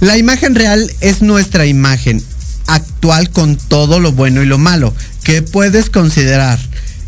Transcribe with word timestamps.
La 0.00 0.16
imagen 0.16 0.54
real 0.54 0.90
es 1.00 1.22
nuestra 1.22 1.66
imagen 1.66 2.22
actual 2.68 3.30
con 3.30 3.56
todo 3.56 3.98
lo 3.98 4.12
bueno 4.12 4.42
y 4.42 4.46
lo 4.46 4.58
malo 4.58 4.94
que 5.24 5.42
puedes 5.42 5.90
considerar. 5.90 6.58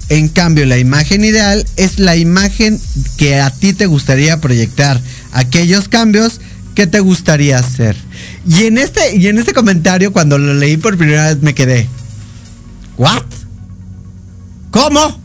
En 0.09 0.29
cambio, 0.29 0.67
la 0.67 0.77
imagen 0.77 1.25
ideal 1.25 1.65
es 1.77 2.01
la 2.01 2.17
imagen 2.17 2.81
que 3.17 3.41
a 3.41 3.51
ti 3.51 3.75
te 3.75 3.87
gustaría 3.87 4.41
proyectar, 4.41 5.01
aquellos 5.31 5.89
cambios 5.89 6.41
que 6.75 6.89
te 6.89 6.99
gustaría 6.99 7.59
hacer. 7.59 7.95
Y 8.45 8.65
en 8.65 8.77
este, 8.77 9.17
y 9.17 9.29
en 9.29 9.39
este 9.39 9.53
comentario, 9.53 10.13
cuando 10.13 10.37
lo 10.37 10.55
leí 10.55 10.77
por 10.77 10.99
primera 10.99 11.29
vez, 11.29 11.43
me 11.43 11.55
quedé. 11.55 11.87
¿What? 12.97 13.23
¿Cómo? 14.73 15.21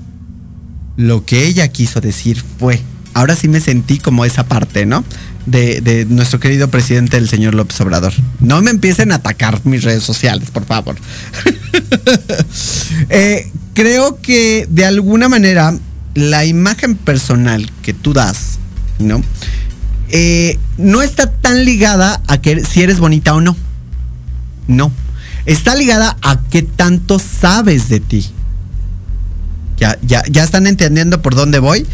Lo 0.97 1.25
que 1.25 1.47
ella 1.47 1.67
quiso 1.69 1.99
decir 1.99 2.43
fue. 2.59 2.79
Ahora 3.15 3.33
sí 3.37 3.47
me 3.47 3.61
sentí 3.61 3.97
como 3.97 4.25
esa 4.25 4.45
parte, 4.45 4.85
¿no? 4.85 5.05
De, 5.45 6.05
nuestro 6.09 6.41
querido 6.41 6.69
presidente, 6.69 7.15
el 7.15 7.29
señor 7.29 7.55
López 7.55 7.79
Obrador. 7.79 8.11
No 8.41 8.61
me 8.61 8.71
empiecen 8.71 9.13
a 9.13 9.15
atacar 9.15 9.61
mis 9.63 9.85
redes 9.85 10.03
sociales, 10.03 10.51
por 10.51 10.65
favor. 10.65 10.97
eh, 13.09 13.49
creo 13.73 14.19
que 14.21 14.67
de 14.69 14.85
alguna 14.85 15.29
manera 15.29 15.73
la 16.13 16.43
imagen 16.43 16.97
personal 16.97 17.71
que 17.81 17.93
tú 17.93 18.11
das, 18.11 18.59
¿no? 18.99 19.23
Eh, 20.09 20.59
no 20.77 21.01
está 21.01 21.31
tan 21.31 21.63
ligada 21.63 22.21
a 22.27 22.41
que 22.41 22.65
si 22.65 22.81
eres 22.81 22.99
bonita 22.99 23.33
o 23.33 23.39
no. 23.39 23.55
No. 24.67 24.91
Está 25.45 25.73
ligada 25.75 26.17
a 26.21 26.41
qué 26.49 26.63
tanto 26.63 27.17
sabes 27.17 27.87
de 27.87 28.01
ti. 28.01 28.29
Ya, 29.77 29.97
ya, 30.01 30.21
ya 30.29 30.43
están 30.43 30.67
entendiendo 30.67 31.21
por 31.21 31.33
dónde 31.33 31.59
voy. 31.59 31.87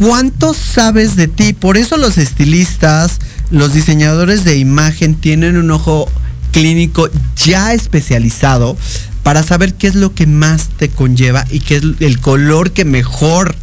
¿Cuánto 0.00 0.54
sabes 0.54 1.14
de 1.14 1.28
ti? 1.28 1.52
Por 1.52 1.76
eso 1.76 1.98
los 1.98 2.16
estilistas, 2.16 3.18
los 3.50 3.74
diseñadores 3.74 4.44
de 4.44 4.56
imagen 4.56 5.14
tienen 5.14 5.58
un 5.58 5.70
ojo 5.70 6.10
clínico 6.52 7.10
ya 7.36 7.74
especializado 7.74 8.78
para 9.22 9.42
saber 9.42 9.74
qué 9.74 9.88
es 9.88 9.94
lo 9.94 10.14
que 10.14 10.26
más 10.26 10.70
te 10.78 10.88
conlleva 10.88 11.44
y 11.50 11.60
qué 11.60 11.76
es 11.76 11.82
el 12.00 12.18
color 12.18 12.72
que 12.72 12.86
mejor 12.86 13.54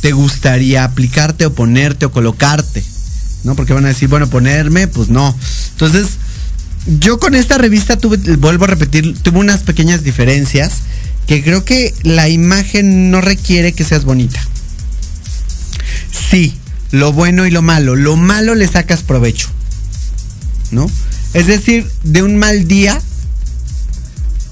te 0.00 0.12
gustaría 0.12 0.84
aplicarte 0.84 1.44
o 1.44 1.52
ponerte 1.52 2.06
o 2.06 2.12
colocarte. 2.12 2.82
¿No? 3.44 3.54
Porque 3.54 3.74
van 3.74 3.84
a 3.84 3.88
decir, 3.88 4.08
bueno, 4.08 4.30
ponerme, 4.30 4.88
pues 4.88 5.10
no. 5.10 5.36
Entonces, 5.72 6.12
yo 6.98 7.18
con 7.18 7.34
esta 7.34 7.58
revista 7.58 7.98
tuve, 7.98 8.16
vuelvo 8.36 8.64
a 8.64 8.68
repetir, 8.68 9.18
tuve 9.18 9.40
unas 9.40 9.60
pequeñas 9.64 10.02
diferencias 10.02 10.78
que 11.26 11.44
creo 11.44 11.62
que 11.66 11.92
la 12.04 12.30
imagen 12.30 13.10
no 13.10 13.20
requiere 13.20 13.74
que 13.74 13.84
seas 13.84 14.06
bonita. 14.06 14.40
Sí, 16.12 16.54
lo 16.90 17.12
bueno 17.12 17.46
y 17.46 17.50
lo 17.50 17.62
malo. 17.62 17.96
Lo 17.96 18.16
malo 18.16 18.54
le 18.54 18.68
sacas 18.68 19.02
provecho. 19.02 19.48
¿No? 20.70 20.90
Es 21.34 21.46
decir, 21.46 21.90
de 22.04 22.22
un 22.22 22.36
mal 22.36 22.68
día, 22.68 23.00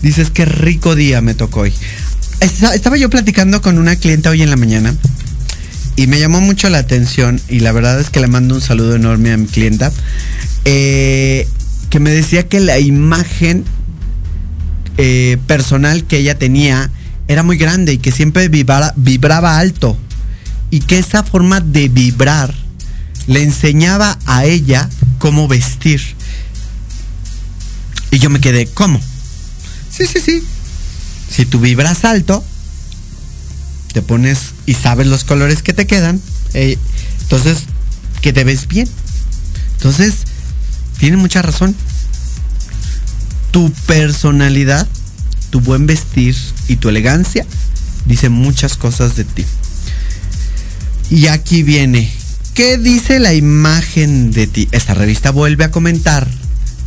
dices 0.02 0.30
qué 0.30 0.44
rico 0.44 0.94
día 0.94 1.20
me 1.20 1.34
tocó 1.34 1.60
hoy. 1.60 1.72
Estaba 2.40 2.96
yo 2.96 3.10
platicando 3.10 3.60
con 3.60 3.78
una 3.78 3.96
clienta 3.96 4.30
hoy 4.30 4.42
en 4.42 4.50
la 4.50 4.56
mañana 4.56 4.94
y 5.96 6.06
me 6.06 6.18
llamó 6.18 6.40
mucho 6.40 6.70
la 6.70 6.78
atención 6.78 7.38
y 7.48 7.60
la 7.60 7.72
verdad 7.72 8.00
es 8.00 8.08
que 8.08 8.20
le 8.20 8.26
mando 8.26 8.54
un 8.54 8.62
saludo 8.62 8.96
enorme 8.96 9.32
a 9.32 9.36
mi 9.36 9.46
clienta 9.46 9.92
eh, 10.64 11.46
que 11.90 12.00
me 12.00 12.10
decía 12.10 12.48
que 12.48 12.60
la 12.60 12.78
imagen 12.78 13.64
eh, 14.96 15.36
personal 15.46 16.04
que 16.04 16.16
ella 16.16 16.38
tenía 16.38 16.90
era 17.28 17.42
muy 17.42 17.58
grande 17.58 17.92
y 17.92 17.98
que 17.98 18.12
siempre 18.12 18.48
vibraba, 18.48 18.94
vibraba 18.96 19.58
alto 19.58 19.98
y 20.70 20.80
que 20.80 20.98
esa 20.98 21.22
forma 21.22 21.60
de 21.60 21.88
vibrar 21.88 22.54
le 23.26 23.42
enseñaba 23.42 24.18
a 24.26 24.44
ella 24.44 24.88
cómo 25.18 25.48
vestir. 25.48 26.00
Y 28.10 28.18
yo 28.18 28.30
me 28.30 28.40
quedé, 28.40 28.66
¿cómo? 28.66 29.00
Sí, 29.90 30.06
sí, 30.06 30.20
sí. 30.20 30.42
Si 31.30 31.46
tú 31.46 31.60
vibras 31.60 32.04
alto, 32.04 32.44
te 33.92 34.02
pones 34.02 34.38
y 34.66 34.74
sabes 34.74 35.06
los 35.06 35.24
colores 35.24 35.62
que 35.62 35.72
te 35.72 35.86
quedan, 35.86 36.20
eh, 36.54 36.78
entonces 37.22 37.64
que 38.20 38.32
te 38.32 38.44
ves 38.44 38.66
bien. 38.66 38.88
Entonces, 39.76 40.14
tiene 40.98 41.16
mucha 41.16 41.42
razón. 41.42 41.74
Tu 43.50 43.72
personalidad, 43.86 44.86
tu 45.50 45.60
buen 45.60 45.86
vestir 45.86 46.36
y 46.68 46.76
tu 46.76 46.88
elegancia 46.88 47.46
dicen 48.06 48.32
muchas 48.32 48.76
cosas 48.76 49.16
de 49.16 49.24
ti. 49.24 49.44
Y 51.10 51.26
aquí 51.26 51.64
viene, 51.64 52.10
¿qué 52.54 52.78
dice 52.78 53.18
la 53.18 53.34
imagen 53.34 54.30
de 54.30 54.46
ti? 54.46 54.68
Esta 54.70 54.94
revista 54.94 55.32
vuelve 55.32 55.64
a 55.64 55.70
comentar. 55.70 56.28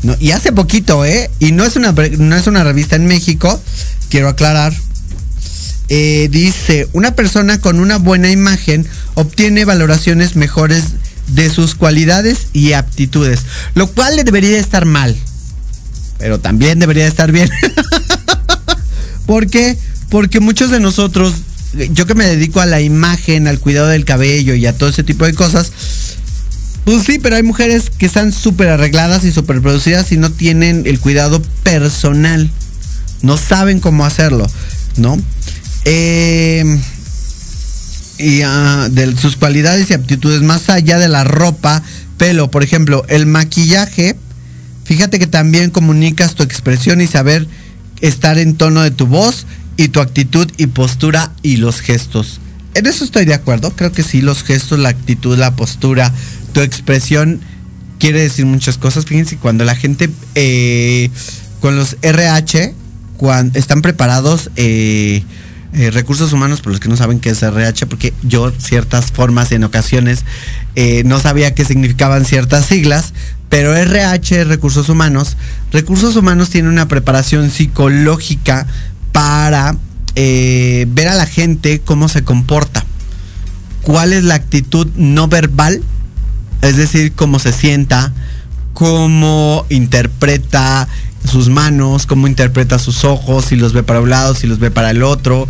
¿no? 0.01 0.15
Y 0.19 0.31
hace 0.31 0.53
poquito, 0.53 1.03
¿eh? 1.05 1.29
Y 1.39 1.51
no 1.51 1.65
es, 1.65 1.75
una, 1.75 1.91
no 1.91 2.35
es 2.35 2.47
una 2.47 2.63
revista 2.63 2.95
en 2.95 3.05
México, 3.05 3.61
quiero 4.09 4.29
aclarar. 4.29 4.73
Eh, 5.89 6.29
dice, 6.31 6.87
una 6.93 7.15
persona 7.15 7.59
con 7.59 7.79
una 7.79 7.97
buena 7.97 8.31
imagen 8.31 8.87
obtiene 9.15 9.65
valoraciones 9.65 10.37
mejores 10.37 10.85
de 11.27 11.49
sus 11.49 11.75
cualidades 11.75 12.47
y 12.53 12.73
aptitudes, 12.73 13.41
lo 13.75 13.87
cual 13.87 14.15
le 14.15 14.23
debería 14.23 14.59
estar 14.59 14.85
mal, 14.85 15.15
pero 16.17 16.39
también 16.39 16.79
debería 16.79 17.07
estar 17.07 17.31
bien. 17.31 17.49
¿Por 19.25 19.49
qué? 19.49 19.77
Porque 20.09 20.39
muchos 20.39 20.71
de 20.71 20.79
nosotros 20.79 21.33
yo 21.91 22.05
que 22.05 22.15
me 22.15 22.25
dedico 22.25 22.61
a 22.61 22.65
la 22.65 22.81
imagen, 22.81 23.47
al 23.47 23.59
cuidado 23.59 23.87
del 23.87 24.05
cabello 24.05 24.55
y 24.55 24.65
a 24.65 24.77
todo 24.77 24.89
ese 24.89 25.03
tipo 25.03 25.25
de 25.25 25.33
cosas, 25.33 25.71
pues 26.85 27.05
sí, 27.05 27.19
pero 27.19 27.35
hay 27.35 27.43
mujeres 27.43 27.89
que 27.89 28.05
están 28.05 28.31
súper 28.31 28.69
arregladas 28.69 29.23
y 29.23 29.31
súper 29.31 29.61
producidas 29.61 30.11
y 30.11 30.17
no 30.17 30.31
tienen 30.31 30.83
el 30.85 30.99
cuidado 30.99 31.41
personal. 31.63 32.49
No 33.21 33.37
saben 33.37 33.79
cómo 33.79 34.05
hacerlo, 34.05 34.45
¿no? 34.97 35.17
Eh, 35.85 36.79
y 38.17 38.43
uh, 38.43 38.89
de 38.89 39.15
sus 39.15 39.37
cualidades 39.37 39.89
y 39.89 39.93
aptitudes, 39.93 40.41
más 40.41 40.69
allá 40.69 40.99
de 40.99 41.07
la 41.07 41.23
ropa, 41.23 41.81
pelo, 42.17 42.51
por 42.51 42.63
ejemplo, 42.63 43.05
el 43.07 43.25
maquillaje, 43.25 44.15
fíjate 44.83 45.19
que 45.19 45.27
también 45.27 45.71
comunicas 45.71 46.35
tu 46.35 46.43
expresión 46.43 47.01
y 47.01 47.07
saber 47.07 47.47
estar 48.01 48.37
en 48.37 48.55
tono 48.55 48.81
de 48.81 48.91
tu 48.91 49.07
voz 49.07 49.45
y 49.77 49.89
tu 49.89 49.99
actitud 49.99 50.49
y 50.57 50.67
postura 50.67 51.31
y 51.41 51.57
los 51.57 51.81
gestos. 51.81 52.39
En 52.75 52.85
eso 52.85 53.03
estoy 53.03 53.25
de 53.25 53.33
acuerdo, 53.33 53.75
creo 53.75 53.91
que 53.91 54.03
sí, 54.03 54.21
los 54.21 54.43
gestos, 54.43 54.79
la 54.79 54.89
actitud, 54.89 55.37
la 55.37 55.55
postura, 55.55 56.11
tu 56.53 56.61
expresión 56.61 57.39
quiere 57.99 58.21
decir 58.21 58.45
muchas 58.45 58.77
cosas. 58.77 59.05
Fíjense, 59.05 59.37
cuando 59.37 59.63
la 59.63 59.75
gente 59.75 60.09
eh, 60.35 61.09
con 61.59 61.75
los 61.75 61.97
RH, 62.01 62.73
cuando 63.17 63.57
están 63.59 63.81
preparados, 63.81 64.49
eh, 64.55 65.23
eh, 65.75 65.89
recursos 65.89 66.31
humanos, 66.33 66.61
por 66.61 66.71
los 66.71 66.79
que 66.79 66.87
no 66.87 66.95
saben 66.97 67.19
qué 67.19 67.29
es 67.31 67.41
RH, 67.41 67.87
porque 67.87 68.13
yo 68.21 68.51
ciertas 68.59 69.11
formas 69.11 69.51
en 69.51 69.63
ocasiones 69.63 70.23
eh, 70.75 71.01
no 71.05 71.19
sabía 71.19 71.55
qué 71.55 71.65
significaban 71.65 72.25
ciertas 72.25 72.67
siglas, 72.67 73.13
pero 73.49 73.75
RH, 73.75 74.43
recursos 74.43 74.87
humanos, 74.89 75.35
recursos 75.71 76.15
humanos 76.15 76.51
tiene 76.51 76.69
una 76.69 76.87
preparación 76.87 77.49
psicológica 77.49 78.67
para 79.13 79.77
eh, 80.15 80.85
ver 80.89 81.07
a 81.07 81.15
la 81.15 81.25
gente 81.25 81.79
cómo 81.79 82.09
se 82.09 82.25
comporta. 82.25 82.83
¿Cuál 83.81 84.11
es 84.11 84.25
la 84.25 84.35
actitud 84.35 84.87
no 84.97 85.29
verbal? 85.29 85.81
Es 86.61 86.75
decir, 86.75 87.13
cómo 87.13 87.39
se 87.39 87.53
sienta, 87.53 88.11
cómo 88.73 89.65
interpreta 89.69 90.89
sus 91.29 91.47
manos, 91.49 92.05
cómo 92.05 92.27
interpreta 92.27 92.79
sus 92.79 93.05
ojos, 93.05 93.45
si 93.45 93.55
los 93.55 93.71
ve 93.71 93.83
para 93.83 94.01
un 94.01 94.09
lado, 94.09 94.35
si 94.35 94.47
los 94.47 94.59
ve 94.59 94.71
para 94.71 94.91
el 94.91 95.03
otro. 95.03 95.47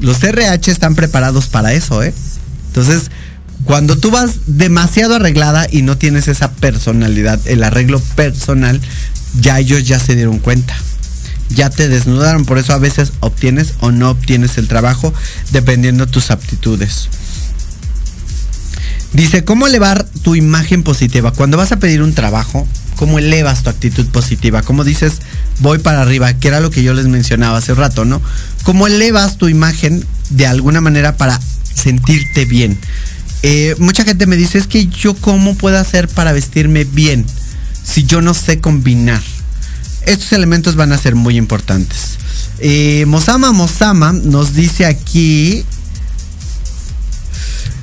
Los 0.00 0.22
RH 0.22 0.70
están 0.70 0.94
preparados 0.94 1.48
para 1.48 1.72
eso, 1.72 2.02
¿eh? 2.02 2.14
Entonces, 2.68 3.10
cuando 3.64 3.96
tú 3.96 4.10
vas 4.10 4.40
demasiado 4.46 5.16
arreglada 5.16 5.66
y 5.70 5.82
no 5.82 5.96
tienes 5.96 6.28
esa 6.28 6.50
personalidad, 6.52 7.40
el 7.46 7.62
arreglo 7.62 8.00
personal, 8.16 8.80
ya 9.40 9.58
ellos 9.58 9.84
ya 9.84 9.98
se 9.98 10.14
dieron 10.14 10.38
cuenta 10.38 10.74
ya 11.54 11.70
te 11.70 11.88
desnudaron. 11.88 12.44
Por 12.44 12.58
eso 12.58 12.72
a 12.72 12.78
veces 12.78 13.12
obtienes 13.20 13.74
o 13.80 13.90
no 13.90 14.10
obtienes 14.10 14.58
el 14.58 14.68
trabajo 14.68 15.12
dependiendo 15.50 16.06
tus 16.06 16.30
aptitudes. 16.30 17.08
Dice, 19.12 19.44
¿cómo 19.44 19.66
elevar 19.66 20.06
tu 20.22 20.34
imagen 20.34 20.82
positiva? 20.82 21.32
Cuando 21.32 21.58
vas 21.58 21.70
a 21.72 21.78
pedir 21.78 22.00
un 22.00 22.14
trabajo, 22.14 22.66
¿cómo 22.96 23.18
elevas 23.18 23.62
tu 23.62 23.68
actitud 23.68 24.06
positiva? 24.06 24.62
¿Cómo 24.62 24.84
dices, 24.84 25.20
voy 25.60 25.78
para 25.78 26.00
arriba? 26.00 26.32
Que 26.34 26.48
era 26.48 26.60
lo 26.60 26.70
que 26.70 26.82
yo 26.82 26.94
les 26.94 27.06
mencionaba 27.06 27.58
hace 27.58 27.74
rato, 27.74 28.06
¿no? 28.06 28.22
¿Cómo 28.64 28.86
elevas 28.86 29.36
tu 29.36 29.48
imagen 29.48 30.04
de 30.30 30.46
alguna 30.46 30.80
manera 30.80 31.18
para 31.18 31.38
sentirte 31.74 32.46
bien? 32.46 32.78
Eh, 33.42 33.74
mucha 33.78 34.04
gente 34.04 34.26
me 34.26 34.36
dice, 34.36 34.56
es 34.56 34.66
que 34.66 34.86
yo 34.86 35.14
cómo 35.14 35.56
puedo 35.56 35.78
hacer 35.78 36.08
para 36.08 36.32
vestirme 36.32 36.84
bien 36.84 37.26
si 37.84 38.04
yo 38.04 38.22
no 38.22 38.32
sé 38.32 38.60
combinar 38.60 39.20
estos 40.06 40.32
elementos 40.32 40.76
van 40.76 40.92
a 40.92 40.98
ser 40.98 41.14
muy 41.14 41.36
importantes. 41.36 42.18
Eh, 42.58 43.04
Mosama 43.06 43.52
Mosama 43.52 44.12
nos 44.12 44.54
dice 44.54 44.86
aquí. 44.86 45.64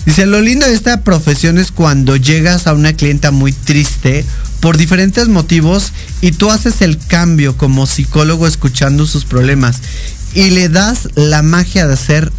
Dice, 0.05 0.25
lo 0.25 0.41
lindo 0.41 0.65
de 0.65 0.73
esta 0.73 1.03
profesión 1.03 1.57
es 1.57 1.71
cuando 1.71 2.15
llegas 2.15 2.65
a 2.65 2.73
una 2.73 2.93
clienta 2.93 3.31
muy 3.31 3.51
triste 3.51 4.25
por 4.59 4.77
diferentes 4.77 5.27
motivos 5.27 5.93
y 6.21 6.31
tú 6.31 6.49
haces 6.49 6.81
el 6.81 6.97
cambio 6.97 7.55
como 7.57 7.85
psicólogo 7.85 8.47
escuchando 8.47 9.05
sus 9.05 9.25
problemas 9.25 9.81
y 10.33 10.49
le 10.51 10.69
das 10.69 11.09
la 11.15 11.41
magia 11.41 11.87
de 11.87 11.93
hacer... 11.93 12.31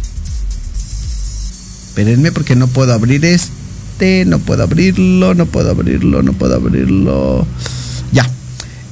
Espérenme 1.87 2.31
porque 2.31 2.55
no 2.55 2.67
puedo 2.67 2.93
abrir 2.93 3.25
este, 3.25 4.23
no 4.25 4.39
puedo 4.39 4.63
abrirlo, 4.63 5.35
no 5.35 5.45
puedo 5.45 5.71
abrirlo, 5.71 6.23
no 6.23 6.33
puedo 6.33 6.55
abrirlo. 6.55 7.45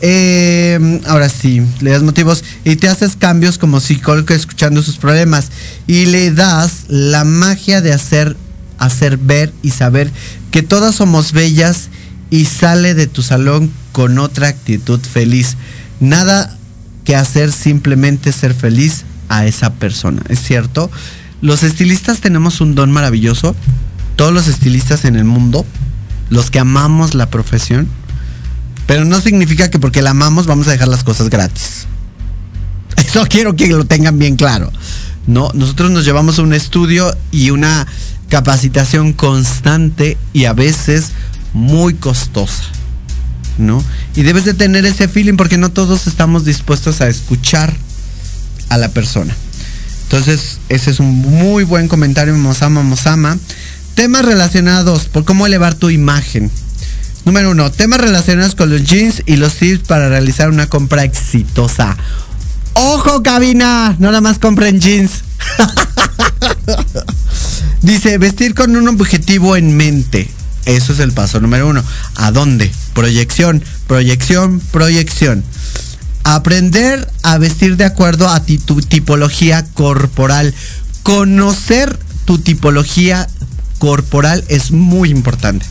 Eh, 0.02 1.02
ahora 1.08 1.28
sí, 1.30 1.62
le 1.82 1.92
das 1.92 2.04
motivos 2.04 2.44
y 2.64 2.78
te 2.78 2.88
haces 2.88 3.16
cambios 3.18 3.58
como 3.58 3.80
psicólogo 3.80 4.34
escuchando 4.34 4.82
sus 4.82 4.98
problemas 4.98 5.50
y 5.88 6.06
le 6.06 6.32
das 6.32 6.86
la 6.88 7.26
magia 7.26 7.82
de 7.82 7.92
hacer, 7.92 8.38
hacer 8.78 9.18
ver 9.18 9.52
y 9.62 9.72
saber 9.72 10.10
que 10.52 10.64
todas 10.64 10.96
somos 10.96 11.34
bellas 11.34 11.90
y 12.30 12.46
sale 12.46 12.94
de 12.94 13.08
tu 13.08 13.22
salón 13.22 13.72
con 13.92 14.20
otra 14.20 14.48
actitud 14.48 15.00
feliz. 15.00 15.58
Nada 16.00 16.58
que 17.04 17.16
hacer, 17.16 17.52
simplemente 17.52 18.32
ser 18.32 18.54
feliz 18.54 19.04
a 19.28 19.46
esa 19.46 19.74
persona. 19.74 20.22
¿Es 20.30 20.40
cierto? 20.42 20.90
Los 21.42 21.64
estilistas 21.64 22.22
tenemos 22.22 22.62
un 22.62 22.76
don 22.76 22.92
maravilloso. 22.92 23.56
Todos 24.16 24.34
los 24.34 24.48
estilistas 24.48 25.06
en 25.06 25.16
el 25.16 25.24
mundo, 25.24 25.66
los 26.30 26.52
que 26.52 26.60
amamos 26.60 27.16
la 27.16 27.30
profesión, 27.30 27.88
pero 28.90 29.06
no 29.06 29.22
significa 29.22 29.70
que 29.70 29.78
porque 29.78 30.02
la 30.02 30.10
amamos 30.10 30.48
vamos 30.48 30.68
a 30.68 30.72
dejar 30.72 30.88
las 30.88 31.04
cosas 31.04 31.30
gratis. 31.30 31.86
Eso 32.98 33.24
quiero 33.30 33.56
que 33.56 33.68
lo 33.68 33.86
tengan 33.86 34.18
bien 34.18 34.36
claro. 34.36 34.74
No, 35.28 35.52
nosotros 35.54 35.92
nos 35.92 36.06
llevamos 36.06 36.40
un 36.40 36.56
estudio 36.56 37.16
y 37.30 37.52
una 37.52 37.86
capacitación 38.30 39.14
constante 39.14 40.18
y 40.34 40.46
a 40.46 40.54
veces 40.54 41.12
muy 41.54 41.94
costosa. 41.94 42.64
¿No? 43.60 43.84
Y 44.16 44.24
debes 44.24 44.46
de 44.46 44.56
tener 44.56 44.88
ese 44.88 45.08
feeling 45.08 45.36
porque 45.36 45.60
no 45.60 45.70
todos 45.70 46.08
estamos 46.08 46.44
dispuestos 46.44 47.02
a 47.02 47.10
escuchar 47.10 47.72
a 48.70 48.80
la 48.80 48.90
persona. 48.90 49.36
Entonces, 50.06 50.58
ese 50.68 50.90
es 50.90 51.00
un 51.00 51.14
muy 51.14 51.64
buen 51.64 51.88
comentario, 51.90 52.36
Mosama 52.36 52.82
Mosama. 52.82 53.38
Temas 53.94 54.26
relacionados 54.26 55.06
por 55.06 55.26
cómo 55.26 55.46
elevar 55.46 55.76
tu 55.76 55.92
imagen. 55.92 56.50
Número 57.26 57.52
uno, 57.52 57.72
temas 57.72 58.00
relacionados 58.00 58.56
con 58.56 58.70
los 58.70 58.84
jeans 58.84 59.24
y 59.26 59.36
los 59.36 59.56
tips 59.56 59.88
para 59.88 60.10
realizar 60.10 60.50
una 60.50 60.68
compra 60.68 61.04
exitosa. 61.04 61.98
¡Ojo, 62.74 63.22
cabina! 63.24 63.96
No 64.00 64.08
nada 64.08 64.22
más 64.22 64.40
compren 64.40 64.80
jeans. 64.80 65.24
Dice, 67.82 68.18
vestir 68.18 68.56
con 68.56 68.76
un 68.76 68.88
objetivo 68.88 69.56
en 69.56 69.76
mente. 69.76 70.30
Eso 70.66 70.94
es 70.94 71.00
el 71.00 71.12
paso 71.12 71.40
número 71.40 71.68
uno. 71.68 71.84
¿A 72.16 72.32
dónde? 72.32 72.72
Proyección, 72.94 73.64
proyección, 73.88 74.62
proyección. 74.72 75.44
Aprender 76.24 77.10
a 77.24 77.38
vestir 77.38 77.78
de 77.78 77.86
acuerdo 77.86 78.30
a 78.30 78.44
tu 78.44 78.82
tipología 78.82 79.66
corporal. 79.74 80.54
Conocer 81.04 81.98
tu 82.26 82.38
tipología 82.38 83.28
corporal 83.80 84.44
es 84.48 84.72
muy 84.72 85.10
importante. 85.10 85.66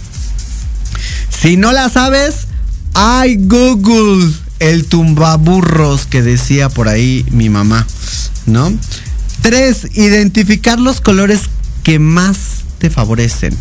Si 1.31 1.57
no 1.57 1.73
la 1.73 1.89
sabes, 1.89 2.47
hay 2.95 3.37
Google, 3.37 4.33
el 4.59 4.87
tumbaburros 4.87 6.07
que 6.07 6.23
decía 6.23 6.69
por 6.69 6.89
ahí 6.89 7.25
mi 7.31 7.49
mamá, 7.49 7.87
¿no? 8.47 8.73
Tres, 9.43 9.87
identificar 9.95 10.79
los 10.79 11.01
colores 11.01 11.43
que 11.83 11.99
más 11.99 12.39
te 12.79 12.91
favorecen. 12.91 13.57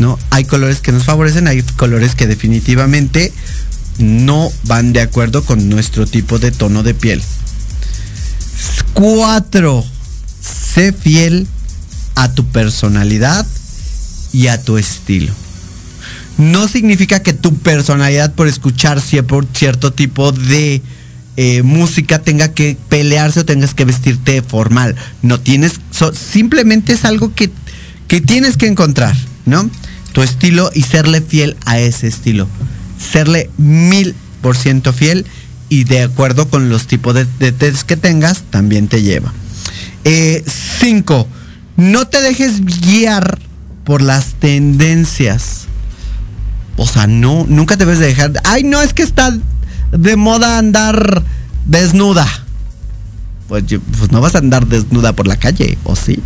¿no? 0.00 0.18
Hay 0.30 0.44
colores 0.44 0.80
que 0.80 0.92
nos 0.92 1.04
favorecen, 1.04 1.46
hay 1.46 1.62
colores 1.62 2.14
que 2.14 2.26
definitivamente 2.26 3.32
no 3.98 4.50
van 4.64 4.92
de 4.92 5.02
acuerdo 5.02 5.44
con 5.44 5.68
nuestro 5.68 6.06
tipo 6.06 6.38
de 6.38 6.50
tono 6.50 6.82
de 6.82 6.94
piel. 6.94 7.22
Cuatro, 8.94 9.84
sé 10.40 10.92
fiel 10.92 11.46
a 12.14 12.32
tu 12.32 12.46
personalidad 12.46 13.46
y 14.32 14.48
a 14.48 14.60
tu 14.62 14.78
estilo. 14.78 15.32
No 16.40 16.68
significa 16.68 17.22
que 17.22 17.32
tu 17.32 17.54
personalidad 17.58 18.34
por 18.34 18.48
escuchar 18.48 19.00
cierto 19.00 19.92
tipo 19.92 20.32
de 20.32 20.82
eh, 21.36 21.62
música 21.62 22.20
tenga 22.20 22.52
que 22.52 22.76
pelearse 22.88 23.40
o 23.40 23.44
tengas 23.44 23.74
que 23.74 23.84
vestirte 23.84 24.42
formal. 24.42 24.96
No 25.22 25.38
tienes, 25.38 25.80
simplemente 26.12 26.94
es 26.94 27.04
algo 27.04 27.34
que, 27.34 27.50
que 28.08 28.20
tienes 28.20 28.56
que 28.56 28.66
encontrar, 28.66 29.14
¿no? 29.46 29.68
tu 30.12 30.22
estilo 30.22 30.70
y 30.74 30.82
serle 30.82 31.20
fiel 31.20 31.56
a 31.64 31.78
ese 31.78 32.06
estilo. 32.06 32.48
Serle 32.98 33.50
mil 33.56 34.14
por 34.42 34.56
ciento 34.56 34.92
fiel 34.92 35.26
y 35.68 35.84
de 35.84 36.02
acuerdo 36.02 36.48
con 36.48 36.68
los 36.68 36.86
tipos 36.86 37.14
de, 37.14 37.26
de 37.38 37.74
que 37.86 37.96
tengas, 37.96 38.42
también 38.50 38.88
te 38.88 39.02
lleva. 39.02 39.32
Eh, 40.04 40.44
cinco, 40.80 41.28
no 41.76 42.08
te 42.08 42.20
dejes 42.20 42.64
guiar 42.64 43.38
por 43.84 44.02
las 44.02 44.34
tendencias. 44.34 45.59
O 46.82 46.86
sea, 46.86 47.06
no, 47.06 47.44
nunca 47.46 47.76
te 47.76 47.84
debes 47.84 47.98
de 47.98 48.06
dejar. 48.06 48.32
Ay, 48.42 48.64
no, 48.64 48.80
es 48.80 48.94
que 48.94 49.02
está 49.02 49.36
de 49.92 50.16
moda 50.16 50.56
andar 50.56 51.22
desnuda. 51.66 52.26
Pues, 53.48 53.64
pues 53.98 54.10
no 54.10 54.22
vas 54.22 54.34
a 54.34 54.38
andar 54.38 54.66
desnuda 54.66 55.12
por 55.12 55.26
la 55.26 55.36
calle, 55.36 55.76
¿o 55.84 55.94
sí? 55.94 56.22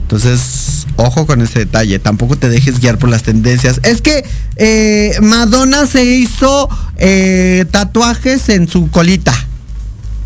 Entonces, 0.00 0.86
ojo 0.96 1.26
con 1.26 1.42
ese 1.42 1.58
detalle. 1.58 1.98
Tampoco 1.98 2.38
te 2.38 2.48
dejes 2.48 2.80
guiar 2.80 2.96
por 2.96 3.10
las 3.10 3.24
tendencias. 3.24 3.78
Es 3.82 4.00
que 4.00 4.24
eh, 4.56 5.18
Madonna 5.20 5.84
se 5.84 6.02
hizo 6.02 6.70
eh, 6.96 7.66
tatuajes 7.70 8.48
en 8.48 8.68
su 8.68 8.90
colita. 8.90 9.34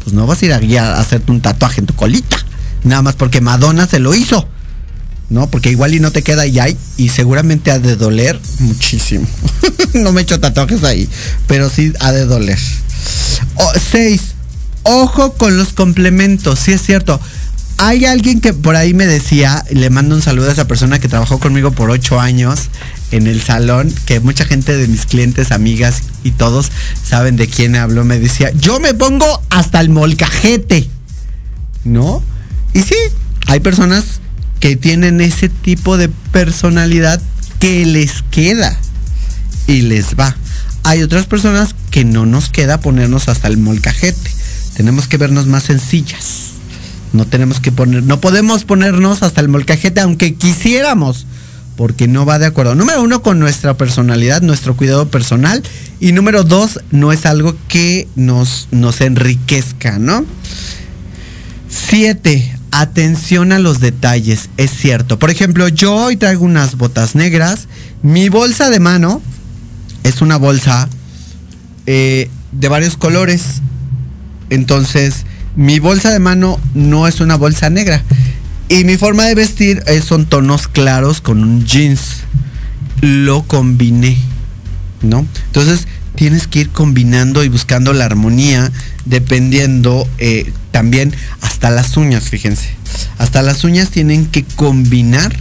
Pues 0.04 0.14
no 0.14 0.28
vas 0.28 0.40
a 0.40 0.44
ir 0.44 0.52
a, 0.52 0.60
guiar, 0.60 0.86
a 0.86 1.00
hacerte 1.00 1.32
un 1.32 1.40
tatuaje 1.40 1.80
en 1.80 1.86
tu 1.86 1.96
colita. 1.96 2.36
Nada 2.84 3.02
más 3.02 3.16
porque 3.16 3.40
Madonna 3.40 3.88
se 3.88 3.98
lo 3.98 4.14
hizo. 4.14 4.46
¿No? 5.30 5.48
Porque 5.48 5.70
igual 5.70 5.94
y 5.94 6.00
no 6.00 6.12
te 6.12 6.22
queda 6.22 6.46
y 6.46 6.58
hay, 6.58 6.76
y 6.96 7.08
seguramente 7.08 7.70
ha 7.70 7.78
de 7.78 7.96
doler 7.96 8.38
muchísimo. 8.58 9.26
no 9.94 10.12
me 10.12 10.20
he 10.20 10.24
hecho 10.24 10.40
tatuajes 10.40 10.84
ahí, 10.84 11.08
pero 11.46 11.70
sí 11.70 11.92
ha 12.00 12.12
de 12.12 12.26
doler. 12.26 12.58
seis, 13.90 14.20
ojo 14.82 15.32
con 15.32 15.56
los 15.56 15.72
complementos, 15.72 16.58
sí 16.58 16.72
es 16.72 16.82
cierto 16.82 17.20
hay 17.82 18.04
alguien 18.04 18.42
que 18.42 18.52
por 18.52 18.76
ahí 18.76 18.92
me 18.92 19.06
decía, 19.06 19.64
le 19.70 19.88
mando 19.88 20.14
un 20.14 20.20
saludo 20.20 20.50
a 20.50 20.52
esa 20.52 20.68
persona 20.68 20.98
que 20.98 21.08
trabajó 21.08 21.38
conmigo 21.38 21.70
por 21.70 21.88
ocho 21.88 22.20
años 22.20 22.68
en 23.10 23.26
el 23.26 23.40
salón, 23.40 23.90
que 24.04 24.20
mucha 24.20 24.44
gente 24.44 24.76
de 24.76 24.86
mis 24.86 25.06
clientes, 25.06 25.50
amigas 25.50 26.02
y 26.22 26.32
todos 26.32 26.70
saben 27.02 27.36
de 27.36 27.48
quién 27.48 27.76
hablo, 27.76 28.04
me 28.04 28.18
decía, 28.18 28.50
yo 28.50 28.80
me 28.80 28.92
pongo 28.92 29.42
hasta 29.48 29.80
el 29.80 29.88
molcajete, 29.88 30.90
¿no? 31.84 32.22
Y 32.74 32.82
sí, 32.82 32.96
hay 33.46 33.60
personas 33.60 34.19
que 34.60 34.76
tienen 34.76 35.20
ese 35.20 35.48
tipo 35.48 35.96
de 35.96 36.08
personalidad 36.32 37.20
que 37.58 37.84
les 37.86 38.22
queda 38.30 38.78
y 39.66 39.82
les 39.82 40.14
va. 40.18 40.36
Hay 40.82 41.02
otras 41.02 41.26
personas 41.26 41.74
que 41.90 42.04
no 42.04 42.26
nos 42.26 42.50
queda 42.50 42.80
ponernos 42.80 43.28
hasta 43.28 43.48
el 43.48 43.56
molcajete. 43.56 44.30
Tenemos 44.76 45.08
que 45.08 45.16
vernos 45.16 45.46
más 45.46 45.64
sencillas. 45.64 46.50
No 47.12 47.26
tenemos 47.26 47.60
que 47.60 47.72
poner, 47.72 48.02
no 48.04 48.20
podemos 48.20 48.64
ponernos 48.64 49.22
hasta 49.22 49.40
el 49.40 49.48
molcajete 49.48 50.00
aunque 50.00 50.34
quisiéramos, 50.34 51.26
porque 51.76 52.06
no 52.06 52.24
va 52.24 52.38
de 52.38 52.46
acuerdo. 52.46 52.74
Número 52.74 53.02
uno, 53.02 53.22
con 53.22 53.40
nuestra 53.40 53.76
personalidad, 53.76 54.42
nuestro 54.42 54.76
cuidado 54.76 55.08
personal. 55.08 55.62
Y 55.98 56.12
número 56.12 56.44
dos, 56.44 56.80
no 56.90 57.12
es 57.12 57.26
algo 57.26 57.56
que 57.68 58.06
nos, 58.16 58.68
nos 58.70 59.00
enriquezca, 59.00 59.98
¿no? 59.98 60.24
Siete, 61.68 62.54
atención 62.70 63.52
a 63.52 63.58
los 63.58 63.80
detalles, 63.80 64.50
es 64.56 64.70
cierto. 64.70 65.18
Por 65.18 65.30
ejemplo, 65.30 65.68
yo 65.68 65.94
hoy 65.94 66.16
traigo 66.16 66.44
unas 66.44 66.76
botas 66.76 67.14
negras. 67.14 67.68
Mi 68.02 68.28
bolsa 68.28 68.70
de 68.70 68.80
mano 68.80 69.22
es 70.04 70.22
una 70.22 70.36
bolsa 70.36 70.88
eh, 71.86 72.30
de 72.52 72.68
varios 72.68 72.96
colores. 72.96 73.60
Entonces, 74.50 75.24
mi 75.56 75.78
bolsa 75.78 76.10
de 76.10 76.18
mano 76.18 76.60
no 76.74 77.06
es 77.06 77.20
una 77.20 77.36
bolsa 77.36 77.70
negra. 77.70 78.02
Y 78.68 78.84
mi 78.84 78.96
forma 78.96 79.24
de 79.24 79.34
vestir 79.34 79.82
son 80.06 80.26
tonos 80.26 80.68
claros 80.68 81.20
con 81.20 81.42
un 81.42 81.64
jeans. 81.64 82.20
Lo 83.00 83.42
combiné, 83.42 84.16
¿no? 85.02 85.26
Entonces 85.46 85.88
tienes 86.20 86.46
que 86.46 86.58
ir 86.58 86.68
combinando 86.68 87.44
y 87.44 87.48
buscando 87.48 87.94
la 87.94 88.04
armonía 88.04 88.70
dependiendo 89.06 90.06
eh, 90.18 90.52
también 90.70 91.16
hasta 91.40 91.70
las 91.70 91.96
uñas, 91.96 92.24
fíjense. 92.24 92.68
Hasta 93.16 93.40
las 93.40 93.64
uñas 93.64 93.88
tienen 93.88 94.26
que 94.26 94.44
combinar 94.44 95.34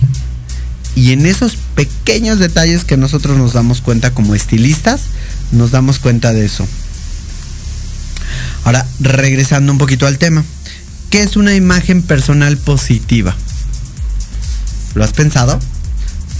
y 0.95 1.12
en 1.12 1.25
esos 1.25 1.57
pequeños 1.75 2.39
detalles 2.39 2.86
que 2.86 2.95
nosotros 2.95 3.38
nos 3.38 3.51
damos 3.51 3.81
cuenta 3.81 4.12
como 4.12 4.36
estilistas, 4.36 5.01
nos 5.51 5.71
damos 5.71 6.00
cuenta 6.00 6.31
de 6.31 6.45
eso. 6.45 6.65
Ahora, 8.63 8.88
regresando 9.01 9.74
un 9.74 9.79
poquito 9.79 10.07
al 10.07 10.17
tema. 10.17 10.45
¿Qué 11.09 11.24
es 11.24 11.36
una 11.36 11.55
imagen 11.55 12.03
personal 12.03 12.55
positiva? 12.55 13.36
¿Lo 14.95 15.03
has 15.03 15.12
pensado? 15.12 15.59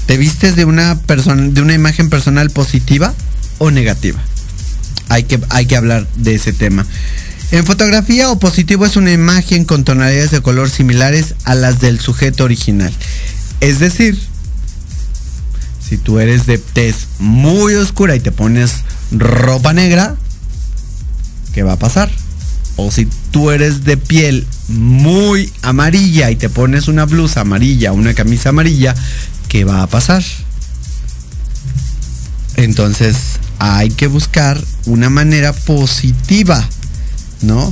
¿Te 0.06 0.16
vistes 0.16 0.56
de 0.56 0.64
una 0.64 0.98
persona 0.98 1.50
de 1.50 1.62
una 1.62 1.74
imagen 1.74 2.10
personal 2.10 2.50
positiva? 2.52 3.14
O 3.60 3.70
negativa. 3.72 4.20
Hay 5.10 5.24
que, 5.24 5.40
hay 5.50 5.68
que 5.68 5.76
hablar 5.76 6.08
de 6.16 6.36
ese 6.36 6.54
tema. 6.54 6.86
En 7.52 7.66
fotografía, 7.66 8.30
o 8.30 8.40
positivo 8.40 8.86
es 8.86 8.96
una 8.96 9.12
imagen 9.12 9.66
con 9.66 9.84
tonalidades 9.84 10.32
de 10.32 10.42
color 10.42 10.70
similares 10.70 11.36
a 11.46 11.56
las 11.56 11.80
del 11.80 12.00
sujeto 12.00 12.44
original. 12.44 12.94
Es 13.60 13.80
decir, 13.80 14.20
si 15.88 15.98
tú 15.98 16.20
eres 16.20 16.46
de 16.46 16.60
tez 16.60 17.08
muy 17.18 17.74
oscura 17.74 18.16
y 18.16 18.20
te 18.20 18.32
pones 18.32 18.84
ropa 19.12 19.74
negra, 19.74 20.16
¿qué 21.54 21.64
va 21.64 21.74
a 21.74 21.80
pasar? 21.80 22.12
O 22.76 22.92
si 22.92 23.08
tú 23.32 23.50
eres 23.50 23.84
de 23.84 23.98
piel 23.98 24.46
muy 24.68 25.52
amarilla 25.64 26.30
y 26.30 26.36
te 26.36 26.50
pones 26.50 26.88
una 26.88 27.06
blusa 27.06 27.42
amarilla, 27.42 27.92
una 27.92 28.14
camisa 28.14 28.50
amarilla, 28.50 28.94
¿qué 29.48 29.66
va 29.66 29.82
a 29.82 29.88
pasar? 29.88 30.24
Entonces 32.56 33.40
hay 33.60 33.90
que 33.90 34.08
buscar 34.08 34.60
una 34.86 35.10
manera 35.10 35.54
positiva, 35.54 36.68
¿no? 37.42 37.72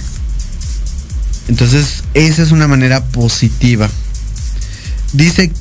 Entonces 1.48 2.04
esa 2.14 2.44
es 2.44 2.52
una 2.52 2.68
manera 2.68 3.04
positiva. 3.06 3.90
Dice, 5.14 5.52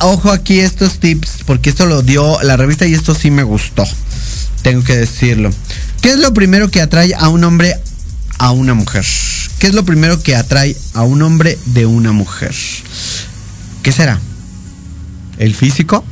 ojo 0.00 0.30
aquí 0.30 0.60
estos 0.60 1.00
tips, 1.00 1.42
porque 1.44 1.70
esto 1.70 1.86
lo 1.86 2.02
dio 2.02 2.40
la 2.42 2.56
revista 2.56 2.86
y 2.86 2.94
esto 2.94 3.14
sí 3.14 3.30
me 3.30 3.42
gustó. 3.42 3.84
Tengo 4.62 4.84
que 4.84 4.96
decirlo. 4.96 5.50
¿Qué 6.00 6.10
es 6.10 6.18
lo 6.18 6.32
primero 6.32 6.70
que 6.70 6.80
atrae 6.80 7.12
a 7.14 7.28
un 7.28 7.42
hombre 7.42 7.74
a 8.38 8.52
una 8.52 8.74
mujer? 8.74 9.04
¿Qué 9.58 9.66
es 9.66 9.74
lo 9.74 9.84
primero 9.84 10.22
que 10.22 10.36
atrae 10.36 10.76
a 10.94 11.02
un 11.02 11.20
hombre 11.22 11.58
de 11.66 11.86
una 11.86 12.12
mujer? 12.12 12.54
¿Qué 13.82 13.90
será? 13.90 14.20
¿El 15.38 15.54
físico? 15.54 16.04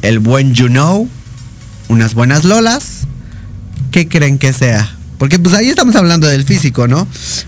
¿El 0.00 0.20
buen 0.20 0.54
you 0.54 0.68
know? 0.68 1.08
¿Unas 1.88 2.14
buenas 2.14 2.44
lolas? 2.44 3.00
¿Qué 3.90 4.08
creen 4.08 4.38
que 4.38 4.52
sea? 4.52 4.96
Porque 5.18 5.38
pues 5.38 5.54
ahí 5.54 5.68
estamos 5.68 5.94
hablando 5.96 6.26
del 6.26 6.44
físico, 6.44 6.88
¿no? 6.88 7.06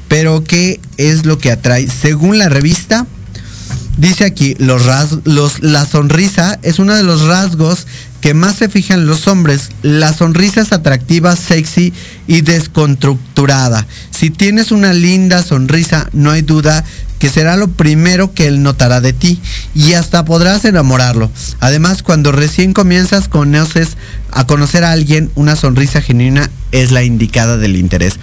Pero 0.09 0.45
¿qué 0.45 0.81
es 0.97 1.27
lo 1.27 1.39
que 1.39 1.51
atrae? 1.51 1.89
Según 1.89 2.39
la 2.39 2.49
revista, 2.49 3.07
dice 3.97 4.25
aquí, 4.25 4.55
los 4.59 4.83
los, 5.25 5.63
la 5.63 5.85
sonrisa 5.85 6.59
es 6.63 6.79
uno 6.79 6.95
de 6.95 7.03
los 7.03 7.23
rasgos 7.23 7.87
que 8.21 8.35
más 8.35 8.57
se 8.57 8.69
fijan 8.69 9.07
los 9.07 9.27
hombres. 9.29 9.71
La 9.83 10.13
sonrisa 10.13 10.61
es 10.61 10.73
atractiva, 10.73 11.37
sexy 11.37 11.93
y 12.27 12.41
desconstructurada. 12.43 13.87
Si 14.11 14.31
tienes 14.31 14.71
una 14.71 14.93
linda 14.93 15.43
sonrisa, 15.43 16.09
no 16.13 16.31
hay 16.31 16.43
duda 16.43 16.85
que 17.19 17.31
será 17.31 17.57
lo 17.57 17.69
primero 17.69 18.33
que 18.33 18.47
él 18.47 18.63
notará 18.63 19.01
de 19.01 19.13
ti 19.13 19.41
y 19.75 19.95
hasta 19.95 20.25
podrás 20.25 20.65
enamorarlo. 20.65 21.31
Además, 21.61 22.03
cuando 22.03 22.33
recién 22.33 22.73
comienzas 22.73 23.29
conoces 23.29 23.97
a 24.31 24.47
conocer 24.47 24.85
a 24.85 24.93
alguien, 24.93 25.31
una 25.35 25.57
sonrisa 25.57 26.03
genuina 26.03 26.51
es 26.73 26.93
la 26.93 27.03
indicada 27.03 27.57
del 27.57 27.77
interés. 27.77 28.15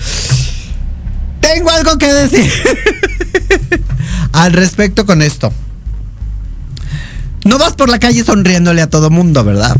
Tengo 1.42 1.72
algo 1.72 1.98
que 1.98 2.14
decir 2.14 2.52
al 4.32 4.54
respecto 4.54 5.06
con 5.06 5.22
esto. 5.22 5.52
No 7.46 7.58
vas 7.58 7.74
por 7.74 7.90
la 7.90 8.00
calle 8.00 8.24
sonriéndole 8.24 8.82
a 8.82 8.90
todo 8.90 9.10
mundo, 9.10 9.44
¿verdad? 9.44 9.76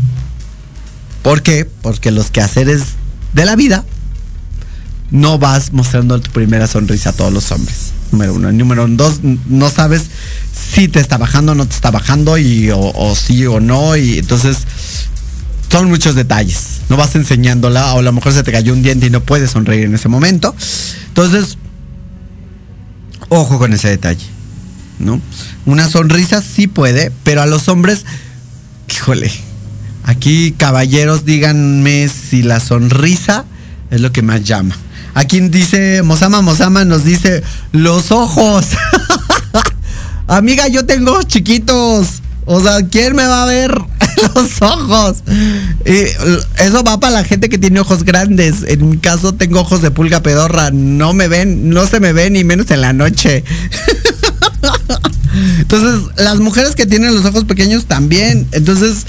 ¿Por 1.22 1.42
qué? 1.42 1.64
Porque 1.64 2.10
los 2.10 2.30
quehaceres 2.30 2.82
de 3.32 3.46
la 3.46 3.56
vida 3.56 3.84
no 5.10 5.38
vas 5.38 5.72
mostrando 5.72 6.20
tu 6.20 6.30
primera 6.32 6.66
sonrisa 6.66 7.10
a 7.10 7.12
todos 7.14 7.32
los 7.32 7.50
hombres. 7.50 7.93
Número 8.12 8.34
uno. 8.34 8.52
Número 8.52 8.86
dos, 8.88 9.20
no 9.22 9.70
sabes 9.70 10.02
si 10.52 10.88
te 10.88 11.00
está 11.00 11.18
bajando 11.18 11.52
o 11.52 11.54
no 11.54 11.66
te 11.66 11.74
está 11.74 11.90
bajando, 11.90 12.38
y, 12.38 12.70
o, 12.72 13.14
sí 13.16 13.46
o 13.46 13.60
no. 13.60 13.96
Y 13.96 14.18
entonces 14.18 14.58
son 15.70 15.88
muchos 15.88 16.14
detalles. 16.14 16.80
No 16.88 16.96
vas 16.96 17.14
enseñándola, 17.14 17.94
o 17.94 17.98
a 17.98 18.02
lo 18.02 18.12
mejor 18.12 18.32
se 18.32 18.42
te 18.42 18.52
cayó 18.52 18.72
un 18.72 18.82
diente 18.82 19.06
y 19.06 19.10
no 19.10 19.22
puedes 19.22 19.50
sonreír 19.50 19.84
en 19.84 19.94
ese 19.94 20.08
momento. 20.08 20.54
Entonces, 21.08 21.58
ojo 23.28 23.58
con 23.58 23.72
ese 23.72 23.88
detalle. 23.88 24.26
¿No? 24.98 25.20
Una 25.66 25.88
sonrisa 25.88 26.40
sí 26.40 26.68
puede, 26.68 27.10
pero 27.24 27.42
a 27.42 27.46
los 27.46 27.68
hombres, 27.68 28.04
híjole, 28.88 29.32
Aquí, 30.06 30.52
caballeros, 30.52 31.24
díganme 31.24 32.08
si 32.08 32.42
la 32.42 32.60
sonrisa 32.60 33.46
es 33.90 34.02
lo 34.02 34.12
que 34.12 34.20
más 34.20 34.44
llama. 34.44 34.76
Aquí 35.14 35.40
dice, 35.40 36.02
Mosama 36.02 36.42
Mosama 36.42 36.84
nos 36.84 37.04
dice, 37.04 37.42
los 37.72 38.10
ojos. 38.10 38.66
Amiga, 40.26 40.68
yo 40.68 40.84
tengo 40.84 41.22
chiquitos. 41.22 42.20
O 42.46 42.60
sea, 42.60 42.86
¿quién 42.90 43.16
me 43.16 43.26
va 43.26 43.44
a 43.44 43.46
ver 43.46 43.72
los 44.34 44.60
ojos? 44.60 45.22
Y 45.86 45.92
eso 46.62 46.84
va 46.84 47.00
para 47.00 47.12
la 47.14 47.24
gente 47.24 47.48
que 47.48 47.58
tiene 47.58 47.80
ojos 47.80 48.04
grandes. 48.04 48.64
En 48.66 48.90
mi 48.90 48.98
caso 48.98 49.34
tengo 49.34 49.60
ojos 49.60 49.80
de 49.82 49.90
pulga 49.90 50.20
pedorra. 50.20 50.70
No 50.70 51.14
me 51.14 51.28
ven, 51.28 51.70
no 51.70 51.86
se 51.86 52.00
me 52.00 52.12
ven 52.12 52.34
ni 52.34 52.44
menos 52.44 52.70
en 52.70 52.80
la 52.80 52.92
noche. 52.92 53.44
Entonces, 55.58 56.10
las 56.16 56.38
mujeres 56.38 56.74
que 56.74 56.86
tienen 56.86 57.14
los 57.14 57.24
ojos 57.24 57.44
pequeños 57.44 57.86
también. 57.86 58.46
Entonces, 58.52 59.06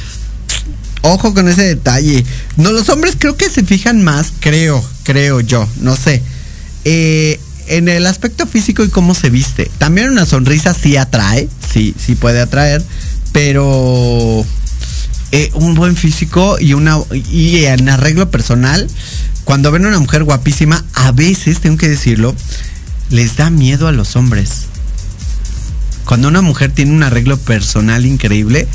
Ojo 1.08 1.36
con 1.36 1.48
ese 1.48 1.62
detalle. 1.62 2.26
No, 2.58 2.72
los 2.72 2.90
hombres 2.90 3.16
creo 3.20 3.38
que 3.38 3.48
se 3.48 3.64
fijan 3.64 4.04
más, 4.04 4.34
creo, 4.40 4.84
creo 5.04 5.40
yo, 5.40 5.68
no 5.82 5.96
sé. 5.96 6.24
Eh, 6.84 7.40
en 7.68 7.90
el 7.90 8.08
aspecto 8.08 8.48
físico 8.48 8.84
y 8.84 8.90
cómo 8.90 9.14
se 9.14 9.30
viste. 9.30 9.70
También 9.78 10.10
una 10.10 10.26
sonrisa 10.26 10.74
sí 10.74 10.98
atrae, 10.98 11.48
sí, 11.72 11.94
sí 12.04 12.16
puede 12.16 12.42
atraer, 12.42 12.84
pero 13.32 14.44
eh, 15.32 15.52
un 15.54 15.76
buen 15.76 15.96
físico 15.96 16.58
y 16.60 16.74
una 16.74 16.98
y 17.12 17.66
en 17.66 17.88
arreglo 17.88 18.32
personal, 18.32 18.88
cuando 19.44 19.72
ven 19.72 19.86
a 19.86 19.90
una 19.90 20.00
mujer 20.00 20.24
guapísima, 20.24 20.84
a 20.94 21.12
veces 21.12 21.60
tengo 21.60 21.78
que 21.78 21.90
decirlo, 21.90 22.36
les 23.12 23.36
da 23.36 23.52
miedo 23.52 23.88
a 23.88 23.92
los 23.92 24.16
hombres. 24.16 24.66
Cuando 26.06 26.30
una 26.30 26.42
mujer 26.42 26.72
tiene 26.72 26.94
un 26.94 27.04
arreglo 27.04 27.38
personal 27.38 28.08
increíble, 28.08 28.68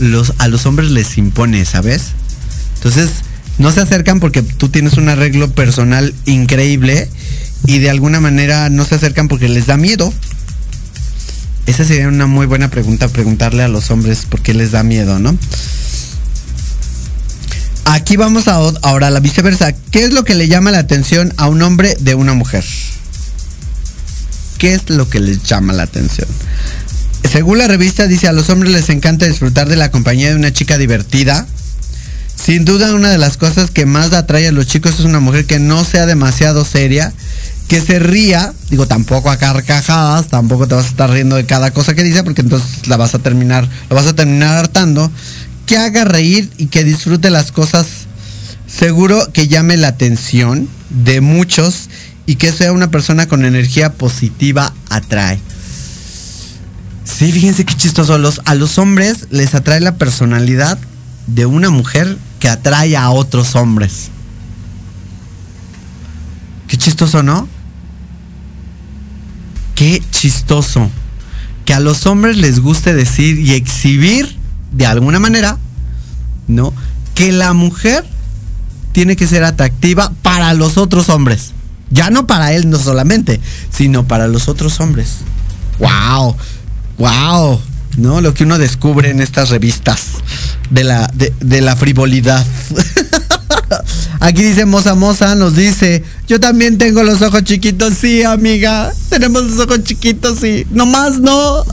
los, 0.00 0.34
a 0.38 0.48
los 0.48 0.66
hombres 0.66 0.90
les 0.90 1.18
impone, 1.18 1.64
¿sabes? 1.64 2.12
Entonces, 2.76 3.10
no 3.58 3.70
se 3.70 3.80
acercan 3.80 4.20
porque 4.20 4.42
tú 4.42 4.68
tienes 4.68 4.94
un 4.94 5.08
arreglo 5.08 5.50
personal 5.50 6.14
increíble 6.24 7.08
y 7.66 7.78
de 7.78 7.90
alguna 7.90 8.20
manera 8.20 8.70
no 8.70 8.84
se 8.84 8.94
acercan 8.94 9.28
porque 9.28 9.48
les 9.48 9.66
da 9.66 9.76
miedo. 9.76 10.12
Esa 11.66 11.84
sería 11.84 12.08
una 12.08 12.26
muy 12.26 12.46
buena 12.46 12.68
pregunta, 12.70 13.08
preguntarle 13.08 13.62
a 13.62 13.68
los 13.68 13.90
hombres 13.90 14.24
por 14.28 14.40
qué 14.40 14.54
les 14.54 14.72
da 14.72 14.82
miedo, 14.82 15.18
¿no? 15.18 15.36
Aquí 17.84 18.16
vamos 18.16 18.48
a 18.48 18.54
ahora 18.54 19.08
a 19.08 19.10
la 19.10 19.20
viceversa. 19.20 19.72
¿Qué 19.72 20.04
es 20.04 20.12
lo 20.12 20.24
que 20.24 20.34
le 20.34 20.48
llama 20.48 20.70
la 20.70 20.78
atención 20.78 21.34
a 21.36 21.48
un 21.48 21.60
hombre 21.62 21.96
de 22.00 22.14
una 22.14 22.34
mujer? 22.34 22.64
¿Qué 24.58 24.74
es 24.74 24.88
lo 24.90 25.08
que 25.08 25.20
les 25.20 25.42
llama 25.42 25.72
la 25.72 25.82
atención? 25.82 26.28
Según 27.28 27.58
la 27.58 27.68
revista 27.68 28.06
dice, 28.06 28.28
a 28.28 28.32
los 28.32 28.50
hombres 28.50 28.72
les 28.72 28.88
encanta 28.88 29.26
disfrutar 29.26 29.68
de 29.68 29.76
la 29.76 29.90
compañía 29.90 30.30
de 30.30 30.36
una 30.36 30.52
chica 30.52 30.78
divertida. 30.78 31.46
Sin 32.34 32.64
duda 32.64 32.94
una 32.94 33.10
de 33.10 33.18
las 33.18 33.36
cosas 33.36 33.70
que 33.70 33.86
más 33.86 34.12
atrae 34.12 34.48
a 34.48 34.52
los 34.52 34.66
chicos 34.66 34.98
es 34.98 35.04
una 35.04 35.20
mujer 35.20 35.44
que 35.44 35.58
no 35.58 35.84
sea 35.84 36.06
demasiado 36.06 36.64
seria, 36.64 37.12
que 37.68 37.80
se 37.80 37.98
ría, 37.98 38.52
digo 38.70 38.86
tampoco 38.86 39.30
a 39.30 39.36
carcajadas, 39.36 40.28
tampoco 40.28 40.66
te 40.66 40.74
vas 40.74 40.86
a 40.86 40.88
estar 40.88 41.10
riendo 41.10 41.36
de 41.36 41.44
cada 41.46 41.70
cosa 41.70 41.94
que 41.94 42.02
dice 42.02 42.24
porque 42.24 42.40
entonces 42.40 42.88
la 42.88 42.96
vas 42.96 43.14
a 43.14 43.18
terminar, 43.18 43.68
lo 43.90 43.96
vas 43.96 44.06
a 44.06 44.14
terminar 44.14 44.56
hartando, 44.56 45.10
que 45.66 45.76
haga 45.76 46.04
reír 46.04 46.50
y 46.56 46.66
que 46.66 46.82
disfrute 46.82 47.30
las 47.30 47.52
cosas 47.52 47.86
seguro 48.66 49.30
que 49.32 49.46
llame 49.46 49.76
la 49.76 49.88
atención 49.88 50.68
de 50.88 51.20
muchos 51.20 51.90
y 52.26 52.36
que 52.36 52.52
sea 52.52 52.72
una 52.72 52.90
persona 52.90 53.26
con 53.26 53.44
energía 53.44 53.92
positiva 53.92 54.72
atrae. 54.88 55.38
Sí, 57.18 57.32
fíjense 57.32 57.64
qué 57.64 57.74
chistoso. 57.74 58.14
A 58.44 58.54
los 58.54 58.78
hombres 58.78 59.26
les 59.30 59.54
atrae 59.54 59.80
la 59.80 59.96
personalidad 59.96 60.78
de 61.26 61.46
una 61.46 61.70
mujer 61.70 62.16
que 62.38 62.48
atrae 62.48 62.96
a 62.96 63.10
otros 63.10 63.56
hombres. 63.56 64.08
Qué 66.66 66.76
chistoso, 66.76 67.22
¿no? 67.22 67.48
Qué 69.74 70.02
chistoso. 70.10 70.88
Que 71.64 71.74
a 71.74 71.80
los 71.80 72.06
hombres 72.06 72.36
les 72.36 72.60
guste 72.60 72.94
decir 72.94 73.38
y 73.38 73.52
exhibir 73.52 74.36
de 74.72 74.86
alguna 74.86 75.18
manera, 75.18 75.58
¿no? 76.48 76.72
Que 77.14 77.32
la 77.32 77.52
mujer 77.52 78.04
tiene 78.92 79.16
que 79.16 79.26
ser 79.26 79.44
atractiva 79.44 80.12
para 80.22 80.54
los 80.54 80.78
otros 80.78 81.08
hombres. 81.08 81.52
Ya 81.90 82.10
no 82.10 82.26
para 82.26 82.52
él 82.52 82.70
no 82.70 82.78
solamente, 82.78 83.40
sino 83.70 84.06
para 84.06 84.28
los 84.28 84.48
otros 84.48 84.80
hombres. 84.80 85.18
¡Wow! 85.78 86.36
Wow, 87.00 87.58
¿no? 87.96 88.20
Lo 88.20 88.34
que 88.34 88.44
uno 88.44 88.58
descubre 88.58 89.10
en 89.10 89.20
estas 89.20 89.48
revistas 89.48 90.02
de 90.68 90.84
la, 90.84 91.10
de, 91.14 91.60
la 91.60 91.74
frivolidad. 91.74 92.46
Aquí 94.20 94.42
dice 94.42 94.66
Moza 94.66 94.94
Moza, 94.94 95.34
nos 95.34 95.56
dice, 95.56 96.04
yo 96.28 96.38
también 96.38 96.76
tengo 96.76 97.02
los 97.02 97.22
ojos 97.22 97.42
chiquitos, 97.42 97.94
sí, 97.98 98.22
amiga, 98.22 98.92
tenemos 99.08 99.44
los 99.44 99.58
ojos 99.60 99.82
chiquitos, 99.82 100.40
sí, 100.40 100.66
nomás 100.70 101.20
no. 101.20 101.64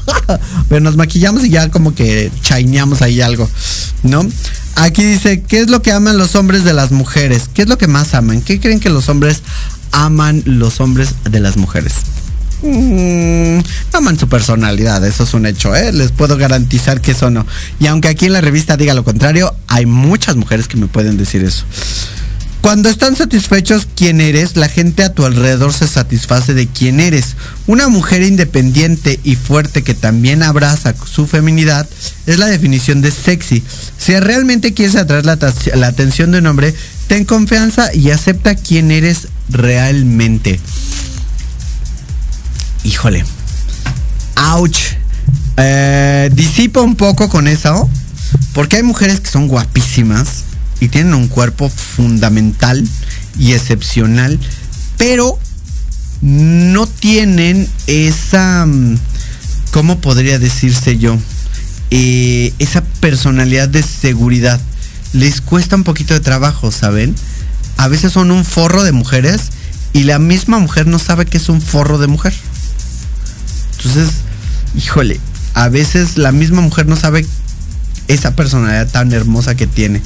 Pero 0.68 0.80
nos 0.80 0.96
maquillamos 0.96 1.44
y 1.44 1.50
ya 1.50 1.70
como 1.70 1.94
que 1.94 2.32
chaineamos 2.40 3.02
ahí 3.02 3.20
algo, 3.20 3.48
¿no? 4.02 4.26
Aquí 4.76 5.04
dice, 5.04 5.42
¿qué 5.42 5.60
es 5.60 5.68
lo 5.68 5.82
que 5.82 5.92
aman 5.92 6.16
los 6.16 6.34
hombres 6.34 6.64
de 6.64 6.72
las 6.72 6.92
mujeres? 6.92 7.50
¿Qué 7.52 7.62
es 7.62 7.68
lo 7.68 7.76
que 7.76 7.88
más 7.88 8.14
aman? 8.14 8.40
¿Qué 8.40 8.58
creen 8.58 8.80
que 8.80 8.88
los 8.88 9.10
hombres 9.10 9.42
aman 9.90 10.42
los 10.46 10.80
hombres 10.80 11.10
de 11.30 11.40
las 11.40 11.58
mujeres? 11.58 11.92
Mm, 12.62 13.58
aman 13.92 14.18
su 14.18 14.28
personalidad, 14.28 15.04
eso 15.04 15.24
es 15.24 15.34
un 15.34 15.46
hecho, 15.46 15.74
¿eh? 15.74 15.92
les 15.92 16.12
puedo 16.12 16.36
garantizar 16.36 17.00
que 17.00 17.10
eso 17.10 17.28
no. 17.28 17.44
Y 17.80 17.86
aunque 17.86 18.08
aquí 18.08 18.26
en 18.26 18.32
la 18.32 18.40
revista 18.40 18.76
diga 18.76 18.94
lo 18.94 19.04
contrario, 19.04 19.54
hay 19.66 19.84
muchas 19.84 20.36
mujeres 20.36 20.68
que 20.68 20.76
me 20.76 20.86
pueden 20.86 21.16
decir 21.16 21.42
eso. 21.42 21.64
Cuando 22.62 22.88
están 22.88 23.16
satisfechos 23.16 23.88
quién 23.96 24.20
eres, 24.20 24.56
la 24.56 24.68
gente 24.68 25.02
a 25.02 25.12
tu 25.12 25.24
alrededor 25.24 25.72
se 25.72 25.88
satisface 25.88 26.54
de 26.54 26.68
quién 26.68 27.00
eres. 27.00 27.34
Una 27.66 27.88
mujer 27.88 28.22
independiente 28.22 29.18
y 29.24 29.34
fuerte 29.34 29.82
que 29.82 29.94
también 29.94 30.44
abraza 30.44 30.94
su 31.04 31.26
feminidad 31.26 31.88
es 32.26 32.38
la 32.38 32.46
definición 32.46 33.02
de 33.02 33.10
sexy. 33.10 33.64
Si 33.98 34.16
realmente 34.20 34.74
quieres 34.74 34.94
atraer 34.94 35.26
la, 35.26 35.36
la 35.74 35.86
atención 35.88 36.30
de 36.30 36.38
un 36.38 36.46
hombre, 36.46 36.72
ten 37.08 37.24
confianza 37.24 37.92
y 37.92 38.10
acepta 38.10 38.54
quién 38.54 38.92
eres 38.92 39.26
realmente. 39.48 40.60
Híjole. 42.84 43.24
Ouch. 44.36 44.78
Eh, 45.56 46.30
disipa 46.32 46.80
un 46.80 46.96
poco 46.96 47.28
con 47.28 47.46
eso. 47.48 47.88
Porque 48.52 48.76
hay 48.76 48.82
mujeres 48.82 49.20
que 49.20 49.30
son 49.30 49.48
guapísimas 49.48 50.44
y 50.80 50.88
tienen 50.88 51.14
un 51.14 51.28
cuerpo 51.28 51.68
fundamental 51.68 52.86
y 53.38 53.52
excepcional, 53.52 54.38
pero 54.96 55.38
no 56.20 56.86
tienen 56.86 57.68
esa, 57.86 58.66
mm, 58.66 58.98
¿cómo 59.70 60.00
podría 60.00 60.38
decirse 60.38 60.98
yo? 60.98 61.18
Eh, 61.90 62.52
esa 62.58 62.82
personalidad 63.00 63.68
de 63.68 63.82
seguridad. 63.82 64.60
Les 65.12 65.40
cuesta 65.40 65.76
un 65.76 65.84
poquito 65.84 66.14
de 66.14 66.20
trabajo, 66.20 66.70
¿saben? 66.70 67.14
A 67.76 67.88
veces 67.88 68.12
son 68.12 68.30
un 68.30 68.44
forro 68.44 68.82
de 68.82 68.92
mujeres 68.92 69.50
y 69.92 70.04
la 70.04 70.18
misma 70.18 70.58
mujer 70.58 70.86
no 70.86 70.98
sabe 70.98 71.26
que 71.26 71.36
es 71.36 71.48
un 71.48 71.60
forro 71.60 71.98
de 71.98 72.06
mujer. 72.06 72.32
Entonces, 73.84 74.14
híjole, 74.76 75.20
a 75.54 75.68
veces 75.68 76.18
la 76.18 76.32
misma 76.32 76.60
mujer 76.60 76.86
no 76.86 76.96
sabe 76.96 77.26
esa 78.08 78.34
personalidad 78.34 78.90
tan 78.90 79.12
hermosa 79.12 79.54
que 79.54 79.66
tiene 79.66 80.00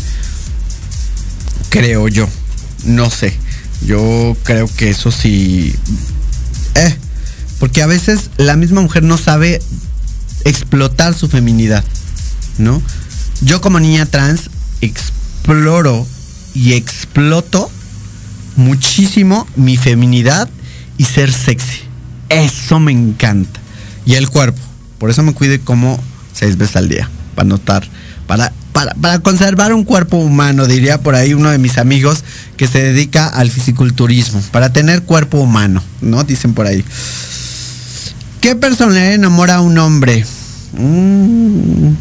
creo 1.76 2.08
yo. 2.08 2.28
No 2.84 3.10
sé. 3.10 3.36
Yo 3.86 4.36
creo 4.44 4.68
que 4.76 4.90
eso 4.90 5.10
sí. 5.10 5.74
Eh, 6.74 6.96
porque 7.58 7.82
a 7.82 7.86
veces 7.86 8.30
la 8.38 8.56
misma 8.56 8.80
mujer 8.80 9.02
no 9.02 9.18
sabe 9.18 9.60
explotar 10.44 11.14
su 11.14 11.28
feminidad, 11.28 11.84
¿no? 12.58 12.80
Yo 13.42 13.60
como 13.60 13.80
niña 13.80 14.06
trans 14.06 14.50
exploro 14.80 16.06
y 16.54 16.72
exploto 16.72 17.70
muchísimo 18.56 19.46
mi 19.56 19.76
feminidad 19.76 20.48
y 20.96 21.04
ser 21.04 21.32
sexy. 21.32 21.80
Eso 22.30 22.80
me 22.80 22.92
encanta. 22.92 23.60
Y 24.06 24.14
el 24.14 24.30
cuerpo. 24.30 24.60
Por 24.98 25.10
eso 25.10 25.22
me 25.22 25.34
cuide 25.34 25.60
como 25.60 26.02
seis 26.32 26.56
veces 26.56 26.76
al 26.76 26.88
día. 26.88 27.10
Para 27.34 27.48
notar. 27.48 27.86
Para 28.26 28.52
para, 29.00 29.18
conservar 29.20 29.72
un 29.72 29.84
cuerpo 29.84 30.18
humano, 30.18 30.66
diría 30.66 31.00
por 31.00 31.14
ahí 31.14 31.32
uno 31.32 31.50
de 31.50 31.58
mis 31.58 31.78
amigos 31.78 32.24
que 32.58 32.66
se 32.66 32.82
dedica 32.82 33.26
al 33.26 33.50
fisiculturismo, 33.50 34.42
para 34.52 34.70
tener 34.72 35.02
cuerpo 35.02 35.38
humano, 35.38 35.82
¿no? 36.02 36.24
Dicen 36.24 36.52
por 36.52 36.66
ahí. 36.66 36.84
¿Qué 38.40 38.54
personalidad 38.54 39.14
enamora 39.14 39.56
a 39.56 39.60
un 39.62 39.78
hombre? 39.78 40.26
Mm. 40.74 41.94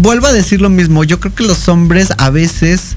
Vuelvo 0.00 0.26
a 0.28 0.32
decir 0.32 0.60
lo 0.60 0.70
mismo, 0.70 1.02
yo 1.04 1.18
creo 1.18 1.34
que 1.34 1.44
los 1.44 1.68
hombres 1.68 2.12
a 2.16 2.30
veces 2.30 2.96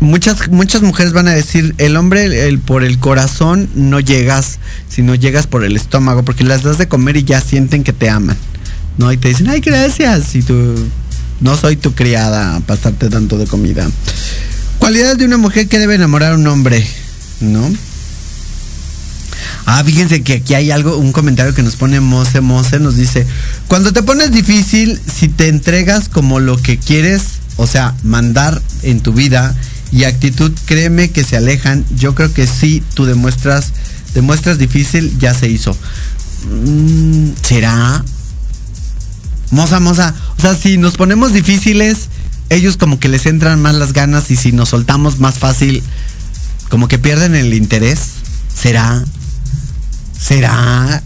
muchas 0.00 0.48
muchas 0.48 0.82
mujeres 0.82 1.12
van 1.12 1.28
a 1.28 1.32
decir 1.32 1.74
el 1.78 1.96
hombre 1.96 2.48
el, 2.48 2.60
por 2.60 2.84
el 2.84 2.98
corazón 2.98 3.68
no 3.74 3.98
llegas 3.98 4.60
sino 4.88 5.14
llegas 5.14 5.46
por 5.46 5.64
el 5.64 5.76
estómago 5.76 6.24
porque 6.24 6.44
las 6.44 6.62
das 6.62 6.78
de 6.78 6.86
comer 6.86 7.16
y 7.16 7.24
ya 7.24 7.40
sienten 7.40 7.82
que 7.82 7.92
te 7.92 8.08
aman 8.08 8.36
no, 8.98 9.12
y 9.12 9.16
te 9.16 9.28
dicen, 9.28 9.48
ay, 9.48 9.60
gracias. 9.60 10.34
Y 10.34 10.42
tú, 10.42 10.74
no 11.40 11.56
soy 11.56 11.76
tu 11.76 11.94
criada 11.94 12.60
para 12.60 12.76
estarte 12.76 13.08
dando 13.08 13.38
de 13.38 13.46
comida. 13.46 13.88
Cualidades 14.80 15.18
de 15.18 15.24
una 15.24 15.38
mujer 15.38 15.68
que 15.68 15.78
debe 15.78 15.94
enamorar 15.94 16.32
a 16.32 16.34
un 16.34 16.46
hombre, 16.48 16.84
¿no? 17.40 17.70
Ah, 19.66 19.82
fíjense 19.84 20.22
que 20.22 20.34
aquí 20.34 20.54
hay 20.54 20.72
algo, 20.72 20.96
un 20.96 21.12
comentario 21.12 21.54
que 21.54 21.62
nos 21.62 21.76
pone 21.76 22.00
Mose 22.00 22.40
Mose, 22.40 22.80
nos 22.80 22.96
dice, 22.96 23.24
cuando 23.68 23.92
te 23.92 24.02
pones 24.02 24.32
difícil, 24.32 25.00
si 25.06 25.28
te 25.28 25.46
entregas 25.46 26.08
como 26.08 26.40
lo 26.40 26.56
que 26.56 26.78
quieres, 26.78 27.22
o 27.56 27.68
sea, 27.68 27.94
mandar 28.02 28.60
en 28.82 29.00
tu 29.00 29.12
vida 29.12 29.54
y 29.90 30.04
actitud, 30.04 30.52
créeme 30.66 31.10
que 31.10 31.24
se 31.24 31.36
alejan. 31.36 31.84
Yo 31.96 32.14
creo 32.14 32.32
que 32.32 32.46
sí, 32.46 32.82
tú 32.94 33.04
demuestras, 33.04 33.72
demuestras 34.14 34.58
difícil, 34.58 35.18
ya 35.18 35.34
se 35.34 35.48
hizo. 35.48 35.76
Mm, 36.50 37.30
¿Será? 37.42 38.04
Moza, 39.50 39.80
moza. 39.80 40.14
O 40.36 40.40
sea, 40.40 40.54
si 40.54 40.76
nos 40.76 40.96
ponemos 40.96 41.32
difíciles, 41.32 42.08
ellos 42.50 42.76
como 42.76 43.00
que 43.00 43.08
les 43.08 43.26
entran 43.26 43.60
más 43.60 43.74
las 43.74 43.92
ganas 43.92 44.30
y 44.30 44.36
si 44.36 44.52
nos 44.52 44.70
soltamos 44.70 45.18
más 45.20 45.38
fácil, 45.38 45.82
como 46.68 46.88
que 46.88 46.98
pierden 46.98 47.34
el 47.34 47.54
interés. 47.54 48.00
¿Será? 48.54 49.04
¿Será? 50.20 51.02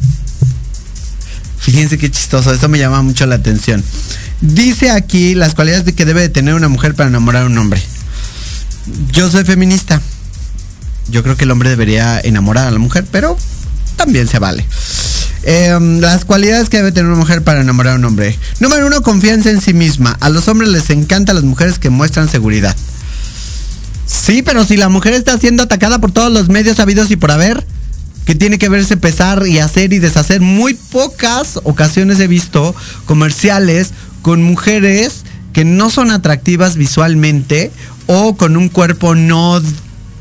Fíjense 1.59 1.97
qué 1.97 2.11
chistoso, 2.11 2.53
eso 2.53 2.69
me 2.69 2.79
llama 2.79 3.03
mucho 3.03 3.25
la 3.27 3.37
atención. 3.37 3.85
Dice 4.41 4.91
aquí 4.91 5.37
las 5.37 5.55
cualidades 5.55 5.85
de 5.85 5.95
que 5.95 6.05
debe 6.05 6.23
de 6.23 6.29
tener 6.29 6.55
una 6.55 6.69
mujer 6.69 6.97
para 6.97 7.09
enamorar 7.09 7.45
a 7.45 7.47
un 7.47 7.57
hombre. 7.57 7.81
Yo 9.13 9.31
soy 9.31 9.45
feminista. 9.45 10.01
Yo 11.09 11.23
creo 11.23 11.37
que 11.37 11.45
el 11.45 11.51
hombre 11.51 11.71
debería 11.71 12.21
enamorar 12.21 12.69
a 12.69 12.71
la 12.71 12.79
mujer, 12.79 13.07
pero 13.11 13.37
también 13.97 14.29
se 14.29 14.39
vale. 14.39 14.65
Em, 15.45 15.99
las 15.99 16.25
cualidades 16.25 16.69
que 16.69 16.77
debe 16.79 16.93
tener 16.93 17.11
una 17.11 17.19
mujer 17.19 17.43
para 17.43 17.61
enamorar 17.61 17.95
a 17.95 17.97
un 17.97 18.05
hombre. 18.05 18.39
Número 18.61 18.87
uno, 18.87 19.03
confianza 19.03 19.51
en 19.51 19.61
sí 19.61 19.75
misma. 19.75 20.17
A 20.21 20.29
los 20.29 20.47
hombres 20.49 20.71
les 20.71 20.91
encantan 20.91 21.37
las 21.37 21.45
mujeres 21.45 21.79
que 21.79 21.91
muestran 21.91 22.29
seguridad. 22.29 22.77
Sí, 24.07 24.43
pero 24.43 24.65
si 24.65 24.77
la 24.77 24.89
mujer 24.89 25.15
está 25.15 25.37
siendo 25.39 25.65
atacada 25.65 25.99
por 25.99 26.13
todos 26.13 26.33
los 26.33 26.49
medios 26.49 26.79
habidos 26.79 27.11
y 27.11 27.17
por 27.17 27.33
haber, 27.33 27.67
que 28.25 28.35
tiene 28.35 28.59
que 28.59 28.69
verse 28.69 28.97
pesar 28.97 29.47
y 29.47 29.59
hacer 29.59 29.93
y 29.93 29.99
deshacer, 29.99 30.41
muy 30.41 30.75
pocas 30.75 31.59
ocasiones 31.65 32.21
he 32.21 32.29
visto 32.29 32.75
comerciales 33.05 33.91
con 34.23 34.43
mujeres 34.43 35.25
que 35.53 35.65
no 35.65 35.91
son 35.91 36.11
atractivas 36.11 36.77
visualmente 36.77 37.73
o 38.15 38.37
con 38.37 38.59
un 38.59 38.69
cuerpo 38.69 39.15
no 39.15 39.63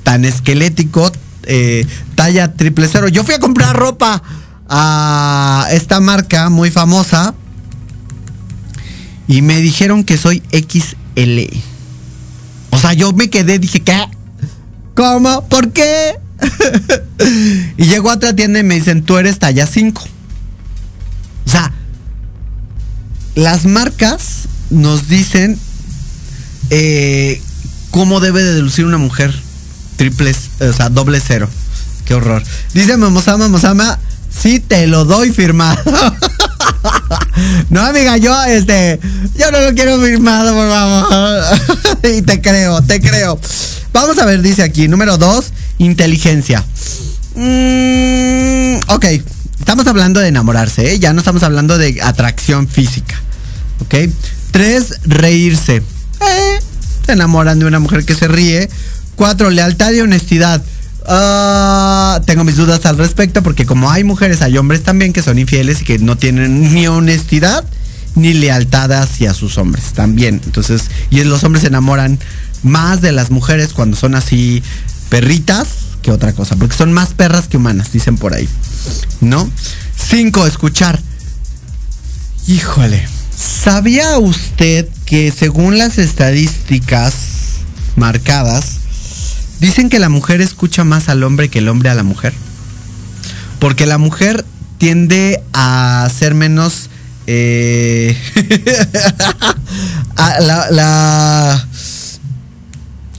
tan 0.04 0.24
esquelético, 0.24 1.12
eh, 1.44 1.86
talla 2.16 2.54
triple 2.54 2.88
cero. 2.90 3.10
Yo 3.10 3.26
fui 3.26 3.34
a 3.34 3.40
comprar 3.40 3.76
ropa 3.76 4.24
a 4.70 5.68
esta 5.72 6.00
marca 6.00 6.50
muy 6.50 6.72
famosa 6.72 7.34
y 9.28 9.42
me 9.42 9.60
dijeron 9.60 10.06
que 10.06 10.18
soy 10.18 10.42
XL. 10.52 11.54
O 12.70 12.78
sea, 12.78 12.94
yo 12.94 13.12
me 13.12 13.30
quedé, 13.30 13.60
dije, 13.60 13.82
¿qué? 13.82 14.06
¿Cómo? 14.96 15.46
¿Por 15.50 15.74
qué? 15.74 16.16
y 17.78 17.88
llegó 17.88 18.10
a 18.10 18.14
otra 18.14 18.34
tienda 18.34 18.60
y 18.60 18.64
me 18.64 18.76
dicen, 18.76 19.04
tú 19.04 19.18
eres 19.18 19.38
talla 19.38 19.68
5. 19.68 20.02
O 21.46 21.50
sea, 21.50 21.74
las 23.36 23.66
marcas 23.66 24.48
nos 24.70 25.10
dicen 25.10 25.60
eh, 26.70 27.42
cómo 27.92 28.20
debe 28.20 28.44
de 28.44 28.62
lucir 28.62 28.86
una 28.86 28.98
mujer. 28.98 29.34
Triples, 29.98 30.50
o 30.60 30.74
sea, 30.74 30.90
doble 30.90 31.22
cero. 31.26 31.48
Qué 32.06 32.16
horror. 32.16 32.44
Dice 32.74 32.98
Mamosama, 32.98 33.46
Mamosama, 33.46 34.00
sí 34.32 34.60
te 34.60 34.88
lo 34.88 35.06
doy 35.06 35.32
firmado. 35.32 35.80
no, 37.70 37.82
amiga, 37.82 38.18
yo 38.18 38.36
este, 38.46 39.00
yo 39.38 39.52
no 39.52 39.62
lo 39.62 39.76
quiero 39.76 40.02
firmado, 40.02 40.54
por 40.54 40.70
favor. 40.70 41.60
y 42.18 42.22
te 42.24 42.42
creo, 42.42 42.82
te 42.82 43.00
creo. 43.00 43.40
Vamos 43.94 44.18
a 44.18 44.26
ver, 44.26 44.42
dice 44.42 44.64
aquí, 44.64 44.88
número 44.88 45.18
dos, 45.18 45.52
inteligencia. 45.78 46.66
Mm, 47.36 48.80
ok, 48.88 49.06
estamos 49.60 49.86
hablando 49.88 50.20
de 50.20 50.30
enamorarse, 50.30 50.94
¿eh? 50.94 51.00
ya 51.00 51.14
no 51.14 51.20
estamos 51.20 51.44
hablando 51.44 51.78
de 51.78 52.02
atracción 52.02 52.68
física. 52.68 53.22
Ok, 53.82 53.96
tres, 54.52 54.96
reírse. 55.04 55.78
Eh, 55.78 56.60
se 57.06 57.14
enamoran 57.14 57.60
de 57.60 57.66
una 57.66 57.80
mujer 57.80 58.06
que 58.06 58.16
se 58.16 58.28
ríe. 58.28 58.70
Cuatro, 59.16 59.50
lealtad 59.50 59.92
y 59.92 60.02
honestidad. 60.02 60.62
Ah, 61.08 62.22
tengo 62.26 62.44
mis 62.44 62.58
dudas 62.58 62.86
al 62.86 62.98
respecto 62.98 63.42
porque 63.42 63.66
como 63.66 63.90
hay 63.90 64.04
mujeres, 64.04 64.42
hay 64.42 64.58
hombres 64.58 64.84
también 64.84 65.14
que 65.14 65.24
son 65.24 65.40
infieles 65.40 65.82
y 65.82 65.84
que 65.84 66.00
no 66.00 66.18
tienen 66.18 66.74
ni 66.74 66.88
honestidad 66.88 67.66
ni 68.16 68.34
lealtad 68.34 68.92
hacia 68.92 69.34
sus 69.34 69.58
hombres 69.58 69.94
también. 69.94 70.42
Entonces, 70.46 70.84
y 71.10 71.24
los 71.24 71.44
hombres 71.44 71.62
se 71.62 71.68
enamoran 71.68 72.20
más 72.64 73.02
de 73.02 73.12
las 73.12 73.32
mujeres 73.32 73.74
cuando 73.74 73.98
son 73.98 74.16
así 74.16 74.62
perritas 75.10 75.68
que 76.02 76.12
otra 76.12 76.34
cosa, 76.34 76.56
porque 76.56 76.76
son 76.76 76.94
más 76.94 77.10
perras 77.10 77.48
que 77.48 77.58
humanas, 77.58 77.92
dicen 77.92 78.18
por 78.18 78.34
ahí. 78.34 78.48
¿No? 79.22 79.50
Cinco, 79.96 80.48
escuchar. 80.48 81.00
Híjole, 82.48 83.08
¿sabía 83.36 84.18
usted 84.18 84.88
que 85.12 85.30
según 85.30 85.78
las 85.78 85.98
estadísticas 85.98 87.16
marcadas, 87.98 88.78
dicen 89.60 89.90
que 89.90 90.00
la 90.00 90.08
mujer 90.08 90.40
escucha 90.40 90.86
más 90.86 91.10
al 91.10 91.24
hombre 91.24 91.50
que 91.50 91.60
el 91.60 91.68
hombre 91.68 91.90
a 91.90 91.96
la 91.96 92.04
mujer. 92.04 92.32
Porque 93.60 93.86
la 93.86 93.98
mujer 93.98 94.46
tiende 94.78 95.44
a 95.52 96.10
ser 96.18 96.34
menos... 96.34 96.90
Eh, 97.28 98.18
la, 100.40 101.62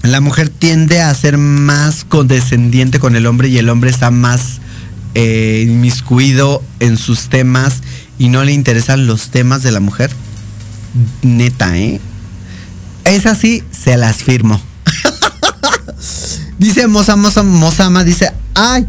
la, 0.03 0.21
mujer 0.23 0.49
tiende 0.49 1.03
a 1.03 1.13
ser 1.15 1.37
más 1.37 2.05
condescendiente 2.05 3.01
con 3.01 3.17
el 3.17 3.27
hombre 3.27 3.49
y 3.49 3.59
el 3.59 3.69
hombre 3.69 3.91
está 3.91 4.11
más 4.11 4.63
eh, 5.15 5.67
inmiscuido 5.69 6.65
en 6.81 6.97
sus 6.97 7.29
temas 7.29 7.83
y 8.19 8.31
no 8.31 8.45
le 8.45 8.53
interesan 8.53 9.07
los 9.07 9.29
temas 9.29 9.63
de 9.63 9.73
la 9.73 9.81
mujer. 9.81 10.11
Neta, 11.23 11.77
¿eh? 11.77 12.01
Es 13.05 13.27
así, 13.27 13.65
se 13.71 13.97
las 13.97 14.17
firmo. 14.17 14.61
dice 16.59 16.87
Mosama, 16.87 17.31
Mosama, 17.43 18.05
dice, 18.05 18.33
ay, 18.55 18.87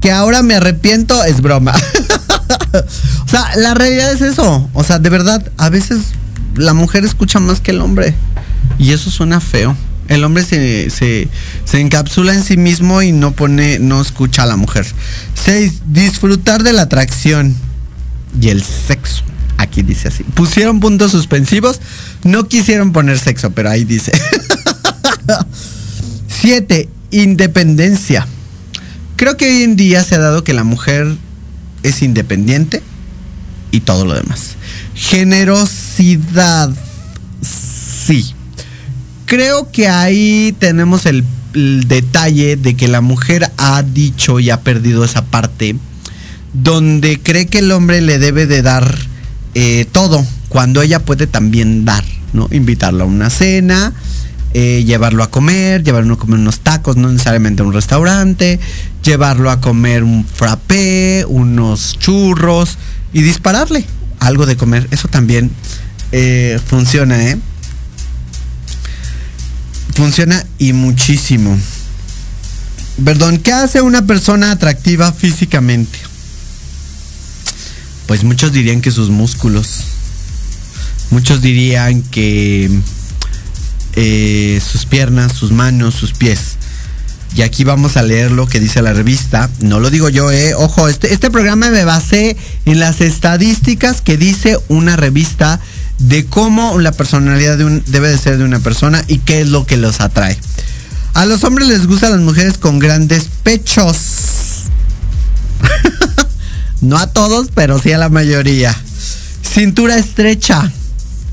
que 0.00 0.12
ahora 0.12 0.42
me 0.42 0.54
arrepiento, 0.54 1.22
es 1.24 1.40
broma. 1.40 1.74
o 3.24 3.28
sea, 3.28 3.56
la 3.56 3.74
realidad 3.74 4.12
es 4.12 4.20
eso. 4.20 4.68
O 4.72 4.84
sea, 4.84 4.98
de 4.98 5.08
verdad, 5.08 5.50
a 5.56 5.68
veces 5.68 5.98
la 6.54 6.74
mujer 6.74 7.04
escucha 7.04 7.38
más 7.38 7.60
que 7.60 7.70
el 7.70 7.80
hombre. 7.80 8.14
Y 8.78 8.92
eso 8.92 9.10
suena 9.10 9.40
feo. 9.40 9.76
El 10.08 10.22
hombre 10.22 10.44
se, 10.44 10.90
se, 10.90 11.28
se, 11.64 11.80
encapsula 11.80 12.32
en 12.32 12.44
sí 12.44 12.56
mismo 12.56 13.02
y 13.02 13.10
no 13.10 13.32
pone, 13.32 13.80
no 13.80 14.00
escucha 14.00 14.44
a 14.44 14.46
la 14.46 14.56
mujer. 14.56 14.86
Seis, 15.34 15.82
disfrutar 15.86 16.62
de 16.62 16.72
la 16.72 16.82
atracción 16.82 17.56
y 18.40 18.50
el 18.50 18.62
sexo. 18.62 19.24
Aquí 19.76 19.82
dice 19.82 20.08
así. 20.08 20.24
Pusieron 20.24 20.80
puntos 20.80 21.12
suspensivos. 21.12 21.80
No 22.24 22.48
quisieron 22.48 22.92
poner 22.92 23.18
sexo, 23.18 23.50
pero 23.50 23.68
ahí 23.68 23.84
dice. 23.84 24.10
Siete, 26.28 26.88
independencia. 27.10 28.26
Creo 29.16 29.36
que 29.36 29.46
hoy 29.46 29.64
en 29.64 29.76
día 29.76 30.02
se 30.02 30.14
ha 30.14 30.18
dado 30.18 30.44
que 30.44 30.54
la 30.54 30.64
mujer 30.64 31.14
es 31.82 32.00
independiente 32.00 32.82
y 33.70 33.80
todo 33.80 34.06
lo 34.06 34.14
demás. 34.14 34.54
Generosidad. 34.94 36.70
Sí. 37.42 38.32
Creo 39.26 39.70
que 39.70 39.88
ahí 39.88 40.56
tenemos 40.58 41.04
el, 41.04 41.22
detalle 41.52 42.56
de 42.56 42.76
que 42.76 42.88
la 42.88 43.02
mujer 43.02 43.50
ha 43.58 43.82
dicho 43.82 44.40
y 44.40 44.48
ha 44.48 44.62
perdido 44.62 45.04
esa 45.04 45.26
parte 45.26 45.76
donde 46.54 47.20
cree 47.20 47.46
que 47.46 47.58
el 47.58 47.72
hombre 47.72 48.00
le 48.00 48.18
debe 48.18 48.46
de 48.46 48.62
dar 48.62 49.05
eh, 49.58 49.86
todo, 49.90 50.22
cuando 50.50 50.82
ella 50.82 51.02
puede 51.02 51.26
también 51.26 51.86
dar, 51.86 52.04
¿no? 52.34 52.46
Invitarlo 52.52 53.04
a 53.04 53.06
una 53.06 53.30
cena, 53.30 53.94
eh, 54.52 54.84
llevarlo 54.84 55.22
a 55.22 55.30
comer, 55.30 55.82
llevarlo 55.82 56.12
a 56.12 56.18
comer 56.18 56.40
unos 56.40 56.60
tacos, 56.60 56.98
no 56.98 57.10
necesariamente 57.10 57.62
a 57.62 57.64
un 57.64 57.72
restaurante, 57.72 58.60
llevarlo 59.02 59.50
a 59.50 59.62
comer 59.62 60.04
un 60.04 60.26
frappé, 60.26 61.24
unos 61.26 61.98
churros 61.98 62.76
y 63.14 63.22
dispararle 63.22 63.86
algo 64.20 64.44
de 64.44 64.58
comer. 64.58 64.88
Eso 64.90 65.08
también 65.08 65.50
eh, 66.12 66.60
funciona, 66.66 67.30
¿eh? 67.30 67.38
Funciona 69.94 70.44
y 70.58 70.74
muchísimo. 70.74 71.58
Perdón, 73.02 73.38
¿qué 73.38 73.52
hace 73.52 73.80
una 73.80 74.04
persona 74.04 74.50
atractiva 74.50 75.12
físicamente? 75.14 75.98
Pues 78.06 78.24
muchos 78.24 78.52
dirían 78.52 78.80
que 78.80 78.90
sus 78.90 79.10
músculos. 79.10 79.84
Muchos 81.10 81.42
dirían 81.42 82.02
que 82.02 82.70
eh, 83.94 84.60
sus 84.64 84.86
piernas, 84.86 85.32
sus 85.32 85.52
manos, 85.52 85.94
sus 85.94 86.12
pies. 86.12 86.56
Y 87.34 87.42
aquí 87.42 87.64
vamos 87.64 87.96
a 87.96 88.02
leer 88.02 88.30
lo 88.30 88.46
que 88.46 88.60
dice 88.60 88.80
la 88.82 88.92
revista. 88.92 89.50
No 89.60 89.80
lo 89.80 89.90
digo 89.90 90.08
yo, 90.08 90.30
eh. 90.30 90.54
Ojo, 90.54 90.88
este, 90.88 91.12
este 91.12 91.30
programa 91.30 91.70
me 91.70 91.84
basé 91.84 92.36
en 92.64 92.80
las 92.80 93.00
estadísticas 93.00 94.00
que 94.00 94.16
dice 94.16 94.58
una 94.68 94.96
revista 94.96 95.60
de 95.98 96.26
cómo 96.26 96.78
la 96.78 96.92
personalidad 96.92 97.58
debe 97.58 98.08
de 98.08 98.18
ser 98.18 98.38
de 98.38 98.44
una 98.44 98.60
persona 98.60 99.04
y 99.08 99.18
qué 99.18 99.40
es 99.40 99.48
lo 99.48 99.66
que 99.66 99.76
los 99.76 100.00
atrae. 100.00 100.38
A 101.14 101.24
los 101.24 101.44
hombres 101.44 101.68
les 101.68 101.86
gustan 101.86 102.12
las 102.12 102.20
mujeres 102.20 102.58
con 102.58 102.78
grandes 102.78 103.28
pechos. 103.42 104.64
No 106.80 106.96
a 106.98 107.06
todos, 107.06 107.48
pero 107.54 107.80
sí 107.80 107.92
a 107.92 107.98
la 107.98 108.08
mayoría. 108.08 108.76
Cintura 109.42 109.96
estrecha. 109.96 110.70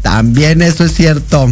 También 0.01 0.62
eso 0.62 0.86
es 0.86 0.93
cierto. 0.93 1.49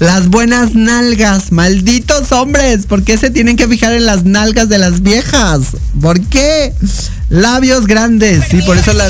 Las 0.00 0.28
buenas 0.28 0.74
nalgas, 0.74 1.52
malditos 1.52 2.32
hombres, 2.32 2.86
¿por 2.86 3.04
qué 3.04 3.16
se 3.16 3.30
tienen 3.30 3.56
que 3.56 3.68
fijar 3.68 3.92
en 3.92 4.06
las 4.06 4.24
nalgas 4.24 4.68
de 4.68 4.78
las 4.78 5.02
viejas? 5.02 5.60
¿Por 6.00 6.20
qué? 6.20 6.74
Labios 7.28 7.86
grandes, 7.86 8.44
sí, 8.50 8.60
por 8.62 8.76
eso 8.76 8.92
la 8.92 9.08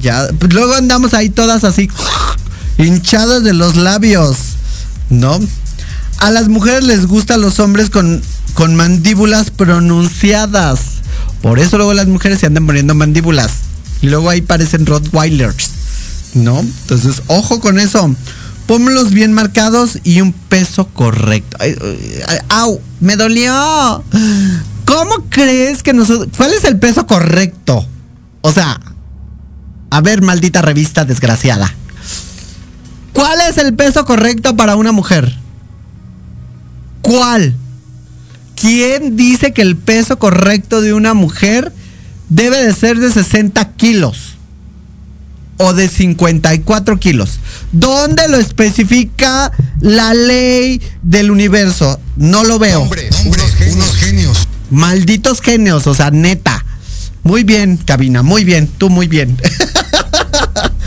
ya 0.00 0.28
pues 0.38 0.54
luego 0.54 0.74
andamos 0.74 1.12
ahí 1.12 1.28
todas 1.28 1.64
así 1.64 1.88
hinchadas 2.78 3.42
de 3.42 3.52
los 3.52 3.76
labios, 3.76 4.36
¿no? 5.10 5.38
A 6.18 6.30
las 6.30 6.48
mujeres 6.48 6.84
les 6.84 7.06
gustan 7.06 7.40
los 7.40 7.58
hombres 7.58 7.90
con 7.90 8.22
con 8.54 8.76
mandíbulas 8.76 9.50
pronunciadas. 9.50 11.01
Por 11.42 11.58
eso 11.58 11.76
luego 11.76 11.94
las 11.94 12.06
mujeres 12.06 12.38
se 12.38 12.46
andan 12.46 12.66
poniendo 12.66 12.94
mandíbulas. 12.94 13.52
Y 14.00 14.08
luego 14.08 14.30
ahí 14.30 14.40
parecen 14.40 14.86
Rottweilers. 14.86 15.70
¿No? 16.34 16.60
Entonces, 16.60 17.22
ojo 17.26 17.60
con 17.60 17.78
eso. 17.78 18.14
Pónmelos 18.66 19.10
bien 19.10 19.32
marcados 19.32 19.98
y 20.04 20.20
un 20.20 20.32
peso 20.32 20.86
correcto. 20.88 21.58
¡Au! 22.48 22.80
¡Me 23.00 23.16
dolió! 23.16 24.04
¿Cómo 24.84 25.26
crees 25.28 25.82
que 25.82 25.92
nosotros... 25.92 26.28
¿Cuál 26.36 26.52
es 26.52 26.64
el 26.64 26.78
peso 26.78 27.06
correcto? 27.06 27.84
O 28.40 28.52
sea, 28.52 28.80
a 29.90 30.00
ver, 30.00 30.22
maldita 30.22 30.62
revista 30.62 31.04
desgraciada. 31.04 31.74
¿Cuál 33.12 33.40
es 33.48 33.58
el 33.58 33.74
peso 33.74 34.04
correcto 34.04 34.56
para 34.56 34.76
una 34.76 34.92
mujer? 34.92 35.36
¿Cuál? 37.02 37.54
¿Quién 38.62 39.16
dice 39.16 39.52
que 39.52 39.60
el 39.60 39.76
peso 39.76 40.20
correcto 40.20 40.80
de 40.80 40.94
una 40.94 41.14
mujer 41.14 41.72
debe 42.28 42.62
de 42.62 42.72
ser 42.72 43.00
de 43.00 43.10
60 43.10 43.72
kilos? 43.72 44.36
O 45.56 45.72
de 45.72 45.88
54 45.88 47.00
kilos. 47.00 47.40
¿Dónde 47.72 48.28
lo 48.28 48.36
especifica 48.36 49.50
la 49.80 50.14
ley 50.14 50.80
del 51.02 51.32
universo? 51.32 51.98
No 52.14 52.44
lo 52.44 52.60
veo. 52.60 52.82
Hombre, 52.82 53.10
hombre, 53.24 53.42
unos, 53.72 53.96
genios. 53.96 54.46
Malditos 54.70 55.40
genios, 55.40 55.88
o 55.88 55.94
sea, 55.94 56.12
neta. 56.12 56.64
Muy 57.24 57.42
bien, 57.42 57.78
cabina, 57.78 58.22
muy 58.22 58.44
bien, 58.44 58.68
tú 58.78 58.90
muy 58.90 59.08
bien. 59.08 59.36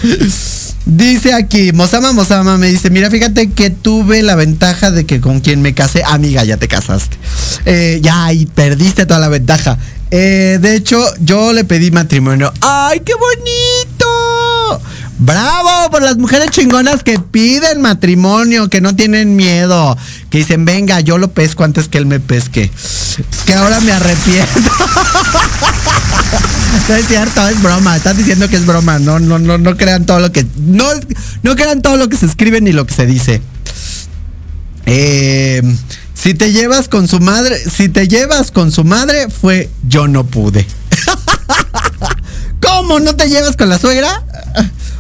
Dice 0.86 1.34
aquí, 1.34 1.72
Mosama 1.72 2.14
Mosama 2.14 2.60
me 2.60 2.68
dice, 2.68 2.92
mira, 2.92 3.10
fíjate 3.10 3.50
que 3.50 3.72
tuve 3.72 4.22
la 4.22 4.36
ventaja 4.36 4.92
de 4.92 5.06
que 5.08 5.20
con 5.20 5.40
quien 5.40 5.62
me 5.64 5.74
casé, 5.74 6.04
amiga, 6.06 6.44
ya 6.44 6.58
te 6.58 6.68
casaste. 6.68 7.18
Eh, 7.66 8.00
ya, 8.04 8.32
y 8.32 8.46
perdiste 8.46 9.08
toda 9.08 9.20
la 9.20 9.30
ventaja. 9.30 9.80
Eh, 10.12 10.60
de 10.62 10.76
hecho, 10.76 11.04
yo 11.20 11.54
le 11.54 11.64
pedí 11.64 11.90
matrimonio. 11.90 12.54
¡Ay, 12.62 13.02
qué 13.04 13.14
bonito! 13.16 14.82
Bravo 15.26 15.90
por 15.90 16.04
las 16.04 16.18
mujeres 16.18 16.52
chingonas 16.52 17.02
que 17.02 17.20
piden 17.20 17.82
matrimonio, 17.82 18.70
que 18.70 18.80
no 18.80 18.96
tienen 18.96 19.36
miedo, 19.36 19.98
que 20.30 20.38
dicen, 20.38 20.66
venga, 20.66 21.00
yo 21.00 21.18
lo 21.18 21.32
pesco 21.32 21.64
antes 21.64 21.88
que 21.88 21.98
él 21.98 22.06
me 22.06 22.20
pesque. 22.20 22.70
Que 23.48 23.56
ahora 23.56 23.80
me 23.80 23.92
arrepiento. 23.92 24.54
no 26.90 26.96
es 26.96 27.08
cierto, 27.08 27.48
es 27.48 27.64
broma. 27.64 27.98
Estás 27.98 28.18
diciendo 28.18 28.48
que 28.48 28.58
es 28.58 28.68
broma. 28.68 29.00
No, 29.00 29.20
no, 29.20 29.40
no, 29.40 29.58
no 29.58 29.76
crean 29.76 30.06
todo 30.06 30.20
lo 30.20 30.32
que. 30.32 30.46
No, 30.58 30.86
no 31.42 31.56
crean 31.56 31.82
todo 31.82 31.98
lo 31.98 32.08
que 32.08 32.18
se 32.18 32.28
escribe 32.28 32.62
ni 32.62 32.72
lo 32.72 32.86
que 32.86 32.94
se 32.94 33.08
dice. 33.08 33.42
Eh, 34.86 35.64
si 36.14 36.36
te 36.36 36.52
llevas 36.52 36.88
con 36.88 37.08
su 37.08 37.20
madre, 37.20 37.58
si 37.58 37.90
te 37.90 38.08
llevas 38.08 38.52
con 38.52 38.72
su 38.72 38.84
madre, 38.84 39.32
fue 39.32 39.72
yo 39.88 40.08
no 40.08 40.24
pude. 40.24 40.68
¿Cómo 42.62 43.00
no 43.00 43.16
te 43.16 43.28
llevas 43.28 43.58
con 43.58 43.70
la 43.70 43.80
suegra? 43.80 44.24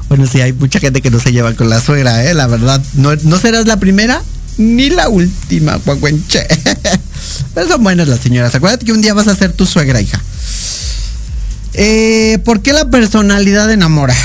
Bueno, 0.09 0.27
sí, 0.27 0.41
hay 0.41 0.53
mucha 0.53 0.79
gente 0.79 1.01
que 1.01 1.09
no 1.09 1.19
se 1.19 1.31
lleva 1.31 1.53
con 1.53 1.69
la 1.69 1.81
suegra, 1.81 2.23
¿eh? 2.25 2.33
La 2.33 2.47
verdad, 2.47 2.81
no, 2.93 3.15
no 3.15 3.39
serás 3.39 3.65
la 3.65 3.77
primera 3.77 4.21
ni 4.57 4.89
la 4.89 5.09
última, 5.09 5.75
guaguenche. 5.77 6.45
Pero 7.53 7.67
son 7.67 7.83
buenas 7.83 8.07
las 8.07 8.19
señoras. 8.19 8.53
Acuérdate 8.55 8.85
que 8.85 8.91
un 8.91 9.01
día 9.01 9.13
vas 9.13 9.27
a 9.27 9.35
ser 9.35 9.53
tu 9.53 9.65
suegra, 9.65 10.01
hija. 10.01 10.21
Eh, 11.73 12.39
¿Por 12.45 12.61
qué 12.61 12.71
la 12.73 12.89
personalidad 12.89 13.69
enamora? 13.71 14.15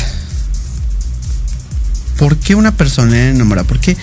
¿Por 2.16 2.36
qué 2.36 2.54
una 2.54 2.72
persona 2.72 3.30
enamora? 3.30 3.64
¿Por 3.64 3.80
qué 3.80 3.96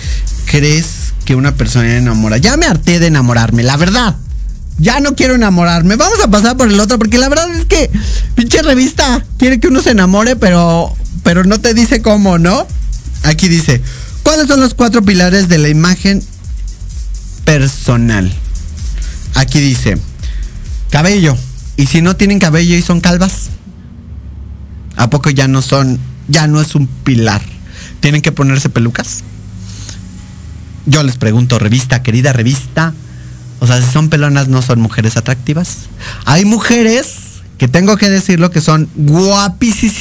crees 0.46 1.14
que 1.24 1.34
una 1.34 1.54
persona 1.54 1.96
enamora? 1.96 2.36
Ya 2.36 2.56
me 2.56 2.66
harté 2.66 2.98
de 2.98 3.06
enamorarme, 3.06 3.62
la 3.62 3.76
verdad. 3.76 4.16
Ya 4.78 5.00
no 5.00 5.16
quiero 5.16 5.34
enamorarme. 5.34 5.96
Vamos 5.96 6.18
a 6.22 6.28
pasar 6.28 6.56
por 6.56 6.68
el 6.68 6.78
otro, 6.78 6.98
porque 6.98 7.18
la 7.18 7.28
verdad 7.28 7.50
es 7.54 7.64
que 7.64 7.90
pinche 8.34 8.62
revista 8.62 9.24
quiere 9.38 9.60
que 9.60 9.68
uno 9.68 9.82
se 9.82 9.90
enamore, 9.90 10.36
pero, 10.36 10.94
pero 11.22 11.44
no 11.44 11.60
te 11.60 11.74
dice 11.74 12.02
cómo, 12.02 12.38
¿no? 12.38 12.66
Aquí 13.24 13.48
dice, 13.48 13.82
¿Cuáles 14.28 14.46
son 14.46 14.60
los 14.60 14.74
cuatro 14.74 15.00
pilares 15.00 15.48
de 15.48 15.56
la 15.56 15.70
imagen 15.70 16.22
personal? 17.46 18.30
Aquí 19.34 19.58
dice, 19.58 19.96
cabello. 20.90 21.34
¿Y 21.78 21.86
si 21.86 22.02
no 22.02 22.14
tienen 22.14 22.38
cabello 22.38 22.76
y 22.76 22.82
son 22.82 23.00
calvas? 23.00 23.48
¿A 24.96 25.08
poco 25.08 25.30
ya 25.30 25.48
no 25.48 25.62
son, 25.62 25.98
ya 26.28 26.46
no 26.46 26.60
es 26.60 26.74
un 26.74 26.86
pilar? 26.88 27.40
¿Tienen 28.00 28.20
que 28.20 28.30
ponerse 28.30 28.68
pelucas? 28.68 29.24
Yo 30.84 31.02
les 31.04 31.16
pregunto, 31.16 31.58
revista, 31.58 32.02
querida 32.02 32.34
revista. 32.34 32.92
O 33.60 33.66
sea, 33.66 33.80
si 33.80 33.90
son 33.90 34.10
pelonas, 34.10 34.48
no 34.48 34.60
son 34.60 34.82
mujeres 34.82 35.16
atractivas. 35.16 35.88
Hay 36.26 36.44
mujeres 36.44 37.14
que 37.58 37.68
tengo 37.68 37.96
que 37.96 38.08
decirlo 38.08 38.50
que 38.50 38.60
son 38.60 38.88
guapísimas 38.94 39.92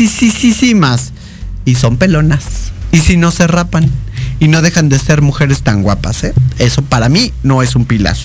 y 1.66 1.76
son 1.76 1.98
pelonas. 1.98 2.44
Y 2.92 3.00
si 3.00 3.18
no 3.18 3.32
se 3.32 3.48
rapan 3.48 3.92
y 4.40 4.48
no 4.48 4.62
dejan 4.62 4.90
de 4.90 5.00
ser 5.00 5.22
mujeres 5.22 5.64
tan 5.64 5.84
guapas, 5.84 6.24
¿eh? 6.24 6.34
Eso 6.60 6.84
para 6.84 7.10
mí 7.10 7.34
no 7.44 7.64
es 7.64 7.76
un 7.76 7.86
pilar. 7.86 8.16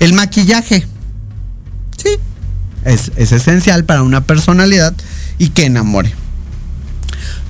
El 0.00 0.14
maquillaje. 0.14 0.86
Sí. 2.02 2.10
Es, 2.84 3.12
es 3.16 3.32
esencial 3.32 3.84
para 3.84 4.02
una 4.02 4.22
personalidad 4.22 4.94
y 5.38 5.48
que 5.48 5.66
enamore. 5.66 6.14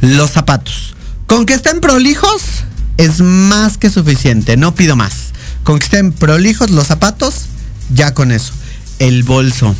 Los 0.00 0.30
zapatos. 0.30 0.94
Con 1.26 1.46
que 1.46 1.54
estén 1.54 1.80
prolijos 1.80 2.64
es 2.96 3.20
más 3.20 3.78
que 3.78 3.90
suficiente. 3.90 4.56
No 4.56 4.74
pido 4.74 4.96
más. 4.96 5.32
Con 5.62 5.78
que 5.78 5.84
estén 5.84 6.12
prolijos 6.12 6.70
los 6.70 6.86
zapatos, 6.88 7.46
ya 7.94 8.14
con 8.14 8.32
eso. 8.32 8.52
El 8.98 9.22
bolso. 9.22 9.76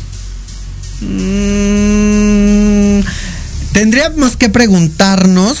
Mm, 1.01 2.73
tendríamos 3.73 4.37
que 4.37 4.49
preguntarnos 4.49 5.57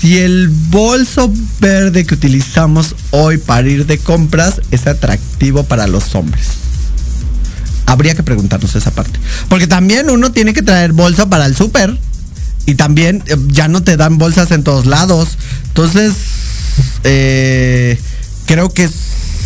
si 0.00 0.18
el 0.18 0.48
bolso 0.48 1.32
verde 1.60 2.06
que 2.06 2.14
utilizamos 2.14 2.96
hoy 3.10 3.36
para 3.38 3.68
ir 3.68 3.86
de 3.86 3.98
compras 3.98 4.62
es 4.70 4.86
atractivo 4.86 5.64
para 5.64 5.86
los 5.86 6.14
hombres. 6.14 6.46
Habría 7.86 8.14
que 8.14 8.22
preguntarnos 8.22 8.74
esa 8.74 8.92
parte. 8.92 9.18
Porque 9.48 9.66
también 9.66 10.08
uno 10.10 10.32
tiene 10.32 10.54
que 10.54 10.62
traer 10.62 10.92
bolsa 10.92 11.28
para 11.28 11.44
el 11.46 11.56
súper. 11.56 11.98
Y 12.66 12.76
también 12.76 13.22
eh, 13.26 13.36
ya 13.48 13.68
no 13.68 13.82
te 13.82 13.96
dan 13.96 14.16
bolsas 14.16 14.52
en 14.52 14.62
todos 14.62 14.86
lados. 14.86 15.36
Entonces, 15.68 16.14
eh, 17.04 17.98
creo 18.46 18.72
que 18.72 18.84
es 18.84 18.92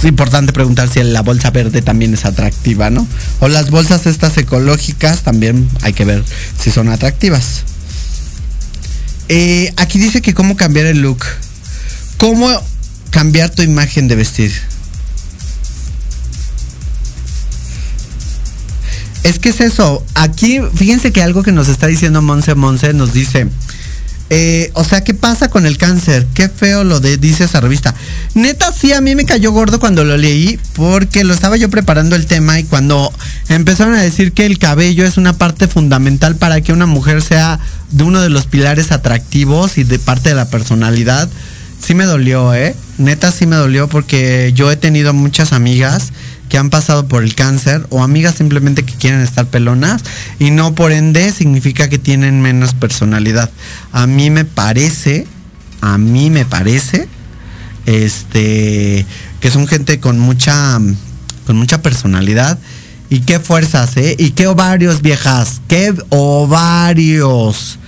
importante 0.09 0.53
preguntar 0.53 0.89
si 0.89 1.03
la 1.03 1.23
bolsa 1.23 1.51
verde 1.51 1.83
también 1.83 2.15
es 2.15 2.25
atractiva, 2.25 2.91
¿no? 2.91 3.07
O 3.41 3.49
las 3.49 3.71
bolsas 3.71 4.07
estas 4.07 4.37
ecológicas 4.39 5.23
también 5.23 5.69
hay 5.83 5.93
que 5.93 6.05
ver 6.05 6.25
si 6.59 6.71
son 6.71 6.89
atractivas. 6.89 7.63
Eh, 9.29 9.73
aquí 9.77 9.99
dice 9.99 10.23
que 10.23 10.35
cómo 10.35 10.57
cambiar 10.57 10.87
el 10.87 11.01
look. 11.01 11.25
¿Cómo 12.19 12.49
cambiar 13.11 13.51
tu 13.51 13.63
imagen 13.63 14.09
de 14.09 14.17
vestir? 14.17 14.53
Es 19.23 19.39
que 19.39 19.49
es 19.49 19.61
eso. 19.61 20.05
Aquí, 20.15 20.61
fíjense 20.75 21.11
que 21.11 21.23
algo 21.23 21.43
que 21.43 21.53
nos 21.53 21.69
está 21.69 21.87
diciendo 21.87 22.21
Monse 22.21 22.55
Monse 22.55 22.93
nos 22.93 23.15
dice. 23.15 23.49
Eh, 24.37 24.73
o 24.75 24.83
sea, 24.83 25.05
¿qué 25.05 25.15
pasa 25.15 25.49
con 25.49 25.65
el 25.65 25.79
cáncer? 25.79 26.27
Qué 26.35 26.49
feo 26.49 26.83
lo 26.83 26.99
de, 26.99 27.19
dice 27.19 27.45
esa 27.45 27.61
revista. 27.61 27.95
Neta, 28.35 28.73
sí, 28.73 28.93
a 28.93 29.01
mí 29.01 29.15
me 29.15 29.27
cayó 29.27 29.53
gordo 29.53 29.79
cuando 29.79 30.03
lo 30.03 30.17
leí, 30.17 30.59
porque 30.73 31.23
lo 31.23 31.33
estaba 31.33 31.57
yo 31.57 31.71
preparando 31.71 32.17
el 32.17 32.27
tema 32.27 32.59
y 32.59 32.65
cuando 32.65 33.13
empezaron 33.49 33.95
a 33.95 34.03
decir 34.03 34.33
que 34.33 34.45
el 34.45 34.59
cabello 34.59 35.07
es 35.07 35.19
una 35.19 35.35
parte 35.35 35.69
fundamental 35.69 36.35
para 36.35 36.61
que 36.63 36.73
una 36.73 36.87
mujer 36.87 37.23
sea 37.23 37.61
de 37.93 38.03
uno 38.03 38.21
de 38.23 38.29
los 38.29 38.47
pilares 38.47 38.91
atractivos 38.91 39.79
y 39.79 39.85
de 39.85 40.01
parte 40.01 40.31
de 40.31 40.35
la 40.35 40.49
personalidad, 40.49 41.29
sí 41.81 41.95
me 41.95 42.05
dolió, 42.05 42.55
¿eh? 42.55 42.75
Neta, 42.99 43.31
sí 43.31 43.47
me 43.47 43.55
dolió 43.55 43.89
porque 43.89 44.51
yo 44.53 44.69
he 44.69 44.77
tenido 44.77 45.15
muchas 45.15 45.53
amigas 45.53 46.13
que 46.49 46.59
han 46.59 46.71
pasado 46.71 47.09
por 47.09 47.23
el 47.23 47.35
cáncer 47.35 47.87
o 47.91 48.03
amigas 48.03 48.37
simplemente 48.37 48.85
que 48.85 48.95
quieren 48.95 49.21
estar 49.21 49.47
pelonas 49.47 50.03
y 50.39 50.51
no 50.51 50.75
por 50.75 50.93
ende 50.93 51.33
significa 51.33 51.89
que 51.89 51.99
tienen 51.99 52.41
menos 52.41 52.75
personalidad. 52.75 53.51
A 53.93 54.07
mí 54.07 54.31
me 54.31 54.45
parece, 54.45 55.27
a 55.81 55.99
mí 55.99 56.31
me 56.31 56.45
parece, 56.45 57.09
este, 57.87 59.07
que 59.41 59.51
son 59.51 59.67
gente 59.67 60.01
con 60.01 60.19
mucha, 60.19 60.79
con 61.47 61.57
mucha 61.57 61.83
personalidad 61.83 62.59
y 63.11 63.21
qué 63.21 63.39
fuerzas, 63.39 63.97
¿eh? 63.97 64.17
Y 64.19 64.31
qué 64.31 64.47
ovarios, 64.47 65.03
viejas, 65.03 65.61
qué 65.69 65.95
ovarios. 66.09 67.79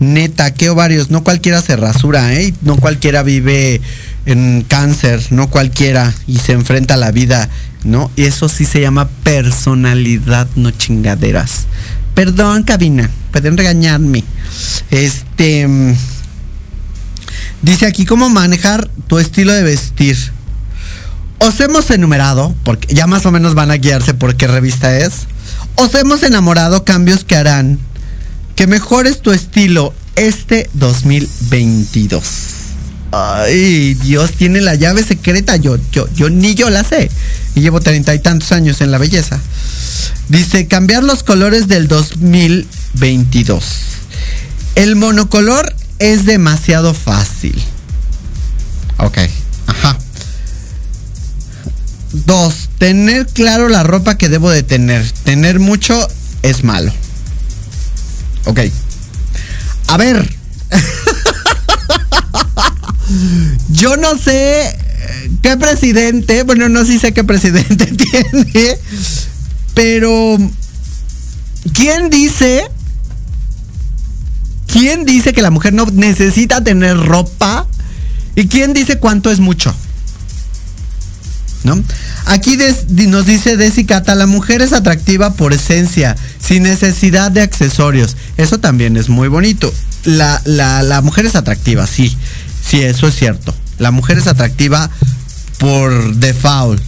Neta, 0.00 0.52
qué 0.52 0.68
ovarios. 0.68 1.10
No 1.10 1.24
cualquiera 1.24 1.62
se 1.62 1.76
rasura, 1.76 2.34
¿eh? 2.34 2.52
No 2.62 2.76
cualquiera 2.76 3.22
vive 3.22 3.80
en 4.26 4.64
cáncer, 4.66 5.20
no 5.30 5.50
cualquiera 5.50 6.12
y 6.26 6.38
se 6.38 6.52
enfrenta 6.52 6.94
a 6.94 6.98
la 6.98 7.10
vida 7.10 7.48
¿no? 7.84 8.10
Y 8.16 8.24
eso 8.24 8.48
sí 8.48 8.64
se 8.64 8.80
llama 8.80 9.08
personalidad, 9.22 10.48
no 10.56 10.70
chingaderas. 10.70 11.66
Perdón, 12.14 12.62
cabina, 12.64 13.10
pueden 13.30 13.56
regañarme. 13.56 14.24
Este. 14.90 15.68
Dice 17.62 17.86
aquí 17.86 18.04
cómo 18.04 18.28
manejar 18.28 18.88
tu 19.06 19.18
estilo 19.18 19.52
de 19.52 19.62
vestir. 19.62 20.16
Os 21.38 21.60
hemos 21.60 21.90
enumerado, 21.90 22.54
porque 22.64 22.94
ya 22.94 23.06
más 23.06 23.26
o 23.26 23.32
menos 23.32 23.54
van 23.54 23.70
a 23.70 23.76
guiarse 23.76 24.14
por 24.14 24.36
qué 24.36 24.46
revista 24.46 24.96
es. 24.98 25.26
Os 25.76 25.94
hemos 25.94 26.22
enamorado 26.22 26.84
cambios 26.84 27.24
que 27.24 27.36
harán 27.36 27.78
que 28.54 28.66
mejores 28.66 29.20
tu 29.20 29.32
estilo 29.32 29.92
este 30.14 30.70
2022. 30.74 32.53
Ay, 33.14 33.94
Dios 33.94 34.32
tiene 34.32 34.60
la 34.60 34.74
llave 34.74 35.04
secreta. 35.04 35.56
Yo, 35.56 35.78
yo, 35.92 36.08
yo 36.14 36.30
ni 36.30 36.54
yo 36.54 36.70
la 36.70 36.82
sé 36.82 37.10
y 37.54 37.60
llevo 37.60 37.80
treinta 37.80 38.14
y 38.14 38.18
tantos 38.18 38.50
años 38.52 38.80
en 38.80 38.90
la 38.90 38.98
belleza. 38.98 39.38
Dice, 40.28 40.66
cambiar 40.66 41.04
los 41.04 41.22
colores 41.22 41.68
del 41.68 41.86
2022. 41.86 43.64
El 44.74 44.96
monocolor 44.96 45.74
es 45.98 46.26
demasiado 46.26 46.94
fácil. 46.94 47.54
Ok, 48.98 49.18
ajá. 49.66 49.96
Dos, 52.12 52.70
tener 52.78 53.26
claro 53.26 53.68
la 53.68 53.82
ropa 53.82 54.16
que 54.16 54.28
debo 54.28 54.50
de 54.50 54.62
tener. 54.62 55.08
Tener 55.24 55.60
mucho 55.60 56.08
es 56.42 56.64
malo. 56.64 56.92
Ok. 58.46 58.60
A 59.88 59.96
ver. 59.96 60.28
Yo 63.70 63.96
no 63.96 64.16
sé 64.18 64.76
¿Qué 65.42 65.56
presidente? 65.56 66.42
Bueno, 66.42 66.68
no 66.68 66.84
sé 66.84 67.12
qué 67.12 67.24
presidente 67.24 67.86
tiene. 67.86 68.78
Pero. 69.74 70.38
¿Quién 71.72 72.10
dice? 72.10 72.64
¿Quién 74.66 75.04
dice 75.04 75.32
que 75.32 75.42
la 75.42 75.50
mujer 75.50 75.72
no 75.72 75.86
necesita 75.86 76.62
tener 76.62 76.96
ropa? 76.96 77.66
¿Y 78.34 78.48
quién 78.48 78.72
dice 78.72 78.98
cuánto 78.98 79.30
es 79.30 79.38
mucho? 79.38 79.74
¿No? 81.62 81.82
Aquí 82.26 82.58
nos 82.88 83.26
dice 83.26 83.56
Desicata, 83.56 84.14
la 84.14 84.26
mujer 84.26 84.60
es 84.60 84.72
atractiva 84.72 85.32
por 85.32 85.52
esencia, 85.54 86.16
sin 86.38 86.64
necesidad 86.64 87.30
de 87.30 87.40
accesorios. 87.40 88.16
Eso 88.36 88.58
también 88.58 88.96
es 88.96 89.08
muy 89.08 89.28
bonito. 89.28 89.72
La, 90.04 90.42
la, 90.44 90.82
la 90.82 91.00
mujer 91.00 91.24
es 91.24 91.36
atractiva, 91.36 91.86
sí. 91.86 92.14
Sí, 92.66 92.82
eso 92.82 93.08
es 93.08 93.14
cierto. 93.14 93.54
La 93.78 93.90
mujer 93.90 94.18
es 94.18 94.26
atractiva 94.26 94.90
por 95.58 96.14
default. 96.16 96.82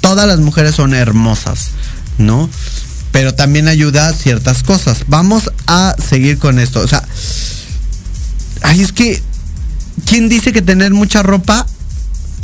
Todas 0.00 0.26
las 0.26 0.38
mujeres 0.38 0.74
son 0.74 0.94
hermosas, 0.94 1.70
¿no? 2.18 2.48
Pero 3.12 3.34
también 3.34 3.68
ayuda 3.68 4.08
a 4.08 4.12
ciertas 4.12 4.62
cosas. 4.62 5.04
Vamos 5.08 5.50
a 5.66 5.96
seguir 5.98 6.38
con 6.38 6.58
esto. 6.58 6.80
O 6.80 6.88
sea, 6.88 7.02
ay, 8.62 8.82
es 8.82 8.92
que, 8.92 9.22
¿quién 10.06 10.28
dice 10.28 10.52
que 10.52 10.62
tener 10.62 10.92
mucha 10.92 11.22
ropa? 11.22 11.66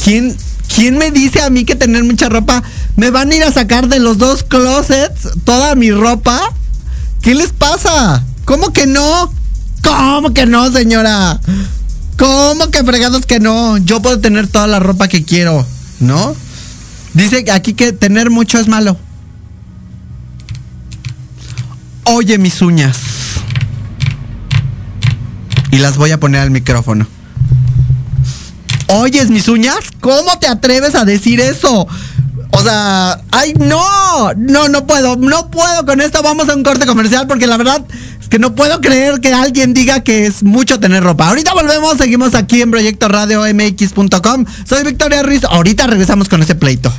¿Quién, 0.02 0.36
¿Quién 0.74 0.98
me 0.98 1.10
dice 1.10 1.42
a 1.42 1.50
mí 1.50 1.64
que 1.64 1.76
tener 1.76 2.04
mucha 2.04 2.28
ropa 2.28 2.62
me 2.96 3.10
van 3.10 3.30
a 3.30 3.34
ir 3.34 3.44
a 3.44 3.52
sacar 3.52 3.88
de 3.88 4.00
los 4.00 4.18
dos 4.18 4.42
closets 4.42 5.28
toda 5.44 5.74
mi 5.74 5.90
ropa? 5.90 6.40
¿Qué 7.22 7.34
les 7.34 7.52
pasa? 7.52 8.24
¿Cómo 8.44 8.72
que 8.72 8.86
no? 8.86 9.32
¿Cómo 9.82 10.34
que 10.34 10.46
no, 10.46 10.70
señora? 10.72 11.40
¿Cómo 12.16 12.70
que 12.70 12.84
fregados 12.84 13.26
que 13.26 13.40
no? 13.40 13.78
Yo 13.78 14.00
puedo 14.00 14.20
tener 14.20 14.46
toda 14.46 14.66
la 14.66 14.78
ropa 14.78 15.08
que 15.08 15.24
quiero, 15.24 15.66
¿no? 16.00 16.34
Dice 17.12 17.44
aquí 17.52 17.74
que 17.74 17.92
tener 17.92 18.30
mucho 18.30 18.58
es 18.58 18.68
malo. 18.68 18.96
Oye 22.04 22.38
mis 22.38 22.60
uñas. 22.62 22.98
Y 25.70 25.78
las 25.78 25.96
voy 25.96 26.12
a 26.12 26.20
poner 26.20 26.42
al 26.42 26.50
micrófono. 26.50 27.06
¿Oyes 28.86 29.30
mis 29.30 29.48
uñas? 29.48 29.78
¿Cómo 30.00 30.38
te 30.38 30.46
atreves 30.46 30.94
a 30.94 31.04
decir 31.04 31.40
eso? 31.40 31.88
O 32.50 32.62
sea, 32.62 33.20
ay, 33.32 33.54
no, 33.54 34.32
no, 34.36 34.68
no 34.68 34.86
puedo, 34.86 35.16
no 35.16 35.50
puedo 35.50 35.84
con 35.84 36.00
esto. 36.00 36.22
Vamos 36.22 36.48
a 36.48 36.54
un 36.54 36.62
corte 36.62 36.86
comercial 36.86 37.26
porque 37.26 37.48
la 37.48 37.56
verdad 37.56 37.84
Que 38.28 38.38
no 38.38 38.54
puedo 38.54 38.80
creer 38.80 39.20
que 39.20 39.32
alguien 39.32 39.74
diga 39.74 40.00
que 40.00 40.26
es 40.26 40.42
mucho 40.42 40.80
tener 40.80 41.02
ropa. 41.02 41.28
Ahorita 41.28 41.54
volvemos, 41.54 41.96
seguimos 41.98 42.34
aquí 42.34 42.62
en 42.62 42.70
Proyecto 42.70 43.08
Radio 43.08 43.42
MX.com. 43.42 44.44
Soy 44.64 44.84
Victoria 44.84 45.22
Ruiz. 45.22 45.44
Ahorita 45.44 45.86
regresamos 45.86 46.28
con 46.28 46.42
ese 46.42 46.54
pleito. 46.54 46.92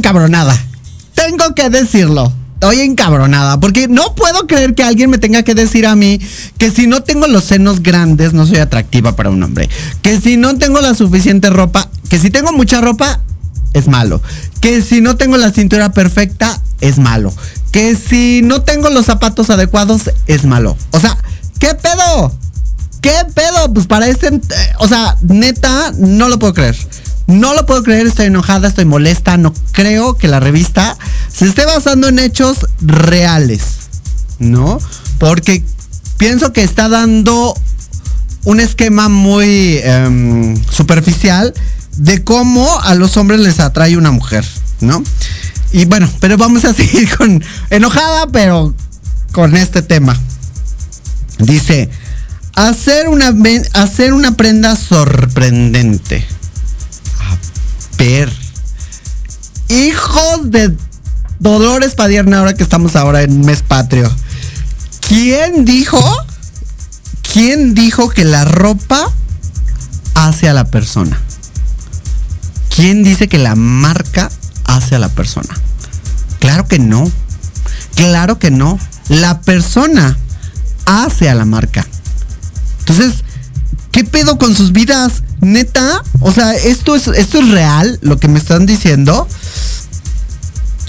Encabronada. 0.00 0.56
Tengo 1.14 1.54
que 1.54 1.68
decirlo. 1.68 2.32
Estoy 2.54 2.80
encabronada 2.80 3.58
porque 3.58 3.88
no 3.88 4.14
puedo 4.14 4.46
creer 4.46 4.74
que 4.74 4.82
alguien 4.82 5.08
me 5.08 5.16
tenga 5.16 5.42
que 5.42 5.54
decir 5.54 5.86
a 5.86 5.96
mí 5.96 6.20
que 6.58 6.70
si 6.70 6.86
no 6.86 7.02
tengo 7.02 7.26
los 7.26 7.44
senos 7.44 7.82
grandes 7.82 8.34
no 8.34 8.46
soy 8.46 8.58
atractiva 8.58 9.16
para 9.16 9.30
un 9.30 9.42
hombre. 9.42 9.68
Que 10.02 10.20
si 10.20 10.36
no 10.36 10.56
tengo 10.58 10.80
la 10.80 10.94
suficiente 10.94 11.48
ropa, 11.48 11.88
que 12.10 12.18
si 12.18 12.30
tengo 12.30 12.52
mucha 12.52 12.80
ropa 12.80 13.20
es 13.72 13.88
malo. 13.88 14.22
Que 14.60 14.82
si 14.82 15.00
no 15.00 15.16
tengo 15.16 15.36
la 15.38 15.52
cintura 15.52 15.92
perfecta 15.92 16.60
es 16.80 16.98
malo. 16.98 17.32
Que 17.72 17.96
si 17.96 18.40
no 18.42 18.62
tengo 18.62 18.90
los 18.90 19.06
zapatos 19.06 19.48
adecuados 19.48 20.10
es 20.26 20.44
malo. 20.44 20.76
O 20.90 21.00
sea, 21.00 21.16
¿qué 21.58 21.74
pedo? 21.74 22.34
¿Qué 23.00 23.14
pedo? 23.34 23.72
Pues 23.72 23.86
para 23.86 24.06
este, 24.06 24.38
o 24.78 24.88
sea, 24.88 25.16
neta, 25.22 25.92
no 25.96 26.28
lo 26.28 26.38
puedo 26.38 26.52
creer. 26.52 26.76
No 27.30 27.54
lo 27.54 27.64
puedo 27.64 27.82
creer, 27.82 28.06
estoy 28.06 28.26
enojada, 28.26 28.68
estoy 28.68 28.84
molesta. 28.84 29.36
No 29.36 29.54
creo 29.72 30.16
que 30.16 30.28
la 30.28 30.40
revista 30.40 30.98
se 31.32 31.46
esté 31.46 31.64
basando 31.64 32.08
en 32.08 32.18
hechos 32.18 32.66
reales, 32.80 33.62
¿no? 34.38 34.78
Porque 35.18 35.64
pienso 36.18 36.52
que 36.52 36.62
está 36.62 36.88
dando 36.88 37.54
un 38.44 38.60
esquema 38.60 39.08
muy 39.08 39.78
em, 39.82 40.56
superficial 40.70 41.54
de 41.96 42.24
cómo 42.24 42.80
a 42.80 42.94
los 42.94 43.16
hombres 43.16 43.40
les 43.40 43.60
atrae 43.60 43.96
una 43.96 44.10
mujer, 44.10 44.44
¿no? 44.80 45.02
Y 45.72 45.84
bueno, 45.84 46.10
pero 46.18 46.36
vamos 46.36 46.64
a 46.64 46.74
seguir 46.74 47.16
con 47.16 47.42
enojada, 47.70 48.26
pero 48.26 48.74
con 49.32 49.56
este 49.56 49.82
tema. 49.82 50.18
Dice, 51.38 51.88
hacer 52.54 53.08
una, 53.08 53.34
hacer 53.74 54.12
una 54.12 54.36
prenda 54.36 54.74
sorprendente. 54.74 56.26
Hijos 59.68 60.50
de 60.50 60.74
Dolores 61.38 61.94
Padierna, 61.94 62.38
ahora 62.38 62.54
que 62.54 62.62
estamos 62.62 62.96
ahora 62.96 63.22
en 63.22 63.42
mes 63.42 63.60
patrio. 63.60 64.10
¿Quién 65.06 65.66
dijo? 65.66 66.02
¿Quién 67.30 67.74
dijo 67.74 68.08
que 68.08 68.24
la 68.24 68.46
ropa 68.46 69.12
hace 70.14 70.48
a 70.48 70.54
la 70.54 70.64
persona? 70.64 71.20
¿Quién 72.74 73.02
dice 73.04 73.28
que 73.28 73.36
la 73.36 73.54
marca 73.54 74.30
hace 74.64 74.94
a 74.94 74.98
la 74.98 75.10
persona? 75.10 75.54
Claro 76.38 76.66
que 76.66 76.78
no. 76.78 77.10
Claro 77.96 78.38
que 78.38 78.50
no. 78.50 78.78
La 79.10 79.42
persona 79.42 80.16
hace 80.86 81.28
a 81.28 81.34
la 81.34 81.44
marca. 81.44 81.86
Entonces, 82.78 83.24
¿qué 83.92 84.04
pedo 84.04 84.38
con 84.38 84.56
sus 84.56 84.72
vidas? 84.72 85.22
Neta, 85.40 86.02
o 86.20 86.32
sea, 86.32 86.54
esto 86.54 86.94
es, 86.94 87.08
esto 87.08 87.38
es 87.38 87.48
real, 87.48 87.98
lo 88.02 88.18
que 88.18 88.28
me 88.28 88.38
están 88.38 88.66
diciendo. 88.66 89.26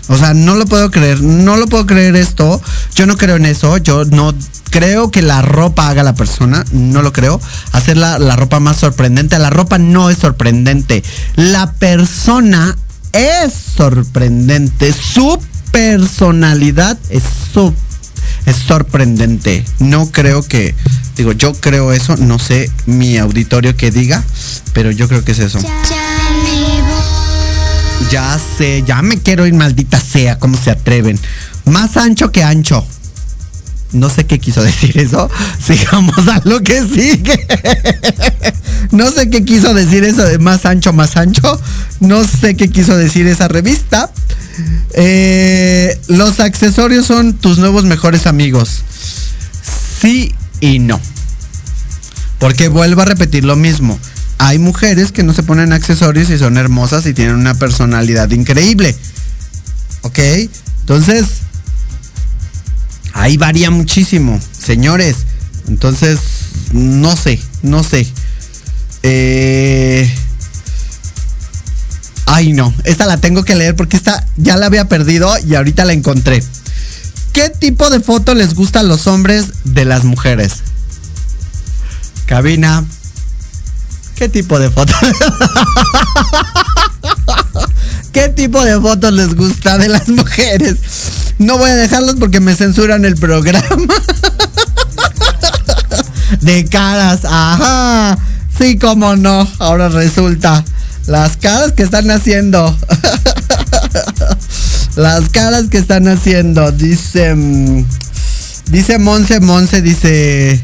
O 0.08 0.18
sea, 0.18 0.34
no 0.34 0.56
lo 0.56 0.66
puedo 0.66 0.92
creer, 0.92 1.22
no 1.22 1.56
lo 1.56 1.68
puedo 1.68 1.86
creer 1.86 2.16
esto. 2.16 2.62
Yo 2.96 3.06
no 3.06 3.16
creo 3.18 3.38
en 3.38 3.46
eso, 3.46 3.78
yo 3.78 4.04
no 4.06 4.34
creo 4.70 5.10
que 5.10 5.22
la 5.22 5.42
ropa 5.42 5.88
haga 5.88 6.04
la 6.04 6.16
persona, 6.16 6.66
no 6.72 7.02
lo 7.02 7.14
creo. 7.14 7.40
Hacer 7.72 7.98
la, 7.98 8.20
la 8.20 8.36
ropa 8.36 8.60
más 8.60 8.78
sorprendente, 8.78 9.40
la 9.40 9.50
ropa 9.50 9.78
no 9.78 10.10
es 10.10 10.18
sorprendente. 10.18 11.04
La 11.36 11.72
persona 11.74 12.78
es 13.14 13.54
sorprendente, 13.54 14.94
su 14.94 15.40
personalidad 15.72 16.98
es, 17.10 17.24
su, 17.54 17.74
es 18.46 18.56
sorprendente. 18.56 19.64
No 19.80 20.12
creo 20.12 20.44
que, 20.44 20.76
digo, 21.16 21.32
yo 21.32 21.54
creo 21.54 21.94
eso, 21.94 22.16
no 22.18 22.40
sé 22.40 22.70
mi 22.86 23.18
auditorio 23.18 23.76
que 23.76 23.92
diga, 23.92 24.24
pero 24.74 24.92
yo 24.92 25.08
creo 25.08 25.24
que 25.24 25.32
es 25.34 25.40
eso. 25.40 25.60
Ya 28.12 28.40
sé, 28.58 28.84
ya 28.86 29.02
me 29.02 29.18
quiero 29.18 29.46
ir, 29.46 29.54
maldita 29.54 30.00
sea, 30.00 30.38
cómo 30.38 30.58
se 30.58 30.72
atreven. 30.72 31.20
Más 31.66 31.98
ancho 31.98 32.32
que 32.32 32.44
ancho. 32.44 32.86
No 33.94 34.10
sé 34.10 34.26
qué 34.26 34.40
quiso 34.40 34.64
decir 34.64 34.98
eso. 34.98 35.30
Sigamos 35.64 36.28
a 36.28 36.42
lo 36.46 36.62
que 36.62 36.82
sigue. 36.82 37.48
No 38.92 39.10
sé 39.10 39.30
qué 39.30 39.46
quiso 39.46 39.74
decir 39.74 40.04
eso 40.04 40.24
de 40.24 40.38
más 40.38 40.66
ancho, 40.66 40.92
más 40.92 41.16
ancho. 41.16 41.62
No 42.02 42.26
sé 42.26 42.56
qué 42.56 42.70
quiso 42.70 42.98
decir 42.98 43.26
esa 43.26 43.48
revista. 43.48 44.12
Eh, 44.94 45.98
los 46.08 46.42
accesorios 46.42 47.06
son 47.06 47.34
tus 47.34 47.58
nuevos 47.58 47.86
mejores 47.86 48.28
amigos. 48.28 48.84
Sí 50.02 50.36
y 50.60 50.80
no. 50.80 51.00
Porque 52.40 52.68
vuelvo 52.68 53.02
a 53.02 53.06
repetir 53.06 53.46
lo 53.46 53.56
mismo. 53.56 53.98
Hay 54.40 54.60
mujeres 54.60 55.12
que 55.12 55.24
no 55.24 55.34
se 55.34 55.44
ponen 55.44 55.72
accesorios 55.72 56.30
y 56.30 56.38
son 56.38 56.58
hermosas 56.58 57.06
y 57.06 57.14
tienen 57.14 57.36
una 57.36 57.54
personalidad 57.54 58.30
increíble. 58.32 58.96
¿Ok? 60.02 60.20
Entonces, 60.82 61.28
ahí 63.22 63.38
varía 63.38 63.70
muchísimo, 63.70 64.40
señores. 64.52 65.18
Entonces, 65.68 66.20
no 66.74 67.16
sé, 67.16 67.40
no 67.62 67.84
sé. 67.84 68.08
Eh... 69.04 70.12
Ay, 72.26 72.54
no, 72.54 72.74
esta 72.84 73.06
la 73.06 73.18
tengo 73.18 73.44
que 73.44 73.56
leer 73.56 73.76
porque 73.76 73.98
esta 73.98 74.26
ya 74.38 74.58
la 74.58 74.66
había 74.66 74.88
perdido 74.88 75.32
y 75.46 75.54
ahorita 75.54 75.86
la 75.86 75.94
encontré. 75.94 76.44
¿Qué 77.34 77.50
tipo 77.50 77.90
de 77.90 78.00
foto 78.00 78.34
les 78.34 78.56
gusta 78.56 78.80
a 78.80 78.84
los 78.84 79.06
hombres 79.06 79.46
de 79.66 79.86
las 79.86 80.04
mujeres? 80.04 80.62
Cabina. 82.26 82.84
¿Qué 84.16 84.30
tipo 84.30 84.60
de 84.60 84.72
foto? 84.72 84.94
¿Qué 88.14 88.30
tipo 88.30 88.64
de 88.64 88.80
fotos 88.80 89.14
les 89.14 89.36
gusta 89.36 89.78
de 89.78 89.90
las 89.90 90.10
mujeres? 90.10 90.78
No 91.42 91.58
voy 91.58 91.72
a 91.72 91.76
dejarlos 91.76 92.16
porque 92.20 92.40
me 92.40 92.56
censuran 92.56 93.04
el 93.04 93.16
programa. 93.16 93.68
De 96.42 96.66
caras, 96.66 97.22
ajá. 97.26 98.18
Sí, 98.58 98.78
cómo 98.78 99.16
no. 99.16 99.48
Ahora 99.60 99.90
resulta. 99.90 100.64
Las 101.08 101.38
caras 101.38 101.72
que 101.72 101.82
están 101.84 102.12
haciendo. 102.12 102.78
Las 104.96 105.30
caras 105.30 105.66
que 105.70 105.80
están 105.80 106.08
haciendo. 106.08 106.72
Dice. 106.72 107.34
mm, 107.34 107.86
Dice 108.70 109.00
Monse, 109.00 109.40
Monse, 109.40 109.82
dice. 109.82 110.64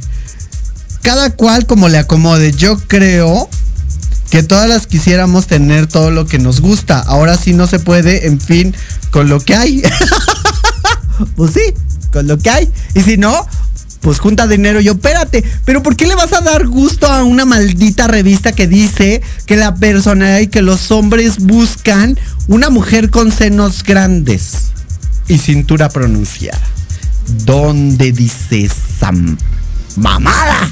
Cada 1.01 1.31
cual 1.31 1.65
como 1.65 1.89
le 1.89 1.97
acomode. 1.97 2.51
Yo 2.51 2.77
creo 2.87 3.49
que 4.29 4.43
todas 4.43 4.69
las 4.69 4.85
quisiéramos 4.85 5.47
tener 5.47 5.87
todo 5.87 6.11
lo 6.11 6.27
que 6.27 6.37
nos 6.37 6.61
gusta. 6.61 6.99
Ahora 6.99 7.35
sí 7.35 7.53
no 7.53 7.65
se 7.65 7.79
puede, 7.79 8.27
en 8.27 8.39
fin, 8.39 8.75
con 9.09 9.27
lo 9.27 9.39
que 9.39 9.55
hay. 9.55 9.81
pues 11.35 11.53
sí, 11.53 11.73
con 12.11 12.27
lo 12.27 12.37
que 12.37 12.49
hay. 12.49 12.69
Y 12.93 13.01
si 13.01 13.17
no, 13.17 13.45
pues 14.01 14.19
junta 14.19 14.47
dinero. 14.47 14.79
Yo, 14.79 14.93
espérate, 14.93 15.43
pero 15.65 15.83
¿por 15.83 15.95
qué 15.95 16.07
le 16.07 16.15
vas 16.15 16.33
a 16.33 16.41
dar 16.41 16.67
gusto 16.67 17.07
a 17.07 17.23
una 17.23 17.45
maldita 17.45 18.07
revista 18.07 18.51
que 18.51 18.67
dice 18.67 19.21
que 19.45 19.57
la 19.57 19.75
personalidad 19.75 20.39
y 20.39 20.47
que 20.47 20.61
los 20.61 20.91
hombres 20.91 21.39
buscan 21.39 22.17
una 22.47 22.69
mujer 22.69 23.09
con 23.09 23.31
senos 23.31 23.83
grandes 23.83 24.71
y 25.27 25.37
cintura 25.37 25.89
pronunciada? 25.89 26.61
¿Dónde 27.45 28.11
dice 28.11 28.65
esa 28.65 29.11
mamada? 29.97 30.71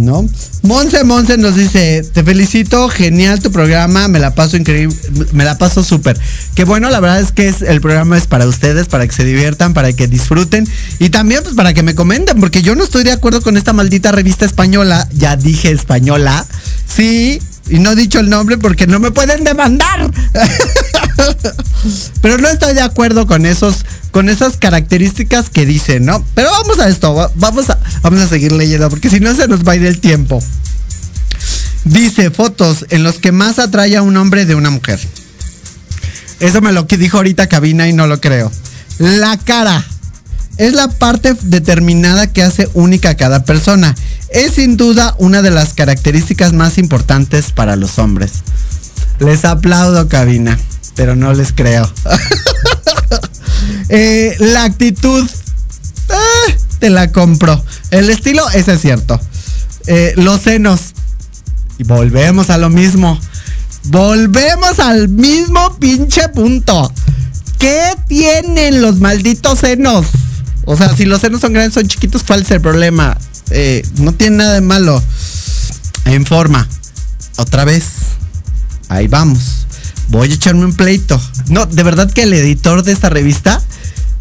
¿No? 0.00 0.28
Monse 0.62 1.04
Monse 1.04 1.36
nos 1.38 1.54
dice, 1.54 2.02
te 2.12 2.24
felicito, 2.24 2.88
genial 2.88 3.40
tu 3.40 3.50
programa, 3.52 4.08
me 4.08 4.18
la 4.18 4.34
paso 4.34 4.56
increíble, 4.56 4.96
me 5.32 5.44
la 5.44 5.58
paso 5.58 5.84
súper. 5.84 6.18
Que 6.54 6.64
bueno, 6.64 6.90
la 6.90 7.00
verdad 7.00 7.20
es 7.20 7.32
que 7.32 7.52
el 7.66 7.80
programa 7.80 8.16
es 8.16 8.26
para 8.26 8.46
ustedes, 8.46 8.88
para 8.88 9.06
que 9.06 9.14
se 9.14 9.24
diviertan, 9.24 9.74
para 9.74 9.92
que 9.92 10.08
disfruten 10.08 10.66
y 10.98 11.10
también 11.10 11.42
pues 11.42 11.54
para 11.54 11.74
que 11.74 11.82
me 11.82 11.94
comenten, 11.94 12.40
porque 12.40 12.62
yo 12.62 12.74
no 12.74 12.84
estoy 12.84 13.04
de 13.04 13.12
acuerdo 13.12 13.42
con 13.42 13.56
esta 13.56 13.72
maldita 13.72 14.12
revista 14.12 14.44
española, 14.44 15.08
ya 15.12 15.36
dije 15.36 15.70
española, 15.70 16.46
sí, 16.86 17.40
y 17.70 17.78
no 17.78 17.92
he 17.92 17.96
dicho 17.96 18.18
el 18.20 18.28
nombre 18.28 18.58
porque 18.58 18.86
no 18.86 18.98
me 19.00 19.10
pueden 19.10 19.44
demandar. 19.44 20.10
Pero 22.22 22.38
no 22.38 22.48
estoy 22.48 22.74
de 22.74 22.82
acuerdo 22.82 23.26
con 23.26 23.46
esos, 23.46 23.84
con 24.10 24.28
esas 24.28 24.56
características 24.56 25.48
que 25.50 25.64
dicen, 25.66 26.04
¿no? 26.04 26.24
Pero 26.34 26.50
vamos 26.50 26.78
a 26.78 26.88
esto, 26.88 27.14
va- 27.14 27.30
vamos 27.36 27.70
a, 27.70 27.78
vamos 28.02 28.20
a 28.20 28.28
seguir 28.28 28.52
leyendo, 28.52 28.90
porque 28.90 29.08
si 29.10 29.20
no 29.20 29.34
se 29.34 29.48
nos 29.48 29.66
va 29.66 29.72
a 29.72 29.76
ir 29.76 29.86
el 29.86 30.00
tiempo. 30.00 30.42
Dice 31.84 32.30
fotos 32.30 32.84
en 32.90 33.02
los 33.02 33.18
que 33.18 33.32
más 33.32 33.58
atrae 33.58 33.96
a 33.96 34.02
un 34.02 34.16
hombre 34.16 34.44
de 34.44 34.54
una 34.54 34.70
mujer. 34.70 35.00
Eso 36.40 36.60
me 36.60 36.72
lo 36.72 36.86
que 36.86 36.96
dijo 36.98 37.16
ahorita 37.18 37.48
cabina 37.48 37.88
y 37.88 37.92
no 37.92 38.06
lo 38.06 38.20
creo. 38.20 38.50
La 38.98 39.36
cara 39.38 39.84
es 40.58 40.74
la 40.74 40.88
parte 40.88 41.34
determinada 41.42 42.26
que 42.32 42.42
hace 42.42 42.68
única 42.74 43.10
a 43.10 43.14
cada 43.16 43.44
persona. 43.44 43.94
Es 44.30 44.54
sin 44.54 44.76
duda 44.76 45.14
una 45.18 45.42
de 45.42 45.50
las 45.50 45.74
características 45.74 46.52
más 46.52 46.78
importantes 46.78 47.50
para 47.52 47.76
los 47.76 47.98
hombres. 47.98 48.32
Les 49.18 49.44
aplaudo, 49.44 50.08
cabina, 50.08 50.58
pero 50.94 51.16
no 51.16 51.32
les 51.32 51.52
creo. 51.52 51.90
Eh, 53.92 54.36
la 54.38 54.64
actitud, 54.64 55.28
eh, 55.28 56.58
te 56.78 56.90
la 56.90 57.10
compro. 57.10 57.62
El 57.90 58.08
estilo, 58.08 58.48
ese 58.50 58.74
es 58.74 58.80
cierto. 58.80 59.20
Eh, 59.86 60.12
los 60.16 60.42
senos. 60.42 60.94
Y 61.76 61.82
volvemos 61.82 62.50
a 62.50 62.58
lo 62.58 62.70
mismo. 62.70 63.18
Volvemos 63.84 64.78
al 64.78 65.08
mismo 65.08 65.76
pinche 65.78 66.28
punto. 66.28 66.92
¿Qué 67.58 67.96
tienen 68.06 68.80
los 68.80 69.00
malditos 69.00 69.58
senos? 69.58 70.06
O 70.66 70.76
sea, 70.76 70.94
si 70.94 71.04
los 71.04 71.20
senos 71.20 71.40
son 71.40 71.52
grandes, 71.52 71.74
son 71.74 71.88
chiquitos, 71.88 72.22
¿cuál 72.22 72.42
es 72.42 72.50
el 72.52 72.60
problema? 72.60 73.18
Eh, 73.50 73.82
no 73.96 74.12
tiene 74.12 74.38
nada 74.38 74.54
de 74.54 74.60
malo. 74.60 75.02
En 76.04 76.24
forma. 76.26 76.66
Otra 77.36 77.64
vez. 77.64 77.84
Ahí 78.88 79.08
vamos. 79.08 79.66
Voy 80.08 80.30
a 80.30 80.34
echarme 80.34 80.64
un 80.64 80.74
pleito. 80.74 81.20
No, 81.48 81.66
de 81.66 81.82
verdad 81.82 82.10
que 82.10 82.22
el 82.22 82.32
editor 82.32 82.82
de 82.82 82.92
esta 82.92 83.10
revista, 83.10 83.62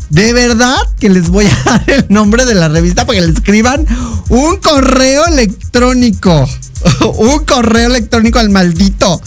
de 0.09 0.33
verdad 0.33 0.77
que 0.99 1.09
les 1.09 1.29
voy 1.29 1.47
a 1.47 1.63
dar 1.65 1.83
el 1.87 2.05
nombre 2.09 2.45
de 2.45 2.55
la 2.55 2.67
revista 2.67 3.05
para 3.05 3.19
que 3.19 3.25
le 3.25 3.33
escriban 3.33 3.85
un 4.29 4.57
correo 4.57 5.25
electrónico. 5.27 6.47
un 7.17 7.45
correo 7.45 7.87
electrónico 7.87 8.39
al 8.39 8.49
maldito. 8.49 9.21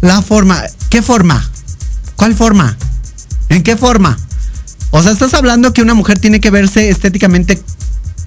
La 0.00 0.22
forma. 0.22 0.62
¿Qué 0.90 1.02
forma? 1.02 1.50
¿Cuál 2.16 2.34
forma? 2.34 2.76
¿En 3.48 3.62
qué 3.62 3.76
forma? 3.76 4.18
O 4.90 5.02
sea, 5.02 5.12
estás 5.12 5.34
hablando 5.34 5.72
que 5.72 5.82
una 5.82 5.94
mujer 5.94 6.18
tiene 6.18 6.40
que 6.40 6.50
verse 6.50 6.88
estéticamente 6.88 7.60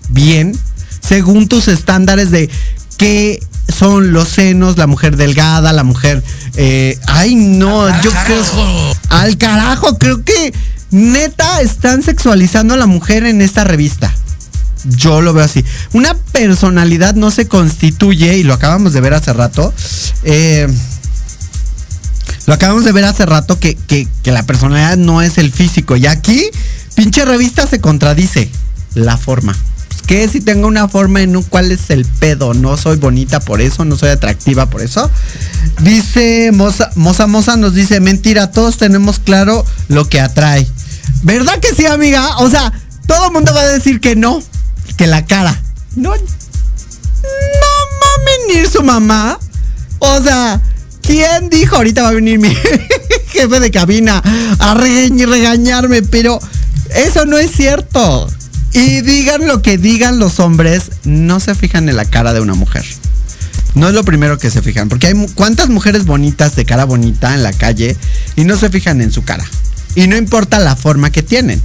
bien 0.10 0.58
según 1.02 1.48
tus 1.48 1.68
estándares 1.68 2.32
de 2.32 2.50
qué 2.98 3.40
son 3.68 4.14
los 4.14 4.28
senos, 4.30 4.78
la 4.78 4.88
mujer 4.88 5.18
delgada, 5.18 5.74
la 5.74 5.84
mujer... 5.84 6.24
eh, 6.56 6.98
ay, 7.08 7.36
no, 7.36 7.88
yo 8.02 8.12
creo... 8.26 8.44
Al 9.10 9.38
carajo, 9.38 9.98
creo 9.98 10.24
que 10.24 10.54
neta 10.92 11.62
están 11.62 12.02
sexualizando 12.02 12.74
a 12.74 12.78
la 12.78 12.86
mujer 12.88 13.26
en 13.26 13.42
esta 13.42 13.64
revista. 13.66 14.14
Yo 14.86 15.22
lo 15.22 15.34
veo 15.34 15.44
así. 15.44 15.66
Una 15.94 16.14
personalidad 16.32 17.14
no 17.16 17.30
se 17.30 17.48
constituye, 17.48 18.38
y 18.38 18.44
lo 18.44 18.54
acabamos 18.54 18.94
de 18.94 19.02
ver 19.02 19.14
hace 19.14 19.34
rato, 19.34 19.74
eh, 20.24 20.68
lo 22.46 22.54
acabamos 22.54 22.86
de 22.86 22.92
ver 22.94 23.04
hace 23.04 23.26
rato 23.26 23.60
que, 23.60 23.76
que- 23.76 24.08
que 24.24 24.32
la 24.32 24.44
personalidad 24.44 24.96
no 24.98 25.22
es 25.22 25.38
el 25.38 25.52
físico. 25.52 25.98
Y 25.98 26.08
aquí, 26.08 26.50
pinche 26.96 27.26
revista 27.26 27.68
se 27.68 27.82
contradice. 27.82 28.50
La 28.94 29.18
forma. 29.18 29.56
¿Qué 30.08 30.26
si 30.30 30.40
tengo 30.40 30.68
una 30.68 30.88
forma 30.88 31.22
en 31.22 31.36
un 31.36 31.44
cuál 31.44 31.70
es 31.70 31.90
el 31.90 32.06
pedo? 32.06 32.54
No 32.54 32.78
soy 32.78 32.96
bonita 32.96 33.42
por 33.42 33.60
eso, 33.60 33.84
no 33.84 33.98
soy 33.98 34.10
atractiva 34.10 34.70
por 34.70 34.82
eso. 34.82 35.12
Dice 35.82 36.52
Moza, 36.54 36.90
Moza 36.96 37.28
Moza 37.28 37.58
nos 37.58 37.74
dice, 37.74 38.00
mentira, 38.00 38.50
todos 38.50 38.78
tenemos 38.78 39.20
claro 39.20 39.66
lo 39.90 40.08
que 40.08 40.22
atrae. 40.22 40.66
¿Verdad 41.24 41.60
que 41.60 41.76
sí, 41.76 41.86
amiga? 41.86 42.38
O 42.38 42.50
sea, 42.50 42.72
todo 43.06 43.28
el 43.28 43.34
mundo 43.34 43.54
va 43.54 43.60
a 43.60 43.68
decir 43.68 44.00
que 44.00 44.16
no, 44.16 44.42
que 44.96 45.08
la 45.08 45.26
cara. 45.26 45.62
No, 45.98 46.12
no 46.12 46.18
mames 48.02 48.56
ni 48.56 48.66
su 48.72 48.84
mamá. 48.84 49.38
O 50.00 50.22
sea, 50.22 50.62
¿quién 51.02 51.50
dijo 51.50 51.76
ahorita 51.76 52.04
va 52.04 52.10
a 52.10 52.14
venir 52.14 52.40
mi 52.40 52.56
jefe 53.28 53.60
de 53.60 53.72
cabina 53.72 54.24
a 54.60 54.74
regañarme? 54.74 56.02
Pero 56.04 56.40
eso 56.96 57.26
no 57.26 57.38
es 57.38 57.52
cierto. 57.52 58.30
Y 58.74 59.02
digan 59.02 59.48
lo 59.48 59.62
que 59.62 59.78
digan 59.78 60.20
los 60.20 60.40
hombres, 60.40 60.92
no 61.04 61.40
se 61.40 61.56
fijan 61.56 61.90
en 61.90 61.96
la 61.96 62.06
cara 62.06 62.34
de 62.34 62.42
una 62.42 62.54
mujer. 62.54 62.86
No 63.76 63.88
es 63.88 63.94
lo 63.94 64.04
primero 64.04 64.38
que 64.38 64.50
se 64.50 64.62
fijan, 64.62 64.90
porque 64.90 65.08
hay 65.08 65.14
cuántas 65.36 65.70
mujeres 65.70 66.06
bonitas 66.06 66.56
de 66.56 66.66
cara 66.66 66.86
bonita 66.86 67.34
en 67.34 67.44
la 67.44 67.54
calle 67.54 67.96
y 68.36 68.44
no 68.44 68.58
se 68.58 68.70
fijan 68.70 69.02
en 69.02 69.12
su 69.12 69.24
cara. 69.24 69.46
Y 69.96 70.08
no 70.08 70.18
importa 70.18 70.60
la 70.60 70.76
forma 70.76 71.12
que 71.12 71.24
tienen, 71.24 71.62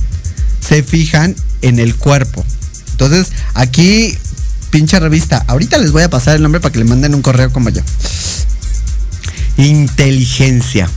se 0.60 0.82
fijan 0.82 1.34
en 1.62 1.78
el 1.78 1.96
cuerpo. 1.96 2.44
Entonces, 2.92 3.32
aquí, 3.54 4.16
pinche 4.70 4.98
revista, 5.00 5.44
ahorita 5.48 5.78
les 5.78 5.92
voy 5.92 6.02
a 6.02 6.10
pasar 6.10 6.36
el 6.36 6.42
nombre 6.42 6.60
para 6.60 6.72
que 6.72 6.78
le 6.78 6.84
manden 6.84 7.14
un 7.14 7.22
correo 7.22 7.52
como 7.52 7.70
yo. 7.70 7.82
Inteligencia. 9.56 10.88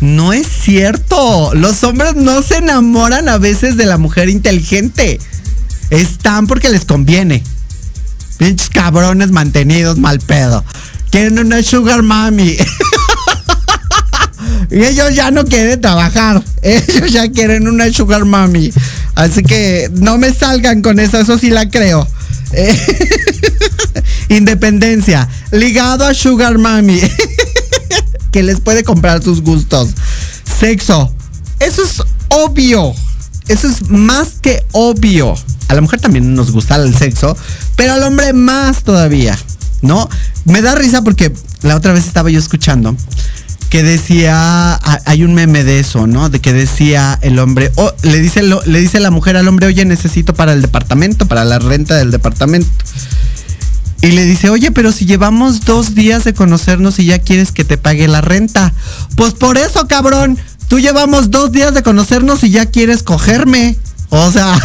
No 0.00 0.32
es 0.32 0.46
cierto. 0.46 1.54
Los 1.54 1.84
hombres 1.84 2.16
no 2.16 2.42
se 2.42 2.56
enamoran 2.58 3.28
a 3.28 3.38
veces 3.38 3.76
de 3.76 3.86
la 3.86 3.98
mujer 3.98 4.28
inteligente. 4.28 5.20
Están 5.90 6.46
porque 6.46 6.68
les 6.68 6.84
conviene. 6.84 7.42
Pinches 8.38 8.70
cabrones 8.70 9.30
mantenidos 9.30 9.98
mal 9.98 10.18
pedo. 10.20 10.64
Quieren 11.10 11.38
una 11.38 11.62
sugar 11.62 12.02
mami. 12.02 12.56
y 14.70 14.82
ellos 14.82 15.14
ya 15.14 15.30
no 15.30 15.44
quieren 15.44 15.80
trabajar. 15.80 16.42
Ellos 16.62 17.12
ya 17.12 17.30
quieren 17.30 17.68
una 17.68 17.92
sugar 17.92 18.24
mami. 18.24 18.72
Así 19.14 19.42
que 19.42 19.90
no 19.92 20.16
me 20.16 20.32
salgan 20.32 20.80
con 20.80 21.00
eso. 21.00 21.18
Eso 21.18 21.36
sí 21.36 21.50
la 21.50 21.68
creo. 21.68 22.06
Independencia. 24.28 25.28
Ligado 25.50 26.06
a 26.06 26.14
sugar 26.14 26.58
mami. 26.58 27.00
Que 28.30 28.42
les 28.42 28.60
puede 28.60 28.84
comprar 28.84 29.22
sus 29.22 29.42
gustos. 29.42 29.90
Sexo. 30.58 31.14
Eso 31.58 31.82
es 31.84 32.02
obvio. 32.28 32.94
Eso 33.48 33.68
es 33.68 33.88
más 33.90 34.28
que 34.40 34.64
obvio. 34.72 35.34
A 35.68 35.74
la 35.74 35.80
mujer 35.80 36.00
también 36.00 36.34
nos 36.34 36.50
gusta 36.50 36.76
el 36.76 36.96
sexo, 36.96 37.36
pero 37.76 37.92
al 37.92 38.02
hombre 38.02 38.32
más 38.32 38.82
todavía, 38.82 39.38
¿no? 39.82 40.08
Me 40.44 40.62
da 40.62 40.74
risa 40.74 41.02
porque 41.02 41.32
la 41.62 41.76
otra 41.76 41.92
vez 41.92 42.06
estaba 42.06 42.30
yo 42.30 42.38
escuchando 42.38 42.96
que 43.70 43.84
decía, 43.84 44.80
hay 45.04 45.22
un 45.22 45.32
meme 45.32 45.62
de 45.62 45.78
eso, 45.78 46.08
¿no? 46.08 46.28
De 46.28 46.40
que 46.40 46.52
decía 46.52 47.16
el 47.22 47.38
hombre, 47.38 47.70
oh, 47.76 47.92
le, 48.02 48.18
dice, 48.18 48.42
le 48.42 48.80
dice 48.80 48.98
la 48.98 49.12
mujer 49.12 49.36
al 49.36 49.46
hombre, 49.46 49.66
oye, 49.66 49.84
necesito 49.84 50.34
para 50.34 50.52
el 50.52 50.60
departamento, 50.60 51.26
para 51.26 51.44
la 51.44 51.60
renta 51.60 51.94
del 51.94 52.10
departamento. 52.10 52.68
Y 54.02 54.12
le 54.12 54.24
dice, 54.24 54.48
oye, 54.48 54.70
pero 54.70 54.92
si 54.92 55.04
llevamos 55.04 55.64
dos 55.66 55.94
días 55.94 56.24
de 56.24 56.32
conocernos 56.32 56.98
y 56.98 57.04
ya 57.04 57.18
quieres 57.18 57.52
que 57.52 57.64
te 57.64 57.76
pague 57.76 58.08
la 58.08 58.22
renta. 58.22 58.72
Pues 59.14 59.34
por 59.34 59.58
eso, 59.58 59.86
cabrón, 59.88 60.38
tú 60.68 60.80
llevamos 60.80 61.30
dos 61.30 61.52
días 61.52 61.74
de 61.74 61.82
conocernos 61.82 62.42
y 62.42 62.50
ya 62.50 62.66
quieres 62.66 63.02
cogerme. 63.02 63.76
O 64.08 64.30
sea, 64.30 64.58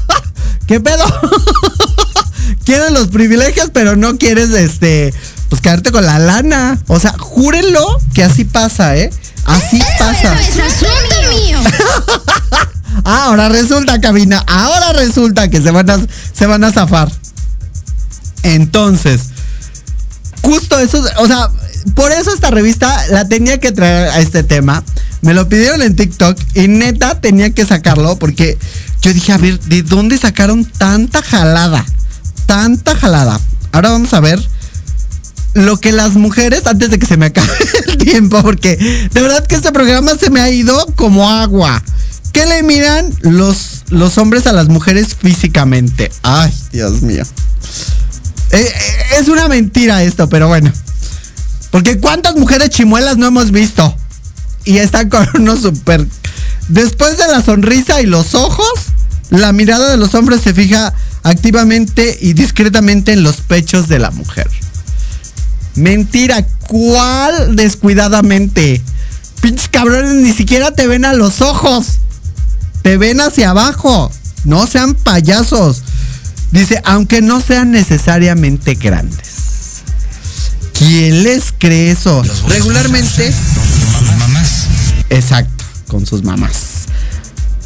¿qué 0.66 0.78
pedo? 0.80 1.04
quieres 2.64 2.90
los 2.90 3.08
privilegios, 3.08 3.70
pero 3.72 3.96
no 3.96 4.18
quieres, 4.18 4.50
este, 4.50 5.14
pues 5.48 5.62
quedarte 5.62 5.90
con 5.90 6.04
la 6.04 6.18
lana. 6.18 6.78
O 6.86 7.00
sea, 7.00 7.14
júrenlo 7.18 7.98
que 8.12 8.24
así 8.24 8.44
pasa, 8.44 8.94
¿eh? 8.96 9.10
Así 9.46 9.80
pasa. 9.98 10.38
es 10.40 10.58
asunto 10.58 11.16
mío. 11.30 11.58
ah, 13.04 13.26
ahora 13.26 13.48
resulta, 13.48 14.00
cabina, 14.00 14.44
ahora 14.46 14.92
resulta 14.92 15.48
que 15.48 15.62
se 15.62 15.70
van 15.70 15.88
a, 15.88 15.98
se 16.34 16.46
van 16.46 16.62
a 16.64 16.72
zafar. 16.72 17.10
Entonces, 18.54 19.22
justo 20.42 20.78
eso, 20.78 21.04
o 21.18 21.26
sea, 21.26 21.50
por 21.94 22.12
eso 22.12 22.32
esta 22.32 22.50
revista 22.50 22.96
la 23.10 23.26
tenía 23.26 23.58
que 23.58 23.72
traer 23.72 24.08
a 24.08 24.20
este 24.20 24.44
tema. 24.44 24.84
Me 25.20 25.34
lo 25.34 25.48
pidieron 25.48 25.82
en 25.82 25.96
TikTok 25.96 26.38
y 26.54 26.68
neta 26.68 27.20
tenía 27.20 27.50
que 27.50 27.66
sacarlo 27.66 28.16
porque 28.18 28.56
yo 29.02 29.12
dije, 29.12 29.32
a 29.32 29.38
ver, 29.38 29.58
¿de 29.60 29.82
dónde 29.82 30.16
sacaron 30.16 30.64
tanta 30.64 31.22
jalada? 31.22 31.84
Tanta 32.46 32.94
jalada. 32.94 33.40
Ahora 33.72 33.90
vamos 33.90 34.14
a 34.14 34.20
ver 34.20 34.40
lo 35.54 35.80
que 35.80 35.90
las 35.90 36.14
mujeres, 36.14 36.66
antes 36.66 36.90
de 36.90 36.98
que 37.00 37.06
se 37.06 37.16
me 37.16 37.26
acabe 37.26 37.50
el 37.88 37.96
tiempo, 37.96 38.40
porque 38.42 38.76
de 39.12 39.22
verdad 39.22 39.44
que 39.44 39.56
este 39.56 39.72
programa 39.72 40.12
se 40.16 40.30
me 40.30 40.40
ha 40.40 40.50
ido 40.50 40.86
como 40.94 41.28
agua. 41.28 41.82
¿Qué 42.32 42.46
le 42.46 42.62
miran 42.62 43.12
los, 43.22 43.84
los 43.88 44.18
hombres 44.18 44.46
a 44.46 44.52
las 44.52 44.68
mujeres 44.68 45.16
físicamente? 45.20 46.12
Ay, 46.22 46.52
Dios 46.70 47.02
mío. 47.02 47.24
Eh, 48.50 48.58
eh, 48.58 48.72
es 49.20 49.28
una 49.28 49.48
mentira 49.48 50.02
esto, 50.02 50.28
pero 50.28 50.48
bueno. 50.48 50.72
Porque 51.70 51.98
cuántas 51.98 52.36
mujeres 52.36 52.70
chimuelas 52.70 53.16
no 53.16 53.26
hemos 53.26 53.50
visto. 53.50 53.94
Y 54.64 54.78
están 54.78 55.08
con 55.08 55.28
unos 55.34 55.60
super... 55.60 56.06
Después 56.68 57.16
de 57.16 57.28
la 57.28 57.42
sonrisa 57.42 58.00
y 58.00 58.06
los 58.06 58.34
ojos, 58.34 58.72
la 59.30 59.52
mirada 59.52 59.88
de 59.90 59.96
los 59.96 60.14
hombres 60.14 60.40
se 60.40 60.52
fija 60.52 60.92
activamente 61.22 62.18
y 62.20 62.32
discretamente 62.32 63.12
en 63.12 63.22
los 63.22 63.36
pechos 63.36 63.86
de 63.88 64.00
la 64.00 64.10
mujer. 64.10 64.48
Mentira, 65.76 66.44
¿cuál 66.66 67.54
descuidadamente? 67.54 68.82
Pinches 69.40 69.68
cabrones, 69.68 70.14
ni 70.14 70.32
siquiera 70.32 70.72
te 70.72 70.86
ven 70.86 71.04
a 71.04 71.12
los 71.12 71.40
ojos. 71.40 71.98
Te 72.82 72.96
ven 72.96 73.20
hacia 73.20 73.50
abajo. 73.50 74.10
No 74.44 74.66
sean 74.66 74.94
payasos. 74.94 75.82
Dice, 76.56 76.80
aunque 76.86 77.20
no 77.20 77.42
sean 77.42 77.70
necesariamente 77.70 78.76
grandes. 78.76 79.82
¿Quién 80.72 81.22
les 81.22 81.52
cree 81.52 81.90
eso? 81.90 82.22
Regularmente. 82.48 83.30
Con 83.30 84.06
sus 84.06 84.16
mamás. 84.16 84.66
Exacto, 85.10 85.64
con 85.86 86.06
sus 86.06 86.22
mamás. 86.22 86.54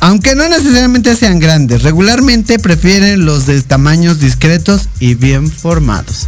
Aunque 0.01 0.34
no 0.34 0.49
necesariamente 0.49 1.14
sean 1.14 1.38
grandes, 1.38 1.84
regularmente 1.84 2.59
prefieren 2.59 3.24
los 3.24 3.47
de 3.47 3.62
tamaños 3.62 4.18
discretos 4.18 4.88
y 4.99 5.14
bien 5.14 5.49
formados. 5.49 6.26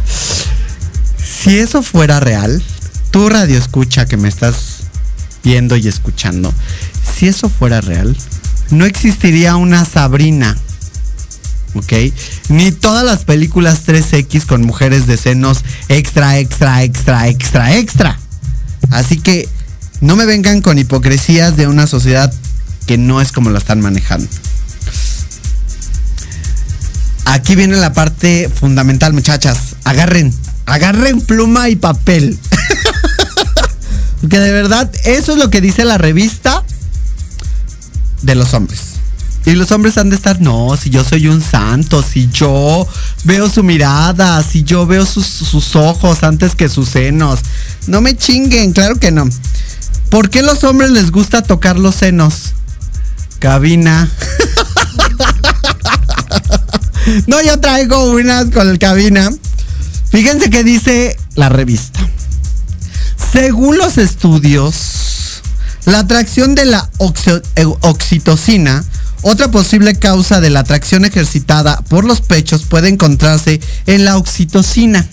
Si 1.21 1.57
eso 1.57 1.83
fuera 1.83 2.21
real, 2.21 2.63
tu 3.11 3.27
radio 3.27 3.57
escucha 3.57 4.05
que 4.05 4.15
me 4.15 4.29
estás 4.29 4.83
viendo 5.43 5.75
y 5.75 5.89
escuchando, 5.89 6.53
si 7.13 7.27
eso 7.27 7.49
fuera 7.49 7.81
real, 7.81 8.15
no 8.71 8.85
existiría 8.85 9.57
una 9.57 9.83
Sabrina 9.83 10.55
¿ok? 11.75 11.93
Ni 12.49 12.71
todas 12.71 13.05
las 13.05 13.23
películas 13.25 13.85
3X 13.85 14.45
con 14.45 14.63
mujeres 14.63 15.07
de 15.07 15.17
senos 15.17 15.63
extra, 15.89 16.39
extra, 16.39 16.83
extra, 16.83 17.27
extra, 17.27 17.75
extra. 17.75 18.19
Así 18.89 19.19
que 19.19 19.47
no 20.01 20.15
me 20.15 20.25
vengan 20.25 20.61
con 20.61 20.77
hipocresías 20.77 21.55
de 21.55 21.67
una 21.67 21.87
sociedad 21.87 22.33
que 22.85 22.97
no 22.97 23.21
es 23.21 23.31
como 23.31 23.49
la 23.49 23.59
están 23.59 23.81
manejando. 23.81 24.27
Aquí 27.25 27.55
viene 27.55 27.77
la 27.77 27.93
parte 27.93 28.49
fundamental, 28.53 29.13
muchachas. 29.13 29.75
Agarren, 29.85 30.33
agarren 30.65 31.21
pluma 31.21 31.69
y 31.69 31.75
papel. 31.75 32.37
que 34.29 34.39
de 34.39 34.51
verdad, 34.51 34.91
eso 35.05 35.33
es 35.33 35.37
lo 35.37 35.49
que 35.49 35.61
dice 35.61 35.85
la 35.85 35.97
revista 35.97 36.63
de 38.21 38.35
los 38.35 38.53
hombres. 38.53 38.92
Y 39.45 39.51
los 39.53 39.71
hombres 39.71 39.97
han 39.97 40.09
de 40.09 40.15
estar, 40.15 40.39
no, 40.39 40.77
si 40.81 40.89
yo 40.89 41.03
soy 41.03 41.27
un 41.27 41.41
santo, 41.41 42.01
si 42.01 42.29
yo 42.29 42.87
veo 43.25 43.49
su 43.49 43.61
mirada, 43.61 44.41
si 44.41 44.63
yo 44.63 44.85
veo 44.85 45.05
sus, 45.05 45.75
ojos 45.75 46.23
antes 46.23 46.55
que 46.55 46.69
sus 46.69 46.89
senos. 46.89 47.39
No 47.87 47.99
me 47.99 48.15
chinguen, 48.15 48.71
claro 48.71 48.95
que 48.95 49.11
no. 49.11 49.27
¿Por 50.09 50.29
qué 50.29 50.41
los 50.41 50.63
hombres 50.63 50.91
les 50.91 51.11
gusta 51.11 51.41
tocar 51.41 51.77
los 51.77 51.95
senos? 51.95 52.53
Cabina. 53.39 54.09
no, 57.27 57.41
yo 57.41 57.59
traigo 57.59 58.11
unas 58.11 58.45
con 58.45 58.69
el 58.69 58.79
cabina. 58.79 59.29
Fíjense 60.09 60.49
que 60.49 60.63
dice 60.63 61.17
la 61.35 61.49
revista. 61.49 61.99
Según 63.33 63.77
los 63.77 63.97
estudios, 63.97 65.41
la 65.85 65.99
atracción 65.99 66.55
de 66.55 66.65
la 66.65 66.89
oxitocina 67.81 68.85
otra 69.23 69.49
posible 69.49 69.95
causa 69.95 70.39
de 70.39 70.49
la 70.49 70.59
atracción 70.59 71.05
ejercitada 71.05 71.81
por 71.89 72.05
los 72.05 72.21
pechos 72.21 72.63
puede 72.63 72.89
encontrarse 72.89 73.59
en 73.87 74.05
la 74.05 74.17
oxitocina. 74.17 75.07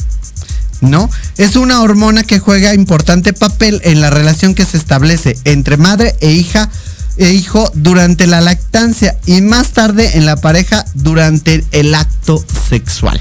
¿No? 0.80 1.10
Es 1.36 1.56
una 1.56 1.82
hormona 1.82 2.22
que 2.22 2.38
juega 2.38 2.74
importante 2.74 3.32
papel 3.32 3.80
en 3.84 4.00
la 4.00 4.08
relación 4.08 4.54
que 4.54 4.64
se 4.64 4.78
establece 4.78 5.36
entre 5.44 5.76
madre 5.76 6.16
e 6.20 6.32
hija 6.32 6.70
e 7.18 7.32
hijo 7.32 7.70
durante 7.74 8.26
la 8.26 8.40
lactancia 8.40 9.18
y 9.26 9.42
más 9.42 9.72
tarde 9.72 10.16
en 10.16 10.24
la 10.24 10.36
pareja 10.36 10.86
durante 10.94 11.64
el 11.72 11.94
acto 11.94 12.42
sexual. 12.68 13.20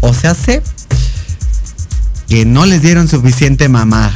O 0.00 0.14
sea, 0.14 0.34
sé 0.34 0.62
que 2.28 2.44
no 2.44 2.66
les 2.66 2.82
dieron 2.82 3.08
suficiente 3.08 3.68
mamar 3.68 4.12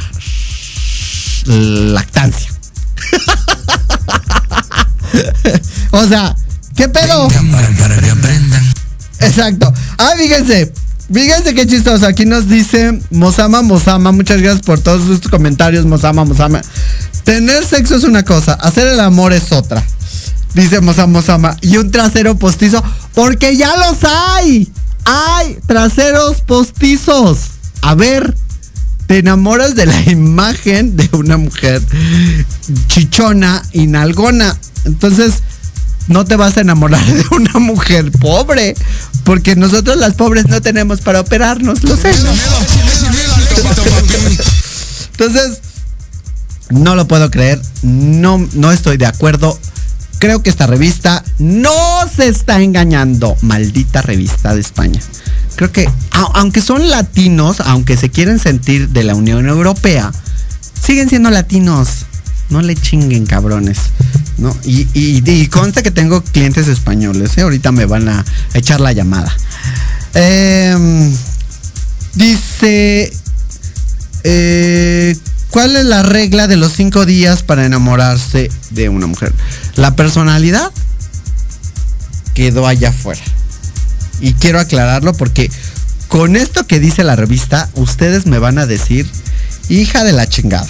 lactancia. 1.45 2.51
o 5.91 6.05
sea, 6.07 6.35
¿qué 6.75 6.89
pedo? 6.89 7.27
Para, 7.27 7.69
para 7.77 7.99
que 7.99 8.09
aprendan. 8.09 8.73
Exacto. 9.19 9.73
Ah, 9.97 10.11
fíjense. 10.17 10.73
Fíjense 11.11 11.55
qué 11.55 11.65
chistoso. 11.65 12.05
Aquí 12.05 12.25
nos 12.25 12.49
dice 12.49 12.99
Mosama 13.11 13.61
Mosama. 13.61 14.11
Muchas 14.11 14.41
gracias 14.41 14.65
por 14.65 14.79
todos 14.79 15.05
sus 15.05 15.29
comentarios, 15.29 15.85
Mosama 15.85 16.25
Mosama. 16.25 16.61
Tener 17.23 17.65
sexo 17.65 17.95
es 17.95 18.03
una 18.03 18.23
cosa, 18.23 18.53
hacer 18.53 18.87
el 18.87 18.99
amor 18.99 19.33
es 19.33 19.51
otra. 19.51 19.83
Dice 20.53 20.81
Mosama 20.81 21.13
Mosama. 21.13 21.57
Y 21.61 21.77
un 21.77 21.91
trasero 21.91 22.35
postizo. 22.35 22.83
Porque 23.13 23.55
ya 23.55 23.75
los 23.77 24.03
hay. 24.03 24.69
Hay 25.05 25.57
traseros 25.65 26.41
postizos. 26.41 27.37
A 27.81 27.95
ver, 27.95 28.35
te 29.05 29.19
enamoras 29.19 29.75
de 29.75 29.85
la 29.85 30.01
imagen 30.09 30.97
de 30.97 31.09
una 31.13 31.37
mujer 31.37 31.81
chichona 32.87 33.63
y 33.71 33.87
nalgona. 33.87 34.57
Entonces, 34.87 35.43
no 36.07 36.25
te 36.25 36.35
vas 36.35 36.57
a 36.57 36.61
enamorar 36.61 37.05
de 37.05 37.25
una 37.31 37.59
mujer 37.59 38.11
pobre, 38.11 38.75
porque 39.23 39.55
nosotros 39.55 39.97
las 39.97 40.15
pobres 40.15 40.47
no 40.47 40.61
tenemos 40.61 41.01
para 41.01 41.19
operarnos 41.19 41.83
los 41.83 41.99
senos. 41.99 42.37
Entonces, 45.11 45.59
no 46.69 46.95
lo 46.95 47.07
puedo 47.07 47.29
creer, 47.29 47.61
no, 47.83 48.47
no 48.53 48.71
estoy 48.71 48.97
de 48.97 49.05
acuerdo. 49.05 49.57
Creo 50.19 50.41
que 50.41 50.49
esta 50.49 50.65
revista 50.65 51.23
no 51.37 52.07
se 52.13 52.27
está 52.27 52.61
engañando. 52.61 53.35
Maldita 53.41 54.01
revista 54.01 54.55
de 54.55 54.61
España. 54.61 54.99
Creo 55.55 55.71
que, 55.71 55.89
aunque 56.33 56.61
son 56.61 56.89
latinos, 56.89 57.59
aunque 57.59 57.97
se 57.97 58.09
quieren 58.09 58.39
sentir 58.39 58.89
de 58.89 59.03
la 59.03 59.13
Unión 59.13 59.47
Europea, 59.47 60.11
siguen 60.81 61.09
siendo 61.09 61.29
latinos. 61.29 62.07
No 62.49 62.61
le 62.61 62.75
chinguen, 62.75 63.25
cabrones. 63.25 63.77
¿no? 64.37 64.55
Y, 64.63 64.87
y, 64.93 65.47
consta 65.47 65.83
que 65.83 65.91
tengo 65.91 66.21
clientes 66.23 66.67
españoles. 66.67 67.37
¿eh? 67.37 67.41
Ahorita 67.41 67.71
me 67.71 67.85
van 67.85 68.07
a 68.07 68.25
echar 68.53 68.79
la 68.79 68.91
llamada. 68.91 69.35
Em, 70.13 71.11
dice, 72.15 73.11
eh, 74.23 75.17
¿cuál 75.49 75.75
es 75.75 75.85
la 75.85 76.03
regla 76.03 76.47
de 76.47 76.57
los 76.57 76.73
cinco 76.73 77.05
días 77.05 77.43
para 77.43 77.65
enamorarse 77.65 78.49
de 78.71 78.89
una 78.89 79.07
mujer? 79.07 79.33
La 79.75 79.95
personalidad 79.95 80.71
quedó 82.33 82.67
allá 82.67 82.89
afuera. 82.89 83.21
Y 84.19 84.33
quiero 84.33 84.59
aclararlo 84.59 85.13
porque 85.13 85.51
con 86.07 86.35
esto 86.35 86.65
que 86.65 86.79
dice 86.79 87.03
la 87.03 87.15
revista, 87.15 87.69
ustedes 87.75 88.25
me 88.25 88.39
van 88.39 88.57
a 88.57 88.65
decir, 88.65 89.07
hija 89.69 90.03
de 90.03 90.13
la 90.13 90.27
chingada. 90.27 90.67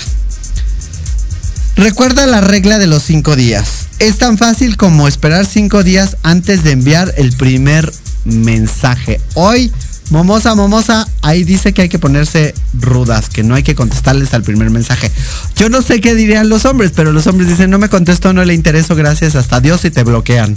Recuerda 1.78 2.26
la 2.26 2.42
regla 2.42 2.80
de 2.80 2.88
los 2.88 3.04
cinco 3.04 3.36
días. 3.36 3.86
Es 4.00 4.18
tan 4.18 4.40
fácil 4.40 4.78
como 4.78 5.08
esperar 5.08 5.46
cinco 5.46 5.84
días 5.84 6.18
antes 6.24 6.64
de 6.64 6.72
enviar 6.72 7.14
el 7.18 7.34
primer 7.34 7.94
mensaje. 8.26 9.22
Hoy, 9.36 9.72
Momosa, 10.10 10.56
Momosa, 10.56 11.08
ahí 11.22 11.44
dice 11.44 11.74
que 11.74 11.84
hay 11.84 11.90
que 11.90 12.00
ponerse 12.00 12.56
rudas, 12.74 13.30
que 13.30 13.44
no 13.44 13.54
hay 13.54 13.62
que 13.62 13.76
contestarles 13.76 14.34
al 14.34 14.42
primer 14.42 14.72
mensaje. 14.72 15.12
Yo 15.56 15.70
no 15.70 15.84
sé 15.84 16.02
qué 16.02 16.16
dirían 16.16 16.50
los 16.50 16.66
hombres, 16.66 16.94
pero 16.96 17.14
los 17.14 17.28
hombres 17.28 17.48
dicen, 17.48 17.70
no 17.70 17.78
me 17.78 17.90
contesto, 17.90 18.34
no 18.34 18.44
le 18.44 18.56
intereso, 18.56 18.96
gracias, 18.96 19.36
hasta 19.36 19.60
Dios 19.60 19.86
y 19.86 19.92
te 19.92 20.04
bloquean. 20.04 20.56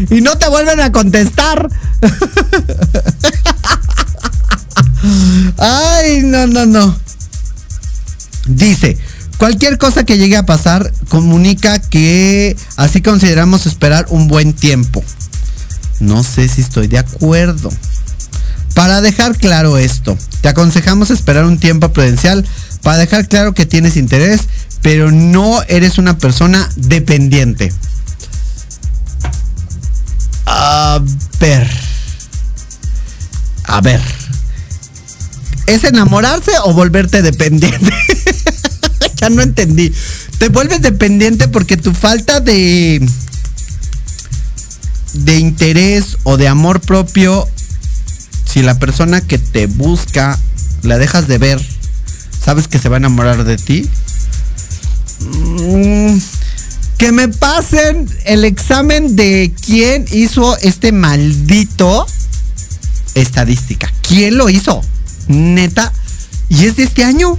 y 0.10 0.20
no 0.20 0.36
te 0.36 0.46
vuelven 0.50 0.80
a 0.80 0.92
contestar. 0.92 1.70
Ay, 5.58 6.20
no, 6.22 6.46
no, 6.46 6.66
no. 6.66 7.03
Dice, 8.46 8.98
cualquier 9.38 9.78
cosa 9.78 10.04
que 10.04 10.18
llegue 10.18 10.36
a 10.36 10.46
pasar 10.46 10.92
comunica 11.08 11.78
que 11.78 12.56
así 12.76 13.00
consideramos 13.00 13.66
esperar 13.66 14.06
un 14.10 14.28
buen 14.28 14.52
tiempo. 14.52 15.02
No 16.00 16.22
sé 16.22 16.48
si 16.48 16.60
estoy 16.60 16.88
de 16.88 16.98
acuerdo. 16.98 17.70
Para 18.74 19.00
dejar 19.00 19.36
claro 19.36 19.78
esto, 19.78 20.18
te 20.40 20.48
aconsejamos 20.48 21.10
esperar 21.10 21.44
un 21.44 21.58
tiempo 21.58 21.92
prudencial 21.92 22.44
para 22.82 22.98
dejar 22.98 23.28
claro 23.28 23.54
que 23.54 23.66
tienes 23.66 23.96
interés, 23.96 24.42
pero 24.82 25.10
no 25.10 25.62
eres 25.68 25.96
una 25.96 26.18
persona 26.18 26.68
dependiente. 26.76 27.72
A 30.44 31.00
ver. 31.40 31.70
A 33.64 33.80
ver. 33.80 34.02
¿Es 35.66 35.84
enamorarse 35.84 36.52
o 36.64 36.74
volverte 36.74 37.22
dependiente? 37.22 37.92
ya 39.24 39.30
no 39.30 39.42
entendí. 39.42 39.92
Te 40.38 40.48
vuelves 40.48 40.82
dependiente 40.82 41.48
porque 41.48 41.76
tu 41.76 41.92
falta 41.94 42.40
de 42.40 43.06
de 45.14 45.38
interés 45.38 46.18
o 46.24 46.36
de 46.36 46.48
amor 46.48 46.80
propio, 46.80 47.48
si 48.52 48.62
la 48.62 48.78
persona 48.78 49.20
que 49.20 49.38
te 49.38 49.66
busca 49.66 50.38
la 50.82 50.98
dejas 50.98 51.28
de 51.28 51.38
ver, 51.38 51.60
sabes 52.44 52.68
que 52.68 52.78
se 52.78 52.88
va 52.88 52.96
a 52.96 52.98
enamorar 52.98 53.44
de 53.44 53.56
ti. 53.56 53.88
Mm, 55.20 56.18
que 56.98 57.12
me 57.12 57.28
pasen 57.28 58.08
el 58.26 58.44
examen 58.44 59.16
de 59.16 59.54
quién 59.64 60.04
hizo 60.10 60.58
este 60.58 60.92
maldito 60.92 62.06
estadística. 63.14 63.90
¿Quién 64.02 64.36
lo 64.36 64.50
hizo? 64.50 64.82
Neta. 65.28 65.92
¿Y 66.48 66.66
es 66.66 66.76
de 66.76 66.82
este 66.82 67.04
año? 67.04 67.38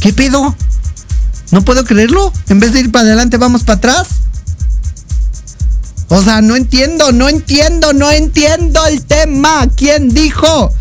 ¿Qué 0.00 0.12
pedo? 0.12 0.54
No 1.50 1.62
puedo 1.62 1.84
creerlo. 1.84 2.32
En 2.48 2.60
vez 2.60 2.72
de 2.72 2.80
ir 2.80 2.92
para 2.92 3.06
adelante, 3.06 3.36
vamos 3.36 3.62
para 3.64 3.78
atrás. 3.78 4.08
O 6.08 6.22
sea, 6.22 6.40
no 6.40 6.56
entiendo, 6.56 7.12
no 7.12 7.28
entiendo, 7.28 7.92
no 7.92 8.10
entiendo 8.10 8.86
el 8.86 9.02
tema. 9.02 9.66
¿Quién 9.76 10.10
dijo? 10.10 10.72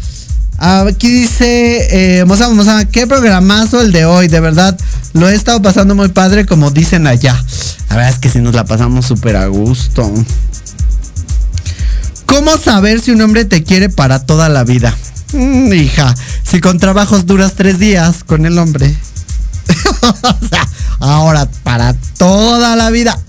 Aquí 0.58 1.10
dice, 1.10 2.20
eh, 2.20 2.26
Moza, 2.26 2.50
Moza, 2.50 2.86
qué 2.86 3.08
programazo 3.08 3.82
el 3.82 3.92
de 3.92 4.06
hoy, 4.06 4.28
de 4.28 4.40
verdad. 4.40 4.78
Lo 5.14 5.30
he 5.30 5.36
estado 5.36 5.62
pasando 5.62 5.96
muy 5.96 6.10
padre, 6.10 6.46
como 6.46 6.72
dicen 6.72 7.08
allá. 7.08 7.44
La 7.90 7.96
verdad 7.96 8.12
es 8.12 8.20
que 8.20 8.30
si 8.30 8.40
nos 8.40 8.54
la 8.54 8.66
pasamos 8.66 9.06
súper 9.06 9.36
a 9.36 9.48
gusto. 9.48 10.12
¿Cómo 12.26 12.58
saber 12.58 13.02
si 13.02 13.12
un 13.12 13.22
hombre 13.22 13.46
te 13.46 13.64
quiere 13.64 13.90
para 13.90 14.26
toda 14.26 14.50
la 14.50 14.64
vida? 14.64 14.96
Mm, 15.34 15.74
hija, 15.74 16.16
si 16.44 16.62
con 16.62 16.80
trabajos 16.80 17.26
duras 17.26 17.54
tres 17.56 17.80
días 17.80 18.24
con 18.24 18.46
el 18.46 18.58
hombre. 18.58 18.96
o 20.02 20.48
sea, 20.48 20.68
ahora, 21.00 21.50
para 21.64 21.94
toda 22.18 22.76
la 22.76 22.90
vida. 22.90 23.20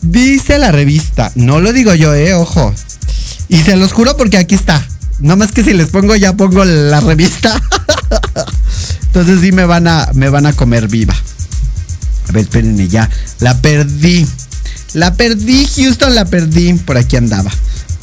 Dice 0.00 0.58
la 0.58 0.70
revista, 0.70 1.32
no 1.34 1.60
lo 1.60 1.72
digo 1.72 1.94
yo, 1.94 2.14
eh, 2.14 2.34
ojo. 2.34 2.72
Y 3.48 3.58
se 3.58 3.76
los 3.76 3.92
juro 3.92 4.16
porque 4.16 4.38
aquí 4.38 4.54
está. 4.54 4.86
No 5.18 5.36
más 5.36 5.50
que 5.50 5.64
si 5.64 5.72
les 5.72 5.88
pongo 5.88 6.14
ya 6.14 6.34
pongo 6.34 6.64
la 6.64 7.00
revista. 7.00 7.60
Entonces 9.06 9.40
sí 9.40 9.50
me 9.50 9.64
van 9.64 9.88
a 9.88 10.08
me 10.14 10.28
van 10.28 10.46
a 10.46 10.52
comer 10.52 10.86
viva. 10.86 11.14
A 12.28 12.32
ver, 12.32 12.44
espérenme 12.44 12.88
ya. 12.88 13.10
La 13.40 13.60
perdí. 13.60 14.26
La 14.94 15.14
perdí, 15.14 15.66
Houston, 15.76 16.14
la 16.14 16.24
perdí. 16.24 16.74
Por 16.74 16.96
aquí 16.96 17.16
andaba. 17.16 17.50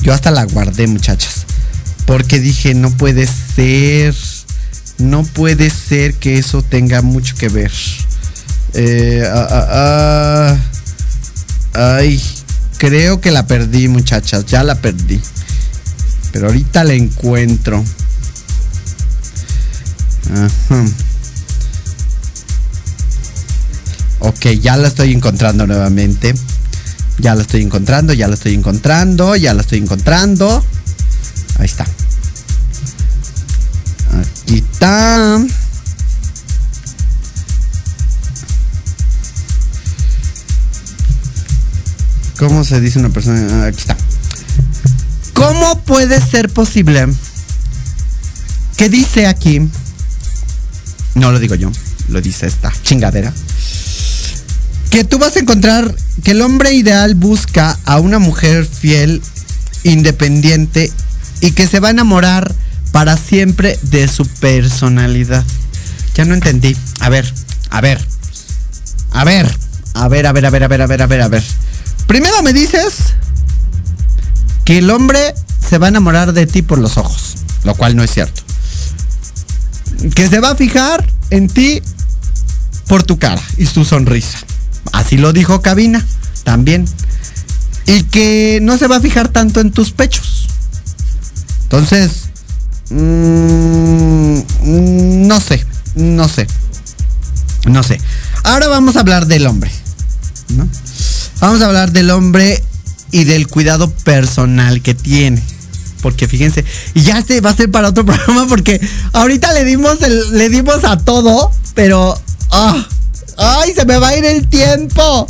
Yo 0.01 0.13
hasta 0.13 0.31
la 0.31 0.43
guardé, 0.43 0.87
muchachas. 0.87 1.45
Porque 2.05 2.39
dije, 2.39 2.73
no 2.73 2.91
puede 2.91 3.27
ser. 3.27 4.15
No 4.97 5.23
puede 5.23 5.69
ser 5.69 6.13
que 6.13 6.37
eso 6.37 6.61
tenga 6.61 7.01
mucho 7.01 7.35
que 7.35 7.49
ver. 7.49 7.71
Eh, 8.73 9.23
ah, 9.29 9.47
ah, 9.49 10.57
ah. 11.73 11.97
Ay, 11.97 12.21
creo 12.77 13.19
que 13.19 13.31
la 13.31 13.45
perdí, 13.47 13.87
muchachas. 13.87 14.45
Ya 14.45 14.63
la 14.63 14.75
perdí. 14.75 15.19
Pero 16.31 16.47
ahorita 16.47 16.83
la 16.83 16.93
encuentro. 16.93 17.83
Ajá. 20.31 20.85
Ok, 24.19 24.47
ya 24.61 24.77
la 24.77 24.87
estoy 24.87 25.13
encontrando 25.13 25.67
nuevamente. 25.67 26.33
Ya 27.19 27.35
la 27.35 27.43
estoy 27.43 27.61
encontrando, 27.61 28.13
ya 28.13 28.27
la 28.27 28.33
estoy 28.33 28.53
encontrando, 28.53 29.35
ya 29.35 29.53
la 29.53 29.61
estoy 29.61 29.79
encontrando. 29.79 30.63
Ahí 31.59 31.65
está. 31.65 31.85
Aquí 34.45 34.57
está. 34.57 35.43
¿Cómo 42.37 42.63
se 42.63 42.79
dice 42.79 42.99
una 42.99 43.09
persona? 43.09 43.63
Ah, 43.63 43.65
aquí 43.65 43.79
está. 43.79 43.97
¿Cómo 45.33 45.81
puede 45.81 46.21
ser 46.21 46.49
posible 46.49 47.07
que 48.77 48.87
dice 48.87 49.25
aquí? 49.25 49.67
No 51.15 51.31
lo 51.31 51.39
digo 51.39 51.55
yo, 51.55 51.71
lo 52.09 52.21
dice 52.21 52.45
esta 52.45 52.71
chingadera. 52.83 53.33
Que 54.91 55.03
tú 55.03 55.17
vas 55.17 55.35
a 55.37 55.39
encontrar 55.39 55.95
que 56.23 56.31
el 56.31 56.41
hombre 56.43 56.73
ideal 56.73 57.15
busca 57.15 57.79
a 57.83 57.99
una 57.99 58.19
mujer 58.19 58.67
fiel, 58.67 59.23
independiente 59.83 60.91
y 61.41 61.51
que 61.51 61.65
se 61.65 61.79
va 61.79 61.87
a 61.87 61.91
enamorar 61.91 62.53
para 62.95 63.17
siempre 63.17 63.77
de 63.81 64.07
su 64.07 64.25
personalidad. 64.25 65.43
Ya 66.15 66.23
no 66.23 66.33
entendí. 66.33 66.77
A 67.01 67.09
ver, 67.09 67.29
a 67.69 67.81
ver. 67.81 67.99
A 69.11 69.25
ver. 69.25 69.53
A 69.93 70.07
ver, 70.07 70.25
a 70.25 70.31
ver, 70.31 70.45
a 70.45 70.49
ver, 70.49 70.63
a 70.63 70.67
ver, 70.69 70.81
a 70.81 70.87
ver, 70.87 71.01
a 71.01 71.05
ver, 71.05 71.21
a 71.21 71.27
ver. 71.27 71.43
Primero 72.07 72.41
me 72.41 72.53
dices 72.53 72.93
que 74.63 74.77
el 74.77 74.89
hombre 74.89 75.35
se 75.59 75.77
va 75.77 75.87
a 75.87 75.89
enamorar 75.89 76.31
de 76.31 76.47
ti 76.47 76.61
por 76.61 76.77
los 76.77 76.95
ojos, 76.95 77.35
lo 77.65 77.75
cual 77.75 77.97
no 77.97 78.03
es 78.03 78.13
cierto. 78.13 78.41
Que 80.15 80.29
se 80.29 80.39
va 80.39 80.51
a 80.51 80.55
fijar 80.55 81.05
en 81.31 81.49
ti 81.49 81.81
por 82.87 83.03
tu 83.03 83.19
cara 83.19 83.41
y 83.57 83.65
tu 83.65 83.83
sonrisa. 83.83 84.37
Así 84.93 85.17
lo 85.17 85.33
dijo 85.33 85.61
Cabina 85.61 86.01
también. 86.45 86.87
Y 87.87 88.03
que 88.03 88.59
no 88.61 88.77
se 88.77 88.87
va 88.87 88.95
a 88.95 89.01
fijar 89.01 89.27
tanto 89.27 89.59
en 89.59 89.71
tus 89.71 89.91
pechos. 89.91 90.47
Entonces, 91.63 92.24
mmm, 92.89 94.39
no 95.27 95.39
sé, 95.39 95.65
no 95.95 96.27
sé, 96.27 96.47
no 97.67 97.83
sé. 97.83 97.99
Ahora 98.43 98.67
vamos 98.67 98.95
a 98.95 98.99
hablar 99.01 99.25
del 99.27 99.47
hombre. 99.47 99.71
¿no? 100.49 100.67
Vamos 101.39 101.61
a 101.61 101.65
hablar 101.65 101.91
del 101.91 102.11
hombre 102.11 102.63
y 103.11 103.23
del 103.23 103.47
cuidado 103.47 103.89
personal 103.89 104.81
que 104.81 104.93
tiene. 104.93 105.41
Porque 106.01 106.27
fíjense, 106.27 106.63
y 106.93 107.01
ya 107.01 107.21
se 107.23 107.41
va 107.41 107.49
a 107.49 107.55
ser 107.55 107.71
para 107.71 107.89
otro 107.89 108.05
programa 108.05 108.47
porque 108.47 108.79
ahorita 109.13 109.53
le 109.53 109.65
dimos 109.65 110.01
el, 110.03 110.37
le 110.37 110.49
dimos 110.49 110.83
a 110.83 110.97
todo, 110.97 111.51
pero 111.73 112.19
ah, 112.51 112.85
ay, 113.37 113.73
se 113.73 113.85
me 113.85 113.97
va 113.97 114.09
a 114.09 114.17
ir 114.17 114.25
el 114.25 114.47
tiempo. 114.47 115.27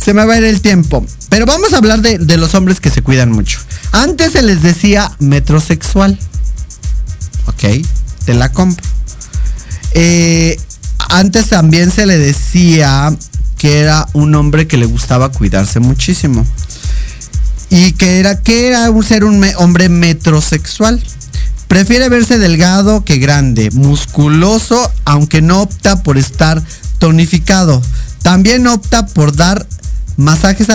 Se 0.00 0.14
me 0.14 0.24
va 0.24 0.34
a 0.34 0.38
ir 0.38 0.44
el 0.44 0.60
tiempo. 0.60 1.04
Pero 1.28 1.44
vamos 1.44 1.72
a 1.72 1.78
hablar 1.78 2.00
de, 2.00 2.18
de 2.18 2.36
los 2.36 2.54
hombres 2.54 2.80
que 2.80 2.90
se 2.90 3.02
cuidan 3.02 3.32
mucho. 3.32 3.58
Antes 3.92 4.32
se 4.32 4.42
les 4.42 4.62
decía 4.62 5.12
metrosexual. 5.18 6.18
Ok, 7.48 7.64
te 8.24 8.34
la 8.34 8.52
compro. 8.52 8.86
Eh, 9.92 10.58
antes 11.08 11.48
también 11.48 11.90
se 11.90 12.06
le 12.06 12.18
decía 12.18 13.16
que 13.56 13.80
era 13.80 14.06
un 14.12 14.34
hombre 14.34 14.66
que 14.66 14.76
le 14.76 14.86
gustaba 14.86 15.30
cuidarse 15.30 15.80
muchísimo. 15.80 16.46
Y 17.70 17.92
que 17.92 18.20
era, 18.20 18.40
que 18.40 18.68
era 18.68 18.90
ser 19.02 19.24
un 19.24 19.44
hombre 19.56 19.88
metrosexual. 19.88 21.02
Prefiere 21.66 22.08
verse 22.08 22.38
delgado 22.38 23.04
que 23.04 23.18
grande, 23.18 23.70
musculoso, 23.72 24.90
aunque 25.04 25.42
no 25.42 25.62
opta 25.62 26.02
por 26.02 26.16
estar 26.16 26.62
tonificado. 26.98 27.82
También 28.22 28.66
opta 28.66 29.06
por 29.06 29.34
dar 29.36 29.66
masajes, 30.18 30.66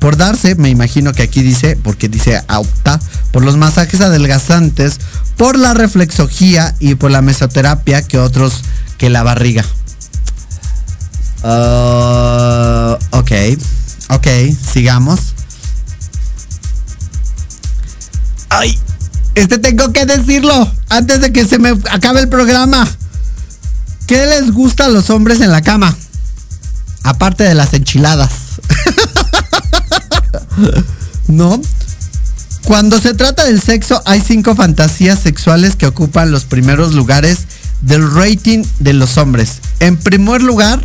por 0.00 0.16
darse, 0.16 0.56
me 0.56 0.68
imagino 0.68 1.12
que 1.12 1.22
aquí 1.22 1.42
dice, 1.42 1.78
porque 1.82 2.08
dice 2.08 2.42
opta, 2.48 3.00
por 3.32 3.44
los 3.44 3.56
masajes 3.56 4.00
adelgazantes, 4.00 4.98
por 5.36 5.56
la 5.56 5.72
reflexología 5.72 6.74
y 6.80 6.96
por 6.96 7.12
la 7.12 7.22
mesoterapia 7.22 8.02
que 8.02 8.18
otros 8.18 8.64
que 8.98 9.08
la 9.08 9.22
barriga. 9.22 9.64
Ah, 11.44 12.98
ok, 13.12 13.30
ok, 14.10 14.26
sigamos. 14.72 15.20
Ay, 18.50 18.76
este 19.36 19.58
tengo 19.58 19.92
que 19.92 20.06
decirlo 20.06 20.68
antes 20.88 21.20
de 21.20 21.32
que 21.32 21.46
se 21.46 21.60
me 21.60 21.70
acabe 21.90 22.20
el 22.20 22.28
programa. 22.28 22.88
¿Qué 24.08 24.26
les 24.26 24.50
gusta 24.50 24.86
a 24.86 24.88
los 24.88 25.08
hombres 25.10 25.40
en 25.40 25.52
la 25.52 25.62
cama? 25.62 25.96
Aparte 27.04 27.44
de 27.44 27.54
las 27.54 27.74
enchiladas. 27.74 28.47
¿No? 31.28 31.60
Cuando 32.64 33.00
se 33.00 33.14
trata 33.14 33.44
del 33.44 33.62
sexo, 33.62 34.02
hay 34.04 34.20
cinco 34.20 34.54
fantasías 34.54 35.18
sexuales 35.18 35.76
que 35.76 35.86
ocupan 35.86 36.30
los 36.30 36.44
primeros 36.44 36.94
lugares 36.94 37.38
del 37.80 38.10
rating 38.12 38.64
de 38.78 38.92
los 38.92 39.16
hombres. 39.16 39.60
En 39.80 39.96
primer 39.96 40.42
lugar, 40.42 40.84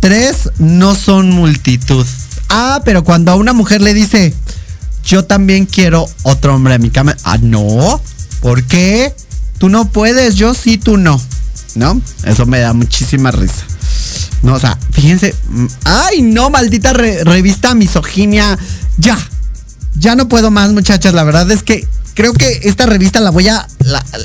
tres 0.00 0.50
no 0.58 0.94
son 0.94 1.30
multitud. 1.30 2.06
Ah, 2.48 2.82
pero 2.84 3.02
cuando 3.02 3.32
a 3.32 3.36
una 3.36 3.52
mujer 3.52 3.80
le 3.80 3.94
dice, 3.94 4.34
yo 5.04 5.24
también 5.24 5.66
quiero 5.66 6.06
otro 6.22 6.54
hombre 6.54 6.74
en 6.74 6.82
mi 6.82 6.90
cama. 6.90 7.16
Ah, 7.24 7.38
no. 7.40 8.00
¿Por 8.40 8.62
qué? 8.64 9.14
Tú 9.58 9.68
no 9.68 9.88
puedes, 9.88 10.34
yo 10.34 10.52
sí, 10.52 10.78
tú 10.78 10.96
no. 10.96 11.20
¿No? 11.76 12.00
Eso 12.24 12.46
me 12.46 12.60
da 12.60 12.72
muchísima 12.72 13.30
risa. 13.30 13.64
No, 14.42 14.54
o 14.54 14.60
sea, 14.60 14.78
fíjense. 14.92 15.34
mm, 15.48 15.66
Ay, 15.84 16.22
no, 16.22 16.50
maldita 16.50 16.92
re- 16.92 17.24
revista 17.24 17.74
misoginia. 17.74 18.58
Ya. 18.98 19.18
Ya 19.94 20.14
no 20.14 20.28
puedo 20.28 20.50
más, 20.50 20.72
muchachas. 20.72 21.14
La 21.14 21.24
verdad 21.24 21.50
es 21.50 21.62
que 21.62 21.86
creo 22.14 22.32
que 22.32 22.60
esta 22.64 22.86
revista 22.86 23.20
la 23.20 23.30
voy 23.30 23.48
a. 23.48 23.66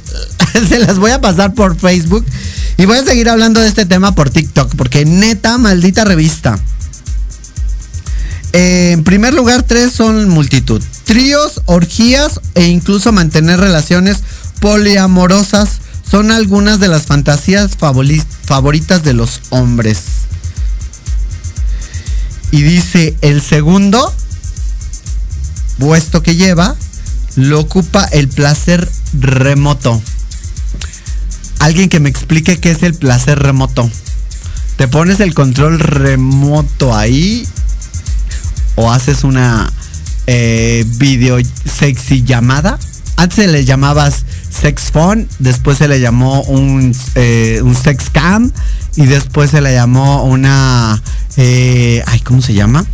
se 0.70 0.80
las 0.80 0.97
voy 0.99 1.12
a 1.12 1.22
pasar 1.22 1.53
por 1.53 1.78
Facebook. 1.78 2.26
Y 2.78 2.86
voy 2.86 2.97
a 2.97 3.03
seguir 3.03 3.30
hablando 3.30 3.59
de 3.59 3.68
este 3.68 3.86
tema 3.86 4.14
por 4.16 4.30
TikTok. 4.30 4.76
Porque 4.76 5.05
neta, 5.05 5.57
maldita 5.57 6.03
revista. 6.03 6.59
Eh, 8.53 8.91
en 8.93 9.03
primer 9.03 9.34
lugar, 9.34 9.64
tres 9.64 9.93
son 9.93 10.30
multitud. 10.30 10.82
Tríos, 11.05 11.62
orgías 11.66 12.41
e 12.55 12.66
incluso 12.68 13.12
mantener 13.12 13.59
relaciones 13.59 14.18
poliamorosas 14.59 15.80
son 16.12 16.30
algunas 16.30 16.82
de 16.82 16.89
las 16.89 17.05
fantasías 17.05 17.78
favoritas 17.78 19.01
de 19.01 19.14
los 19.14 19.39
hombres. 19.49 19.99
Y 22.51 22.64
dice, 22.64 23.16
el 23.22 23.41
segundo 23.41 24.14
puesto 25.80 26.22
que 26.22 26.36
lleva 26.36 26.76
lo 27.38 27.62
ocupa 27.62 28.03
el 28.12 28.28
placer 28.28 28.91
remoto. 29.14 30.01
Alguien 31.59 31.88
que 31.88 32.01
me 32.01 32.09
explique 32.09 32.59
qué 32.59 32.72
es 32.72 32.84
el 32.84 32.93
placer 32.93 33.39
remoto. 33.39 33.89
Te 34.76 34.89
pones 34.89 35.22
el 35.22 35.34
control 35.34 35.80
remoto 35.80 36.93
ahí 36.93 37.47
o 38.76 38.91
haces 38.91 39.24
una 39.24 39.72
eh, 40.28 40.84
video 40.97 41.38
sexy 41.66 42.24
llamada. 42.24 42.78
Antes 43.16 43.49
le 43.49 43.64
llamabas 43.64 44.26
sex 44.51 44.91
phone, 44.91 45.27
después 45.39 45.77
se 45.77 45.87
le 45.87 45.99
llamó 45.99 46.43
un, 46.43 46.95
eh, 47.15 47.61
un 47.63 47.75
sex 47.75 48.09
cam 48.11 48.51
y 48.95 49.05
después 49.05 49.51
se 49.51 49.61
le 49.61 49.73
llamó 49.73 50.23
una... 50.23 51.01
eh, 51.37 52.03
ay, 52.05 52.19
¿cómo 52.19 52.41
se 52.41 52.53
llama? 52.53 52.85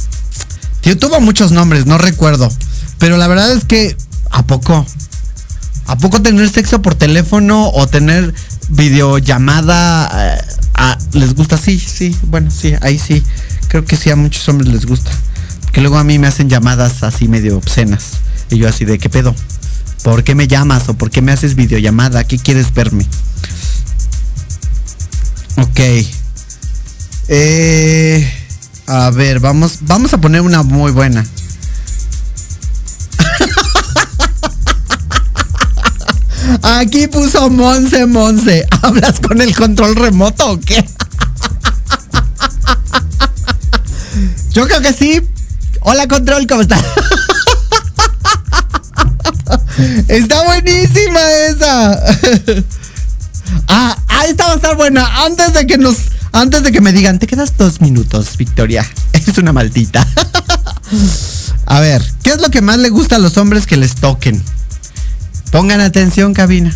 Tío, 0.82 0.98
tuvo 0.98 1.20
muchos 1.20 1.52
nombres, 1.52 1.86
no 1.86 1.98
recuerdo. 1.98 2.50
Pero 3.00 3.18
la 3.18 3.28
verdad 3.28 3.52
es 3.52 3.66
que, 3.66 3.98
¿a 4.32 4.44
poco? 4.44 4.86
¿A 5.88 5.98
poco 5.98 6.22
tener 6.22 6.50
sexo 6.50 6.82
por 6.82 6.96
teléfono 6.96 7.70
o 7.70 7.88
tener 7.88 8.34
videollamada 8.70 10.38
eh, 10.38 10.42
les 11.14 11.34
gusta? 11.34 11.58
Sí, 11.58 11.80
sí, 11.80 12.16
bueno, 12.24 12.52
sí, 12.52 12.74
ahí 12.82 13.00
sí. 13.00 13.24
Creo 13.68 13.86
que 13.86 13.98
sí 13.98 14.10
a 14.10 14.16
muchos 14.16 14.48
hombres 14.50 14.72
les 14.72 14.86
gusta. 14.86 15.12
Que 15.72 15.82
luego 15.82 15.98
a 15.98 16.04
mí 16.04 16.20
me 16.20 16.28
hacen 16.28 16.50
llamadas 16.50 17.04
así 17.04 17.28
medio 17.28 17.58
obscenas. 17.58 18.12
Y 18.50 18.58
yo 18.58 18.68
así 18.68 18.86
de, 18.86 18.98
¿qué 18.98 19.10
pedo? 19.10 19.36
¿Por 20.08 20.24
qué 20.24 20.36
me 20.36 20.48
llamas 20.48 20.88
o 20.88 20.94
por 20.94 21.12
qué 21.12 21.22
me 21.22 21.34
haces 21.34 21.56
videollamada? 21.56 22.24
¿Qué 22.24 22.40
quieres 22.40 22.74
verme? 22.74 23.06
Ok. 25.58 25.82
Eh, 27.28 28.34
a 28.88 29.10
ver, 29.10 29.42
vamos, 29.42 29.80
vamos 29.82 30.14
a 30.14 30.22
poner 30.22 30.40
una 30.40 30.64
muy 30.64 30.94
buena. 30.94 31.26
Aquí 36.64 37.10
puso 37.10 37.50
Monse 37.50 38.06
Monse. 38.06 38.66
¿Hablas 38.82 39.20
con 39.20 39.42
el 39.42 39.54
control 39.54 39.98
remoto 39.98 40.52
o 40.52 40.60
qué? 40.62 40.86
Yo 44.54 44.66
creo 44.70 44.80
que 44.80 44.94
sí. 44.94 45.22
Hola 45.82 46.08
control, 46.08 46.48
¿cómo 46.48 46.62
estás? 46.62 46.82
Está 50.08 50.44
buenísima 50.44 51.20
esa. 51.50 51.92
ah, 53.68 53.98
ah, 54.08 54.26
esta 54.28 54.46
va 54.48 54.54
a 54.54 54.56
estar 54.56 54.76
buena. 54.76 55.26
Antes 55.26 55.54
de 55.54 55.68
que 55.68 55.78
nos. 55.78 55.98
Antes 56.32 56.64
de 56.64 56.72
que 56.72 56.82
me 56.82 56.92
digan, 56.92 57.20
te 57.20 57.28
quedas 57.28 57.58
dos 57.58 57.82
minutos, 57.82 58.38
Victoria. 58.38 58.86
Es 59.14 59.38
una 59.38 59.52
maldita. 59.52 60.08
a 61.66 61.80
ver, 61.80 62.02
¿qué 62.24 62.30
es 62.30 62.40
lo 62.40 62.50
que 62.50 62.62
más 62.62 62.78
le 62.78 62.90
gusta 62.90 63.18
a 63.18 63.20
los 63.20 63.38
hombres 63.38 63.66
que 63.66 63.76
les 63.76 63.96
toquen? 63.96 64.42
Pongan 65.52 65.82
atención, 65.82 66.34
cabina. 66.34 66.74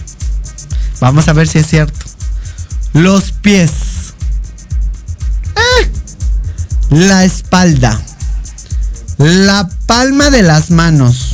Vamos 0.99 1.27
a 1.27 1.33
ver 1.33 1.47
si 1.47 1.59
es 1.59 1.67
cierto. 1.67 2.05
Los 2.93 3.31
pies. 3.31 3.71
Ah, 5.55 5.87
la 6.89 7.23
espalda. 7.23 7.99
La 9.17 9.69
palma 9.85 10.29
de 10.29 10.41
las 10.41 10.71
manos. 10.71 11.30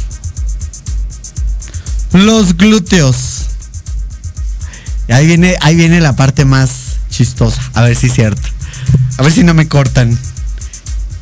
Los 2.18 2.57
glúteos. 2.57 3.45
Ahí 5.07 5.28
viene, 5.28 5.55
ahí 5.61 5.76
viene 5.76 6.01
la 6.01 6.15
parte 6.15 6.45
más 6.45 6.97
chistosa. 7.11 7.61
A 7.76 7.84
ver 7.84 7.95
si 7.95 8.07
es 8.07 8.13
cierto. 8.13 8.41
A 9.20 9.22
ver 9.22 9.32
si 9.32 9.43
no 9.43 9.53
me 9.53 9.68
cortan. 9.68 10.18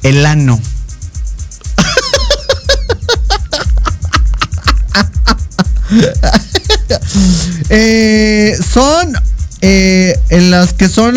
El 0.03 0.25
ano. 0.25 0.59
Eh, 7.69 8.57
son 8.73 9.13
eh, 9.61 10.19
en 10.29 10.51
las 10.51 10.73
que 10.73 10.89
son 10.89 11.15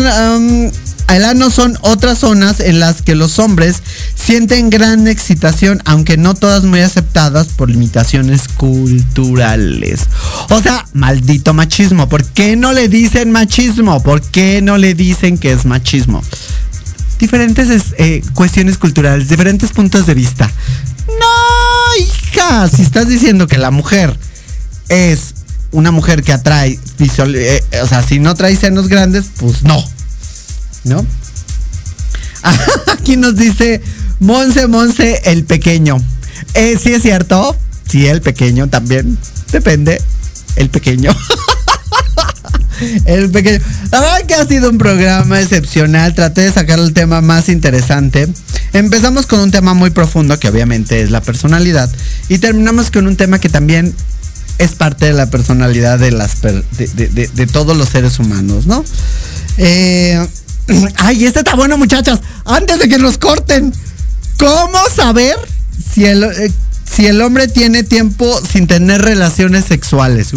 el 1.15 1.25
ano 1.25 1.49
son 1.49 1.77
otras 1.81 2.19
zonas 2.19 2.59
en 2.59 2.79
las 2.79 3.01
que 3.01 3.15
los 3.15 3.39
hombres 3.39 3.81
sienten 4.15 4.69
gran 4.69 5.07
excitación, 5.07 5.81
aunque 5.85 6.17
no 6.17 6.35
todas 6.35 6.63
muy 6.63 6.81
aceptadas 6.81 7.47
por 7.47 7.69
limitaciones 7.69 8.47
culturales. 8.47 10.01
O 10.49 10.61
sea, 10.61 10.85
maldito 10.93 11.53
machismo. 11.53 12.09
¿Por 12.09 12.23
qué 12.25 12.55
no 12.55 12.73
le 12.73 12.87
dicen 12.87 13.31
machismo? 13.31 14.01
¿Por 14.03 14.21
qué 14.21 14.61
no 14.61 14.77
le 14.77 14.93
dicen 14.93 15.37
que 15.37 15.51
es 15.51 15.65
machismo? 15.65 16.21
Diferentes 17.17 17.93
eh, 17.97 18.21
cuestiones 18.33 18.77
culturales, 18.77 19.27
diferentes 19.27 19.71
puntos 19.71 20.05
de 20.05 20.13
vista. 20.13 20.49
No, 21.07 22.03
hija, 22.03 22.69
si 22.69 22.81
estás 22.81 23.07
diciendo 23.07 23.47
que 23.47 23.57
la 23.57 23.71
mujer 23.71 24.17
es 24.89 25.33
una 25.71 25.91
mujer 25.91 26.23
que 26.23 26.33
atrae, 26.33 26.79
eh, 26.99 27.63
o 27.81 27.87
sea, 27.87 28.03
si 28.03 28.19
no 28.19 28.35
trae 28.35 28.55
senos 28.55 28.87
grandes, 28.87 29.25
pues 29.37 29.63
no. 29.63 29.83
¿No? 30.83 31.05
Aquí 32.87 33.17
nos 33.17 33.35
dice 33.35 33.81
Monse 34.19 34.67
Monse 34.67 35.21
el 35.25 35.43
pequeño. 35.43 35.97
Eh, 36.53 36.77
sí 36.81 36.93
es 36.93 37.01
cierto. 37.01 37.55
Sí, 37.87 38.07
el 38.07 38.21
pequeño 38.21 38.67
también. 38.67 39.17
Depende. 39.51 40.01
El 40.55 40.69
pequeño. 40.69 41.15
el 43.05 43.29
pequeño. 43.29 43.59
La 43.91 43.99
verdad 43.99 44.25
que 44.25 44.35
ha 44.35 44.45
sido 44.45 44.69
un 44.69 44.77
programa 44.77 45.39
excepcional. 45.41 46.13
Traté 46.13 46.41
de 46.41 46.51
sacar 46.51 46.79
el 46.79 46.93
tema 46.93 47.21
más 47.21 47.49
interesante. 47.49 48.27
Empezamos 48.73 49.25
con 49.25 49.39
un 49.39 49.51
tema 49.51 49.73
muy 49.73 49.89
profundo 49.89 50.37
que 50.39 50.49
obviamente 50.49 51.01
es 51.01 51.11
la 51.11 51.21
personalidad. 51.21 51.89
Y 52.27 52.37
terminamos 52.37 52.91
con 52.91 53.07
un 53.07 53.15
tema 53.15 53.39
que 53.39 53.49
también 53.49 53.95
es 54.59 54.71
parte 54.71 55.05
de 55.05 55.13
la 55.13 55.29
personalidad 55.29 55.97
de, 55.99 56.11
las 56.11 56.41
de, 56.41 57.47
todos 57.51 57.75
los 57.75 57.89
seres 57.89 58.19
humanos, 58.19 58.67
¿no? 58.67 58.83
Eh, 59.57 60.27
ay, 60.97 61.25
este 61.25 61.39
está 61.39 61.55
bueno, 61.55 61.77
muchachas. 61.77 62.19
Antes 62.45 62.79
de 62.79 62.89
que 62.89 62.97
nos 62.97 63.17
corten, 63.17 63.73
¿cómo 64.37 64.79
saber 64.93 65.35
si 65.93 66.05
el, 66.05 66.23
eh, 66.23 66.51
si 66.89 67.07
el 67.07 67.21
hombre 67.21 67.47
tiene 67.47 67.83
tiempo 67.83 68.39
sin 68.51 68.67
tener 68.67 69.01
relaciones 69.01 69.65
sexuales? 69.65 70.33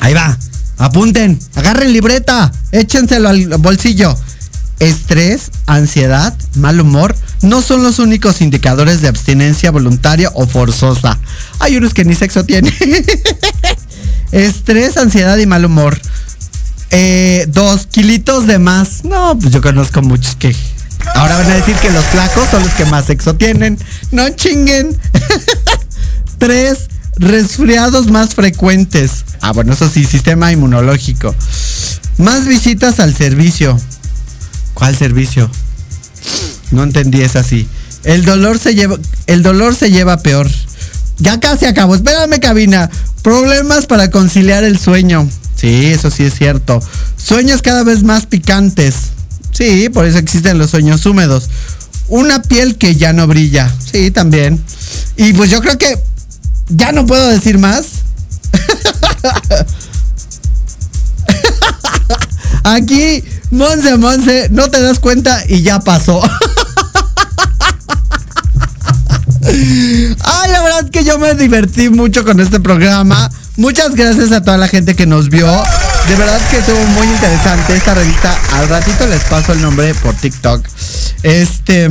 Ahí 0.00 0.14
va. 0.14 0.38
Apunten, 0.76 1.38
agarren 1.54 1.92
libreta, 1.92 2.52
échenselo 2.72 3.28
al 3.28 3.46
bolsillo. 3.58 4.16
Estrés, 4.80 5.50
ansiedad, 5.66 6.34
mal 6.56 6.80
humor 6.80 7.14
no 7.44 7.62
son 7.62 7.82
los 7.82 7.98
únicos 7.98 8.40
indicadores 8.40 9.02
de 9.02 9.08
abstinencia 9.08 9.70
voluntaria 9.70 10.30
o 10.34 10.46
forzosa. 10.46 11.18
Hay 11.60 11.76
unos 11.76 11.94
que 11.94 12.04
ni 12.04 12.14
sexo 12.14 12.44
tienen. 12.44 12.72
Estrés, 14.32 14.96
ansiedad 14.96 15.36
y 15.36 15.46
mal 15.46 15.64
humor. 15.64 16.00
Eh, 16.96 17.46
dos 17.48 17.88
kilitos 17.88 18.46
de 18.46 18.60
más. 18.60 19.04
No, 19.04 19.36
pues 19.36 19.52
yo 19.52 19.60
conozco 19.60 20.00
muchos 20.00 20.36
que. 20.36 20.54
Ahora 21.16 21.38
van 21.38 21.50
a 21.50 21.54
decir 21.56 21.74
que 21.76 21.90
los 21.90 22.04
flacos 22.04 22.48
son 22.50 22.62
los 22.62 22.72
que 22.74 22.84
más 22.84 23.06
sexo 23.06 23.34
tienen. 23.34 23.76
No 24.12 24.28
chinguen. 24.30 24.96
Tres, 26.38 26.88
resfriados 27.16 28.12
más 28.12 28.36
frecuentes. 28.36 29.24
Ah, 29.40 29.50
bueno, 29.50 29.72
eso 29.72 29.88
sí, 29.88 30.04
sistema 30.04 30.52
inmunológico. 30.52 31.34
Más 32.18 32.46
visitas 32.46 33.00
al 33.00 33.12
servicio. 33.12 33.76
¿Cuál 34.74 34.96
servicio? 34.96 35.50
No 36.70 36.84
entendí 36.84 37.22
es 37.22 37.34
así. 37.34 37.68
El 38.04 38.24
dolor 38.24 38.60
se 38.60 38.76
lleva, 38.76 38.98
el 39.26 39.42
dolor 39.42 39.74
se 39.74 39.90
lleva 39.90 40.18
peor. 40.18 40.48
Ya 41.18 41.40
casi 41.40 41.66
acabo. 41.66 41.96
Espérame, 41.96 42.38
cabina. 42.38 42.88
Problemas 43.22 43.86
para 43.86 44.12
conciliar 44.12 44.62
el 44.62 44.78
sueño. 44.78 45.28
Sí, 45.64 45.86
eso 45.86 46.10
sí 46.10 46.24
es 46.24 46.34
cierto. 46.34 46.78
Sueños 47.16 47.62
cada 47.62 47.84
vez 47.84 48.02
más 48.02 48.26
picantes. 48.26 48.96
Sí, 49.50 49.88
por 49.88 50.04
eso 50.04 50.18
existen 50.18 50.58
los 50.58 50.68
sueños 50.68 51.06
húmedos. 51.06 51.48
Una 52.08 52.42
piel 52.42 52.76
que 52.76 52.96
ya 52.96 53.14
no 53.14 53.26
brilla. 53.26 53.74
Sí, 53.90 54.10
también. 54.10 54.62
Y 55.16 55.32
pues 55.32 55.48
yo 55.48 55.62
creo 55.62 55.78
que 55.78 55.98
ya 56.68 56.92
no 56.92 57.06
puedo 57.06 57.26
decir 57.28 57.56
más. 57.56 57.86
Aquí, 62.62 63.24
Monse, 63.50 63.96
Monse, 63.96 64.48
no 64.50 64.68
te 64.68 64.82
das 64.82 64.98
cuenta 64.98 65.44
y 65.48 65.62
ya 65.62 65.80
pasó. 65.80 66.20
Ay, 69.46 70.50
la 70.50 70.62
verdad 70.62 70.84
es 70.84 70.90
que 70.90 71.04
yo 71.04 71.18
me 71.18 71.34
divertí 71.34 71.88
mucho 71.88 72.22
con 72.22 72.38
este 72.40 72.60
programa. 72.60 73.30
Muchas 73.56 73.94
gracias 73.94 74.32
a 74.32 74.42
toda 74.42 74.58
la 74.58 74.66
gente 74.66 74.96
que 74.96 75.06
nos 75.06 75.28
vio. 75.28 75.46
De 75.46 76.16
verdad 76.16 76.40
que 76.50 76.58
estuvo 76.58 76.82
muy 76.86 77.06
interesante 77.06 77.76
esta 77.76 77.94
revista. 77.94 78.36
Al 78.54 78.68
ratito 78.68 79.06
les 79.06 79.22
paso 79.24 79.52
el 79.52 79.62
nombre 79.62 79.94
por 79.94 80.14
TikTok. 80.14 80.66
Este. 81.22 81.90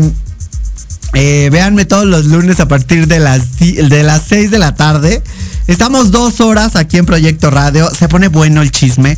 Eh, 1.13 1.49
véanme 1.51 1.85
todos 1.85 2.05
los 2.05 2.25
lunes 2.25 2.59
a 2.59 2.67
partir 2.67 3.07
de 3.07 3.19
las, 3.19 3.59
de 3.59 4.03
las 4.03 4.23
6 4.27 4.51
de 4.51 4.59
la 4.59 4.75
tarde. 4.75 5.23
Estamos 5.67 6.11
dos 6.11 6.41
horas 6.41 6.75
aquí 6.75 6.97
en 6.97 7.05
Proyecto 7.05 7.49
Radio. 7.49 7.89
Se 7.97 8.09
pone 8.09 8.27
bueno 8.27 8.61
el 8.61 8.71
chisme. 8.71 9.17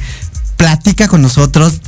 Platica 0.56 1.08
con 1.08 1.22
nosotros 1.22 1.82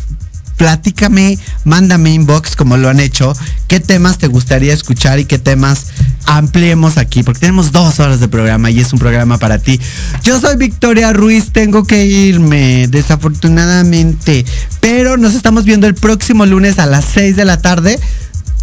platícame, 0.57 1.37
mándame 1.63 2.13
inbox 2.13 2.55
como 2.55 2.77
lo 2.77 2.89
han 2.89 2.99
hecho, 2.99 3.33
qué 3.67 3.79
temas 3.79 4.17
te 4.17 4.27
gustaría 4.27 4.73
escuchar 4.73 5.19
y 5.19 5.25
qué 5.25 5.39
temas 5.39 5.87
ampliemos 6.25 6.97
aquí, 6.97 7.23
porque 7.23 7.39
tenemos 7.39 7.71
dos 7.71 7.99
horas 7.99 8.19
de 8.19 8.27
programa 8.27 8.69
y 8.69 8.79
es 8.79 8.91
un 8.91 8.99
programa 8.99 9.37
para 9.37 9.59
ti. 9.59 9.79
Yo 10.23 10.39
soy 10.39 10.57
Victoria 10.57 11.13
Ruiz, 11.13 11.51
tengo 11.51 11.85
que 11.85 12.05
irme, 12.05 12.87
desafortunadamente, 12.89 14.45
pero 14.81 15.17
nos 15.17 15.35
estamos 15.35 15.63
viendo 15.63 15.87
el 15.87 15.95
próximo 15.95 16.45
lunes 16.45 16.79
a 16.79 16.85
las 16.85 17.05
6 17.05 17.35
de 17.35 17.45
la 17.45 17.61
tarde 17.61 17.99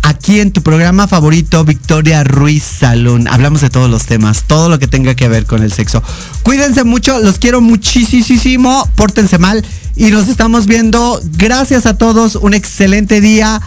aquí 0.03 0.41
en 0.41 0.53
tu 0.53 0.63
programa 0.63 1.09
favorito, 1.09 1.65
Victoria 1.65 2.25
Ruiz 2.25 2.63
Salón. 2.63 3.27
Hablamos 3.29 3.63
de 3.63 3.71
todos 3.71 3.89
los 3.89 4.05
temas, 4.05 4.45
todo 4.47 4.69
lo 4.69 4.79
que 4.79 4.87
tenga 4.87 5.15
que 5.15 5.29
ver 5.29 5.47
con 5.47 5.63
el 5.63 5.73
sexo. 5.73 6.03
Cuídense 6.43 6.85
mucho, 6.85 7.19
los 7.21 7.39
quiero 7.39 7.61
muchísimo, 7.63 8.89
pórtense 8.97 9.39
mal 9.39 9.65
y 9.97 10.11
nos 10.11 10.29
estamos 10.29 10.67
viendo. 10.67 11.21
Gracias 11.37 11.87
a 11.87 11.97
todos, 11.97 12.37
un 12.37 12.55
excelente 12.55 13.21
día. 13.21 13.61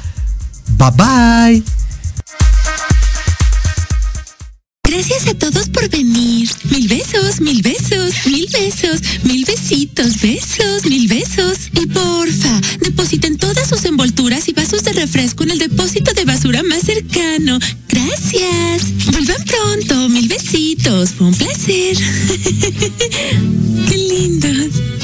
Bye 0.77 0.91
bye. 0.91 1.63
Gracias 4.83 5.27
a 5.27 5.33
todos 5.33 5.69
por 5.69 5.89
venir. 5.89 6.49
Mil 6.71 6.87
besos, 6.87 7.39
mil 7.41 7.61
besos, 7.61 8.13
mil 8.25 8.47
besos, 8.51 9.01
mil 9.23 9.45
besitos, 9.45 10.19
besos, 10.21 10.85
mil 10.85 11.07
besos. 11.07 11.69
Y 11.73 11.85
porfa, 11.87 12.61
depositen 12.79 13.37
todas 13.37 13.69
sus 13.69 13.85
envolturas 13.85 14.47
y 14.47 14.53
vasos 14.53 14.83
de 14.83 14.93
refresco 14.93 15.43
en 15.43 15.51
el 15.51 15.59
depósito 15.59 16.13
de 16.13 16.25
basura 16.25 16.63
más 16.63 16.81
cercano. 16.81 17.59
Gracias. 17.89 19.11
Vuelvan 19.11 19.43
pronto, 19.43 20.09
mil 20.09 20.27
besitos. 20.27 21.11
Fue 21.11 21.27
un 21.27 21.35
placer. 21.35 21.97
Qué 23.89 23.97
lindos. 23.97 24.96